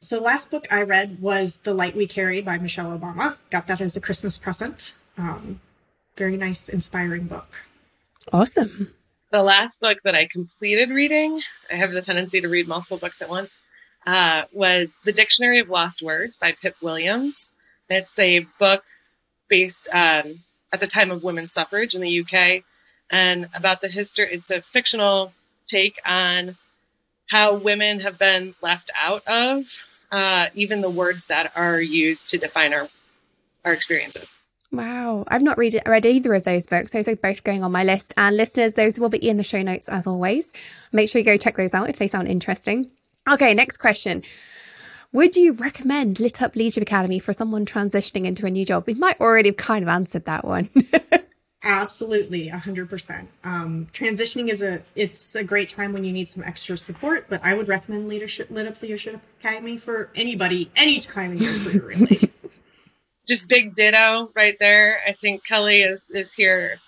So 0.00 0.20
last 0.20 0.50
book 0.50 0.66
I 0.70 0.82
read 0.82 1.20
was 1.20 1.56
The 1.58 1.74
Light 1.74 1.96
We 1.96 2.06
Carry 2.06 2.40
by 2.40 2.58
Michelle 2.58 2.96
Obama. 2.96 3.36
Got 3.50 3.66
that 3.66 3.80
as 3.80 3.96
a 3.96 4.00
Christmas 4.00 4.38
present. 4.38 4.94
Um, 5.18 5.60
very 6.20 6.36
nice, 6.36 6.68
inspiring 6.68 7.24
book. 7.24 7.48
Awesome. 8.30 8.92
The 9.32 9.42
last 9.42 9.80
book 9.80 9.96
that 10.04 10.14
I 10.14 10.26
completed 10.26 10.90
reading, 10.90 11.40
I 11.72 11.76
have 11.76 11.92
the 11.92 12.02
tendency 12.02 12.42
to 12.42 12.48
read 12.48 12.68
multiple 12.68 12.98
books 12.98 13.22
at 13.22 13.30
once, 13.30 13.50
uh, 14.06 14.42
was 14.52 14.90
The 15.06 15.12
Dictionary 15.12 15.60
of 15.60 15.70
Lost 15.70 16.02
Words 16.02 16.36
by 16.36 16.52
Pip 16.52 16.76
Williams. 16.82 17.50
It's 17.88 18.18
a 18.18 18.40
book 18.58 18.84
based 19.48 19.88
um, 19.94 20.40
at 20.70 20.80
the 20.80 20.86
time 20.86 21.10
of 21.10 21.22
women's 21.22 21.52
suffrage 21.52 21.94
in 21.94 22.02
the 22.02 22.20
UK 22.20 22.64
and 23.10 23.48
about 23.54 23.80
the 23.80 23.88
history. 23.88 24.28
It's 24.30 24.50
a 24.50 24.60
fictional 24.60 25.32
take 25.66 25.98
on 26.04 26.58
how 27.30 27.54
women 27.54 28.00
have 28.00 28.18
been 28.18 28.54
left 28.60 28.90
out 28.94 29.26
of 29.26 29.64
uh, 30.12 30.48
even 30.54 30.82
the 30.82 30.90
words 30.90 31.26
that 31.26 31.50
are 31.56 31.80
used 31.80 32.28
to 32.28 32.36
define 32.36 32.74
our 32.74 32.90
our 33.64 33.72
experiences. 33.72 34.36
Wow, 34.72 35.24
I've 35.26 35.42
not 35.42 35.58
read 35.58 35.80
read 35.84 36.06
either 36.06 36.32
of 36.34 36.44
those 36.44 36.66
books. 36.66 36.92
Those 36.92 37.08
are 37.08 37.16
both 37.16 37.42
going 37.42 37.64
on 37.64 37.72
my 37.72 37.82
list. 37.82 38.14
And 38.16 38.36
listeners, 38.36 38.74
those 38.74 39.00
will 39.00 39.08
be 39.08 39.28
in 39.28 39.36
the 39.36 39.42
show 39.42 39.62
notes 39.62 39.88
as 39.88 40.06
always. 40.06 40.52
Make 40.92 41.08
sure 41.08 41.18
you 41.18 41.24
go 41.24 41.36
check 41.36 41.56
those 41.56 41.74
out 41.74 41.90
if 41.90 41.96
they 41.96 42.06
sound 42.06 42.28
interesting. 42.28 42.90
Okay, 43.28 43.52
next 43.52 43.78
question. 43.78 44.22
Would 45.12 45.36
you 45.36 45.54
recommend 45.54 46.20
Lit 46.20 46.40
Up 46.40 46.54
Leadership 46.54 46.84
Academy 46.84 47.18
for 47.18 47.32
someone 47.32 47.66
transitioning 47.66 48.26
into 48.26 48.46
a 48.46 48.50
new 48.50 48.64
job? 48.64 48.84
We 48.86 48.94
might 48.94 49.20
already 49.20 49.48
have 49.48 49.56
kind 49.56 49.82
of 49.82 49.88
answered 49.88 50.24
that 50.26 50.44
one. 50.44 50.70
Absolutely, 51.62 52.46
hundred 52.48 52.82
um, 52.82 52.88
percent. 52.88 53.28
Transitioning 53.44 54.48
is 54.48 54.62
a 54.62 54.82
it's 54.94 55.34
a 55.34 55.44
great 55.44 55.68
time 55.68 55.92
when 55.92 56.04
you 56.04 56.12
need 56.12 56.30
some 56.30 56.44
extra 56.44 56.78
support, 56.78 57.26
but 57.28 57.44
I 57.44 57.54
would 57.54 57.66
recommend 57.68 58.08
leadership 58.08 58.50
Lit 58.50 58.68
Up 58.68 58.80
Leadership 58.80 59.20
Academy 59.40 59.76
for 59.76 60.10
anybody, 60.14 60.70
any 60.76 61.00
time 61.00 61.32
in 61.32 61.38
your 61.38 61.58
career, 61.58 61.86
really 61.88 62.32
just 63.30 63.46
big 63.46 63.74
ditto 63.76 64.30
right 64.34 64.58
there. 64.58 64.98
I 65.06 65.12
think 65.12 65.44
Kelly 65.44 65.82
is 65.82 66.10
is 66.10 66.34
here. 66.34 66.78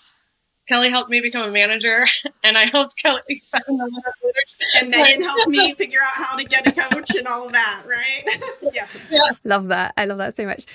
Kelly 0.69 0.91
helped 0.91 1.11
me 1.11 1.21
become 1.21 1.49
a 1.49 1.53
manager, 1.53 2.07
and 2.45 2.59
I 2.59 2.67
helped 2.67 2.97
Kelly 2.97 3.43
find 3.51 3.65
the 3.67 3.91
leadership. 4.25 4.81
And 4.81 4.91
Megan 4.91 5.23
helped 5.29 5.49
me 5.49 5.75
figure 5.75 6.01
out 6.01 6.27
how 6.27 6.37
to 6.37 6.45
get 6.45 6.67
a 6.67 6.73
coach 6.73 7.15
and 7.17 7.27
all 7.27 7.47
of 7.47 7.53
that, 7.53 7.83
right? 7.87 8.43
yes. 8.75 8.89
Yeah. 9.11 9.31
Love 9.45 9.69
that. 9.69 9.95
I 9.97 10.05
love 10.05 10.19
that 10.19 10.35
so 10.35 10.45
much. 10.45 10.67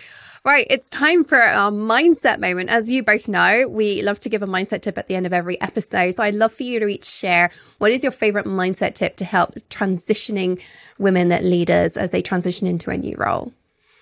Right, 0.46 0.68
it's 0.70 0.88
time 0.88 1.26
for 1.26 1.42
our 1.42 1.72
mindset 1.72 2.40
moment. 2.40 2.70
As 2.70 2.90
you 2.90 3.04
both 3.04 3.28
know, 3.28 3.68
we 3.68 4.02
love 4.02 4.20
to 4.20 4.30
give 4.30 4.42
a 4.42 4.48
mindset 4.48 4.82
tip 4.82 4.98
at 4.98 5.08
the 5.08 5.16
end 5.16 5.26
of 5.26 5.34
every 5.34 5.60
episode. 5.60 6.12
So 6.12 6.24
I'd 6.24 6.36
love 6.36 6.54
for 6.54 6.64
you 6.64 6.80
to 6.80 6.88
each 6.88 7.04
share 7.04 7.50
what 7.80 7.92
is 7.92 8.02
your 8.02 8.14
favorite 8.14 8.46
mindset 8.46 8.94
tip 8.94 9.18
to 9.18 9.26
help 9.26 9.56
transitioning 9.70 10.62
women 11.00 11.30
leaders 11.50 11.98
as 11.98 12.12
they 12.12 12.22
transition 12.22 12.66
into 12.66 12.92
a 12.92 12.98
new 12.98 13.18
role? 13.18 13.52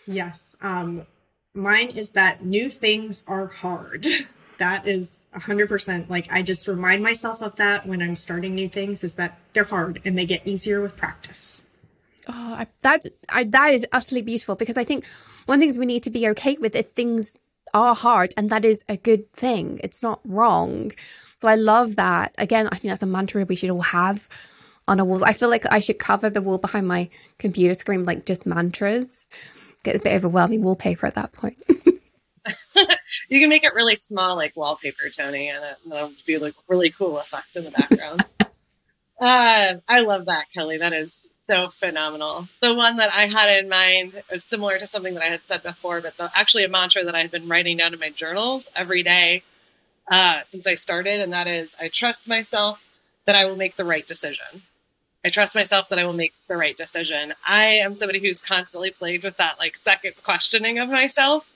Yes. 0.06 0.56
Um, 0.62 1.08
mine 1.56 1.89
is 1.89 2.12
that 2.12 2.44
new 2.44 2.70
things 2.70 3.24
are 3.28 3.48
hard. 3.48 4.06
that 4.58 4.88
is 4.88 5.20
100% 5.34 6.10
like 6.10 6.28
I 6.32 6.41
just 6.41 6.68
remind 6.68 7.04
myself 7.04 7.41
of 7.41 7.56
that 7.58 7.86
when 7.86 8.02
I'm 8.02 8.15
starting 8.15 8.56
new 8.56 8.70
things 8.70 9.04
is 9.04 9.15
that 9.15 9.38
they're 9.54 9.65
hard 9.65 10.02
and 10.06 10.17
they 10.17 10.25
get 10.25 10.46
easier 10.48 10.82
with 10.82 10.96
practice. 10.96 11.63
Oh, 12.27 12.65
that's 12.82 13.08
I, 13.29 13.44
that 13.46 13.73
is 13.73 13.86
utterly 13.92 14.21
beautiful 14.21 14.56
because 14.56 14.77
I 14.77 14.84
think 14.84 15.06
one 15.46 15.60
thing 15.60 15.69
is 15.69 15.77
we 15.77 15.86
need 15.86 16.04
to 16.04 16.10
be 16.10 16.27
okay 16.29 16.58
with 16.58 16.75
if 16.75 16.92
things 16.92 17.38
are 17.73 17.94
hard 17.94 18.34
and 18.38 18.50
that 18.50 18.65
is 18.65 18.84
a 18.88 18.98
good 18.98 19.32
thing. 19.34 19.79
It's 19.84 20.02
not 20.02 20.21
wrong. 20.25 20.92
So 21.40 21.48
I 21.48 21.56
love 21.56 21.98
that. 21.98 22.34
Again, 22.38 22.67
I 22.67 22.77
think 22.77 22.92
that's 22.92 23.04
a 23.04 23.08
mantra 23.08 23.46
we 23.46 23.56
should 23.56 23.69
all 23.69 23.82
have 23.82 24.27
on 24.88 25.00
our 25.00 25.06
walls. 25.06 25.21
I 25.21 25.34
feel 25.34 25.50
like 25.50 25.65
I 25.71 25.82
should 25.82 26.00
cover 26.00 26.29
the 26.29 26.42
wall 26.42 26.58
behind 26.58 26.88
my 26.88 27.10
computer 27.38 27.73
screen 27.73 28.04
like 28.04 28.25
just 28.25 28.46
mantras 28.46 29.29
get 29.86 29.96
a 29.96 30.00
bit 30.00 30.13
overwhelming 30.13 30.63
wallpaper 30.63 31.06
at 31.06 31.15
that 31.15 31.31
point. 31.31 31.58
you 33.29 33.40
can 33.40 33.50
make 33.50 33.63
it 33.63 33.73
really 33.73 33.96
small, 33.96 34.36
like 34.36 34.56
wallpaper, 34.56 35.10
Toni, 35.10 35.50
and 35.50 35.63
it, 35.63 35.77
would 35.86 36.25
be 36.25 36.38
like 36.38 36.56
really 36.67 36.90
cool 36.90 37.17
effect 37.19 37.56
in 37.56 37.63
the 37.63 37.71
background. 37.71 38.25
uh, 39.21 39.75
I 39.88 40.00
love 40.02 40.25
that, 40.25 40.46
Kelly. 40.54 40.77
That 40.77 40.94
is 40.94 41.25
so 41.38 41.69
phenomenal. 41.69 42.48
The 42.62 42.73
one 42.73 42.98
that 42.98 43.13
I 43.13 43.27
had 43.27 43.60
in 43.60 43.69
mind 43.69 44.23
is 44.31 44.44
similar 44.44 44.79
to 44.79 44.88
something 44.88 45.13
that 45.13 45.23
I 45.23 45.29
had 45.29 45.42
said 45.48 45.63
before, 45.63 46.02
but 46.02 46.17
the, 46.17 46.31
actually 46.36 46.63
a 46.63 46.69
mantra 46.69 47.06
that 47.06 47.15
I've 47.15 47.31
been 47.31 47.48
writing 47.48 47.77
down 47.77 47.94
in 47.94 48.00
my 48.00 48.10
journals 48.10 48.67
every 48.75 49.04
day 49.04 49.44
uh, 50.10 50.42
since 50.44 50.67
I 50.67 50.75
started, 50.75 51.21
and 51.21 51.33
that 51.33 51.48
is 51.48 51.75
I 51.79 51.88
trust 51.88 52.27
myself 52.27 52.83
that 53.25 53.36
I 53.36 53.46
will 53.46 53.56
make 53.56 53.75
the 53.75 53.86
right 53.86 54.06
decision. 54.06 54.63
I 55.26 55.30
trust 55.30 55.56
myself 55.56 55.90
that 55.90 55.98
I 55.98 56.06
will 56.06 56.13
make 56.13 56.36
the 56.48 56.56
right 56.56 56.78
decision. 56.78 57.34
I 57.44 57.65
am 57.78 57.96
somebody 57.96 58.19
who's 58.19 58.44
constantly 58.44 58.92
plagued 58.92 59.23
with 59.23 59.38
that 59.38 59.58
like 59.58 59.76
second 59.76 60.13
questioning 60.23 60.78
of 60.78 60.88
myself. 60.90 61.50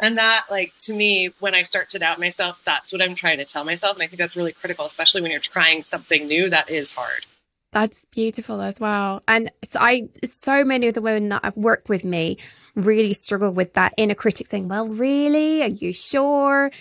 And 0.00 0.18
that, 0.18 0.46
like, 0.50 0.72
to 0.86 0.92
me, 0.92 1.30
when 1.38 1.54
I 1.54 1.62
start 1.62 1.90
to 1.90 2.00
doubt 2.00 2.18
myself, 2.18 2.60
that's 2.64 2.90
what 2.90 3.00
I'm 3.00 3.14
trying 3.14 3.38
to 3.38 3.44
tell 3.44 3.62
myself. 3.62 3.94
And 3.94 4.02
I 4.02 4.08
think 4.08 4.18
that's 4.18 4.36
really 4.36 4.50
critical, 4.50 4.84
especially 4.84 5.20
when 5.20 5.30
you're 5.30 5.38
trying 5.38 5.84
something 5.84 6.26
new 6.26 6.50
that 6.50 6.68
is 6.68 6.90
hard. 6.90 7.24
That's 7.70 8.04
beautiful 8.06 8.60
as 8.60 8.80
well. 8.80 9.22
And 9.28 9.52
so 9.62 9.78
I 9.80 10.08
so 10.24 10.64
many 10.64 10.88
of 10.88 10.94
the 10.94 11.00
women 11.00 11.28
that 11.28 11.44
have 11.44 11.56
worked 11.56 11.88
with 11.88 12.04
me 12.04 12.38
really 12.74 13.14
struggle 13.14 13.52
with 13.52 13.74
that 13.74 13.94
inner 13.96 14.14
critic 14.14 14.48
saying, 14.48 14.66
Well, 14.66 14.88
really? 14.88 15.62
Are 15.62 15.68
you 15.68 15.92
sure? 15.92 16.72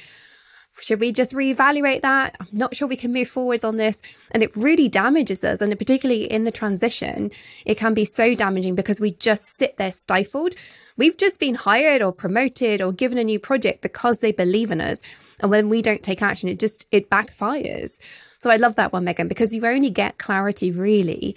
Should 0.82 1.00
we 1.00 1.12
just 1.12 1.34
reevaluate 1.34 2.02
that? 2.02 2.36
I'm 2.40 2.48
not 2.52 2.76
sure 2.76 2.88
we 2.88 2.96
can 2.96 3.14
move 3.14 3.28
forwards 3.28 3.64
on 3.64 3.78
this. 3.78 4.02
And 4.32 4.42
it 4.42 4.56
really 4.56 4.90
damages 4.90 5.44
us. 5.44 5.62
And 5.62 5.78
particularly 5.78 6.24
in 6.24 6.44
the 6.44 6.52
transition, 6.52 7.32
it 7.66 7.76
can 7.78 7.94
be 7.94 8.04
so 8.04 8.34
damaging 8.34 8.74
because 8.76 9.00
we 9.00 9.12
just 9.12 9.56
sit 9.56 9.78
there 9.78 9.92
stifled. 9.92 10.56
We've 10.98 11.18
just 11.18 11.40
been 11.40 11.56
hired 11.56 12.02
or 12.02 12.12
promoted 12.12 12.82
or 12.82 12.92
given 12.92 13.20
a 13.20 13.24
new 13.24 13.40
project 13.40 13.82
because 13.82 14.20
they 14.20 14.32
believe 14.32 14.72
in 14.72 14.82
us. 14.82 15.02
And 15.40 15.52
when 15.52 15.70
we 15.70 15.82
don't 15.82 16.04
take 16.04 16.22
action, 16.22 16.50
it 16.50 16.60
just, 16.60 16.88
it 16.92 17.10
backfires. 17.10 18.00
So 18.40 18.50
I 18.50 18.58
love 18.58 18.76
that 18.76 18.92
one, 18.92 19.04
Megan, 19.04 19.28
because 19.28 19.54
you 19.54 19.66
only 19.66 19.92
get 19.92 20.18
clarity 20.18 20.72
really 20.72 21.36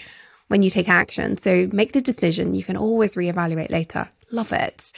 when 0.49 0.63
you 0.63 0.71
take 0.71 0.89
action. 0.89 1.37
So 1.37 1.69
make 1.73 1.93
the 1.93 2.01
decision. 2.01 2.55
You 2.55 2.65
can 2.65 2.77
always 2.77 3.15
reevaluate 3.15 3.71
later. 3.71 4.09
Love 4.31 4.53
it. 4.53 4.93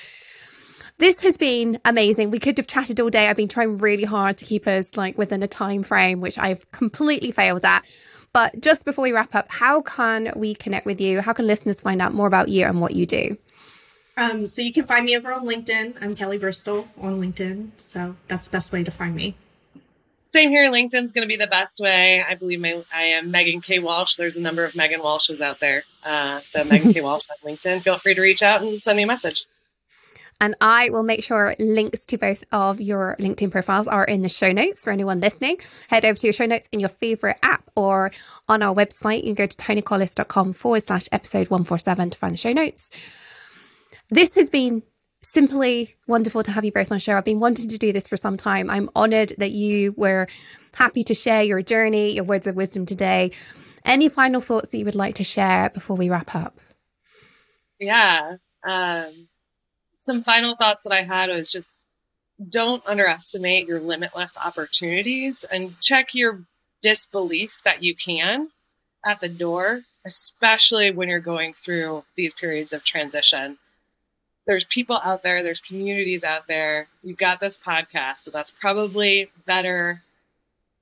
This 0.98 1.20
has 1.20 1.36
been 1.36 1.78
amazing. 1.84 2.30
We 2.30 2.38
could 2.38 2.56
have 2.56 2.66
chatted 2.66 3.00
all 3.00 3.10
day. 3.10 3.28
I've 3.28 3.36
been 3.36 3.48
trying 3.48 3.78
really 3.78 4.04
hard 4.04 4.38
to 4.38 4.46
keep 4.46 4.66
us 4.66 4.96
like 4.96 5.18
within 5.18 5.42
a 5.42 5.48
time 5.48 5.82
frame, 5.82 6.22
which 6.22 6.38
I've 6.38 6.70
completely 6.72 7.30
failed 7.30 7.66
at. 7.66 7.84
But 8.32 8.60
just 8.60 8.84
before 8.84 9.02
we 9.02 9.12
wrap 9.12 9.34
up, 9.34 9.46
how 9.50 9.82
can 9.82 10.32
we 10.36 10.54
connect 10.54 10.86
with 10.86 11.00
you? 11.00 11.20
How 11.20 11.34
can 11.34 11.46
listeners 11.46 11.80
find 11.80 12.00
out 12.00 12.14
more 12.14 12.26
about 12.26 12.48
you 12.48 12.64
and 12.64 12.80
what 12.80 12.94
you 12.94 13.04
do? 13.04 13.36
Um, 14.16 14.46
so 14.46 14.62
you 14.62 14.72
can 14.72 14.84
find 14.84 15.04
me 15.04 15.16
over 15.16 15.32
on 15.32 15.46
LinkedIn. 15.46 15.96
I'm 16.00 16.14
Kelly 16.14 16.38
Bristol 16.38 16.88
on 16.98 17.20
LinkedIn. 17.20 17.72
So 17.76 18.16
that's 18.28 18.46
the 18.46 18.52
best 18.52 18.72
way 18.72 18.82
to 18.82 18.90
find 18.90 19.14
me. 19.14 19.36
Same 20.24 20.50
here. 20.50 20.70
LinkedIn's 20.70 21.12
going 21.12 21.22
to 21.22 21.28
be 21.28 21.36
the 21.36 21.46
best 21.46 21.78
way. 21.78 22.22
I 22.22 22.34
believe 22.34 22.60
my, 22.60 22.82
I 22.92 23.02
am 23.02 23.30
Megan 23.30 23.60
K. 23.60 23.78
Walsh. 23.78 24.16
There's 24.16 24.36
a 24.36 24.40
number 24.40 24.64
of 24.64 24.74
Megan 24.74 25.00
Walshes 25.00 25.42
out 25.42 25.60
there. 25.60 25.84
Uh, 26.02 26.40
so 26.40 26.64
Megan 26.64 26.94
K. 26.94 27.00
Walsh 27.02 27.24
on 27.30 27.52
LinkedIn. 27.52 27.82
Feel 27.82 27.98
free 27.98 28.14
to 28.14 28.20
reach 28.22 28.42
out 28.42 28.62
and 28.62 28.80
send 28.80 28.96
me 28.96 29.02
a 29.02 29.06
message. 29.06 29.46
And 30.40 30.54
I 30.60 30.90
will 30.90 31.02
make 31.02 31.24
sure 31.24 31.56
links 31.58 32.04
to 32.06 32.18
both 32.18 32.44
of 32.52 32.80
your 32.80 33.16
LinkedIn 33.18 33.50
profiles 33.50 33.88
are 33.88 34.04
in 34.04 34.22
the 34.22 34.28
show 34.28 34.52
notes 34.52 34.84
for 34.84 34.90
anyone 34.90 35.20
listening. 35.20 35.58
Head 35.88 36.04
over 36.04 36.18
to 36.18 36.26
your 36.26 36.34
show 36.34 36.46
notes 36.46 36.68
in 36.72 36.80
your 36.80 36.90
favorite 36.90 37.38
app 37.42 37.70
or 37.74 38.10
on 38.48 38.62
our 38.62 38.74
website. 38.74 39.24
You 39.24 39.34
can 39.34 39.46
go 39.46 39.46
to 39.46 39.56
tonicollis.com 39.56 40.52
forward 40.52 40.82
slash 40.82 41.08
episode 41.10 41.48
147 41.48 42.10
to 42.10 42.18
find 42.18 42.34
the 42.34 42.38
show 42.38 42.52
notes. 42.52 42.90
This 44.10 44.34
has 44.36 44.50
been 44.50 44.82
simply 45.22 45.96
wonderful 46.06 46.42
to 46.42 46.52
have 46.52 46.64
you 46.64 46.72
both 46.72 46.92
on 46.92 46.98
show. 46.98 47.16
I've 47.16 47.24
been 47.24 47.40
wanting 47.40 47.68
to 47.68 47.78
do 47.78 47.92
this 47.92 48.06
for 48.06 48.16
some 48.16 48.36
time. 48.36 48.70
I'm 48.70 48.90
honored 48.94 49.32
that 49.38 49.50
you 49.50 49.92
were 49.96 50.28
happy 50.74 51.02
to 51.04 51.14
share 51.14 51.42
your 51.42 51.62
journey, 51.62 52.12
your 52.12 52.24
words 52.24 52.46
of 52.46 52.54
wisdom 52.56 52.86
today. 52.86 53.32
Any 53.84 54.08
final 54.08 54.40
thoughts 54.40 54.70
that 54.70 54.78
you 54.78 54.84
would 54.84 54.94
like 54.94 55.14
to 55.16 55.24
share 55.24 55.70
before 55.70 55.96
we 55.96 56.10
wrap 56.10 56.34
up? 56.34 56.60
Yeah. 57.78 58.36
Um, 58.64 59.28
some 60.06 60.22
final 60.22 60.56
thoughts 60.56 60.84
that 60.84 60.92
I 60.92 61.02
had 61.02 61.28
was 61.28 61.50
just 61.50 61.80
don't 62.48 62.82
underestimate 62.86 63.66
your 63.66 63.80
limitless 63.80 64.36
opportunities 64.36 65.44
and 65.50 65.78
check 65.80 66.14
your 66.14 66.40
disbelief 66.82 67.52
that 67.64 67.82
you 67.82 67.94
can 67.94 68.50
at 69.04 69.20
the 69.20 69.28
door, 69.28 69.82
especially 70.04 70.90
when 70.90 71.08
you're 71.08 71.20
going 71.20 71.52
through 71.52 72.04
these 72.16 72.34
periods 72.34 72.72
of 72.72 72.84
transition 72.84 73.58
there's 74.46 74.64
people 74.64 74.98
out 75.02 75.22
there, 75.22 75.42
there's 75.42 75.60
communities 75.60 76.24
out 76.24 76.46
there. 76.46 76.86
You've 77.02 77.18
got 77.18 77.40
this 77.40 77.58
podcast, 77.58 78.20
so 78.20 78.30
that's 78.30 78.52
probably 78.52 79.30
better 79.44 80.02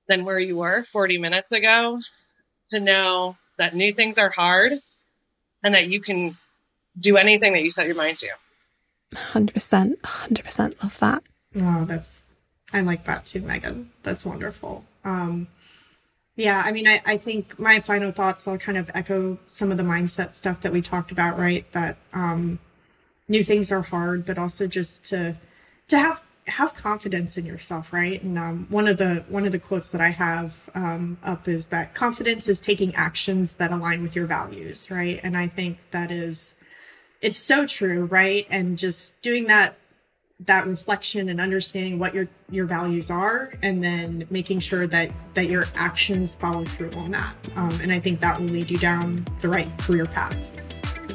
than 0.06 0.24
where 0.24 0.38
you 0.38 0.58
were 0.58 0.84
40 0.84 1.18
minutes 1.18 1.50
ago 1.50 2.00
to 2.66 2.80
know 2.80 3.36
that 3.56 3.74
new 3.74 3.92
things 3.92 4.18
are 4.18 4.28
hard 4.28 4.74
and 5.62 5.74
that 5.74 5.88
you 5.88 6.00
can 6.00 6.36
do 7.00 7.16
anything 7.16 7.54
that 7.54 7.62
you 7.62 7.70
set 7.70 7.86
your 7.86 7.96
mind 7.96 8.18
to. 8.18 8.28
100%. 9.14 10.00
100% 10.00 10.82
love 10.82 10.98
that. 10.98 11.22
Oh, 11.56 11.84
that's, 11.84 12.22
I 12.72 12.80
like 12.80 13.04
that 13.04 13.26
too, 13.26 13.40
Megan. 13.40 13.90
That's 14.02 14.24
wonderful. 14.24 14.84
Um, 15.04 15.48
yeah, 16.36 16.62
I 16.64 16.72
mean, 16.72 16.88
I, 16.88 17.00
I 17.06 17.16
think 17.16 17.58
my 17.58 17.80
final 17.80 18.10
thoughts, 18.10 18.48
I'll 18.48 18.58
kind 18.58 18.76
of 18.76 18.90
echo 18.94 19.38
some 19.46 19.70
of 19.70 19.76
the 19.78 19.84
mindset 19.84 20.34
stuff 20.34 20.60
that 20.62 20.72
we 20.72 20.82
talked 20.82 21.12
about, 21.12 21.38
right? 21.38 21.70
That, 21.72 21.96
um, 22.12 22.58
new 23.28 23.44
things 23.44 23.72
are 23.72 23.82
hard, 23.82 24.26
but 24.26 24.38
also 24.38 24.66
just 24.66 25.04
to 25.06 25.36
to 25.88 25.98
have 25.98 26.22
have 26.46 26.74
confidence 26.74 27.38
in 27.38 27.46
yourself, 27.46 27.92
right? 27.92 28.22
And 28.22 28.38
um, 28.38 28.66
one 28.68 28.86
of 28.86 28.98
the 28.98 29.24
one 29.28 29.46
of 29.46 29.52
the 29.52 29.58
quotes 29.58 29.90
that 29.90 30.00
I 30.00 30.10
have 30.10 30.70
um, 30.74 31.18
up 31.22 31.48
is 31.48 31.68
that 31.68 31.94
confidence 31.94 32.48
is 32.48 32.60
taking 32.60 32.94
actions 32.94 33.56
that 33.56 33.72
align 33.72 34.02
with 34.02 34.14
your 34.14 34.26
values, 34.26 34.90
right? 34.90 35.20
And 35.22 35.36
I 35.36 35.48
think 35.48 35.78
that 35.90 36.10
is 36.10 36.54
it's 37.24 37.38
so 37.38 37.66
true, 37.66 38.04
right? 38.04 38.46
And 38.50 38.78
just 38.78 39.20
doing 39.22 39.46
that 39.46 39.76
that 40.40 40.66
reflection 40.66 41.28
and 41.28 41.40
understanding 41.40 41.98
what 41.98 42.12
your 42.12 42.28
your 42.50 42.66
values 42.66 43.10
are 43.10 43.52
and 43.62 43.82
then 43.82 44.26
making 44.30 44.58
sure 44.58 44.86
that 44.86 45.10
that 45.34 45.46
your 45.46 45.64
actions 45.76 46.34
follow 46.34 46.64
through 46.64 46.90
on 46.96 47.12
that 47.12 47.36
um, 47.54 47.70
and 47.80 47.92
i 47.92 48.00
think 48.00 48.18
that 48.18 48.38
will 48.40 48.48
lead 48.48 48.68
you 48.68 48.76
down 48.76 49.24
the 49.42 49.48
right 49.48 49.70
career 49.78 50.06
path 50.06 50.36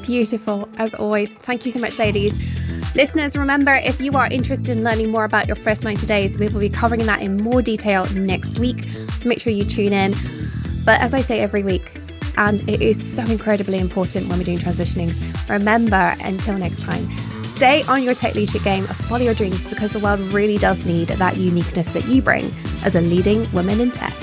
Beautiful, 0.02 0.68
as 0.78 0.94
always. 0.94 1.34
Thank 1.34 1.66
you 1.66 1.70
so 1.70 1.78
much, 1.78 1.98
ladies. 1.98 2.32
Listeners, 2.96 3.36
remember 3.36 3.74
if 3.74 4.00
you 4.00 4.12
are 4.12 4.26
interested 4.28 4.76
in 4.76 4.82
learning 4.82 5.10
more 5.10 5.24
about 5.24 5.46
your 5.46 5.56
first 5.56 5.84
90 5.84 6.06
days, 6.06 6.38
we 6.38 6.48
will 6.48 6.58
be 6.58 6.70
covering 6.70 7.04
that 7.06 7.20
in 7.20 7.36
more 7.36 7.60
detail 7.60 8.06
next 8.14 8.58
week. 8.58 8.82
So 9.20 9.28
make 9.28 9.40
sure 9.40 9.52
you 9.52 9.64
tune 9.64 9.92
in. 9.92 10.14
But 10.84 11.00
as 11.00 11.12
I 11.14 11.20
say 11.20 11.40
every 11.40 11.62
week, 11.62 11.99
and 12.36 12.68
it 12.68 12.82
is 12.82 12.98
so 13.14 13.22
incredibly 13.24 13.78
important 13.78 14.28
when 14.28 14.38
we're 14.38 14.44
doing 14.44 14.58
transitionings, 14.58 15.16
remember 15.48 16.14
until 16.22 16.56
next 16.58 16.82
time, 16.82 17.10
stay 17.56 17.82
on 17.84 18.02
your 18.02 18.14
tech 18.14 18.34
leadership 18.34 18.62
game, 18.62 18.84
follow 18.84 19.22
your 19.22 19.34
dreams 19.34 19.66
because 19.68 19.92
the 19.92 19.98
world 19.98 20.20
really 20.32 20.58
does 20.58 20.84
need 20.86 21.08
that 21.08 21.36
uniqueness 21.36 21.88
that 21.88 22.06
you 22.06 22.22
bring 22.22 22.52
as 22.84 22.94
a 22.94 23.00
leading 23.00 23.50
woman 23.52 23.80
in 23.80 23.90
tech. 23.90 24.14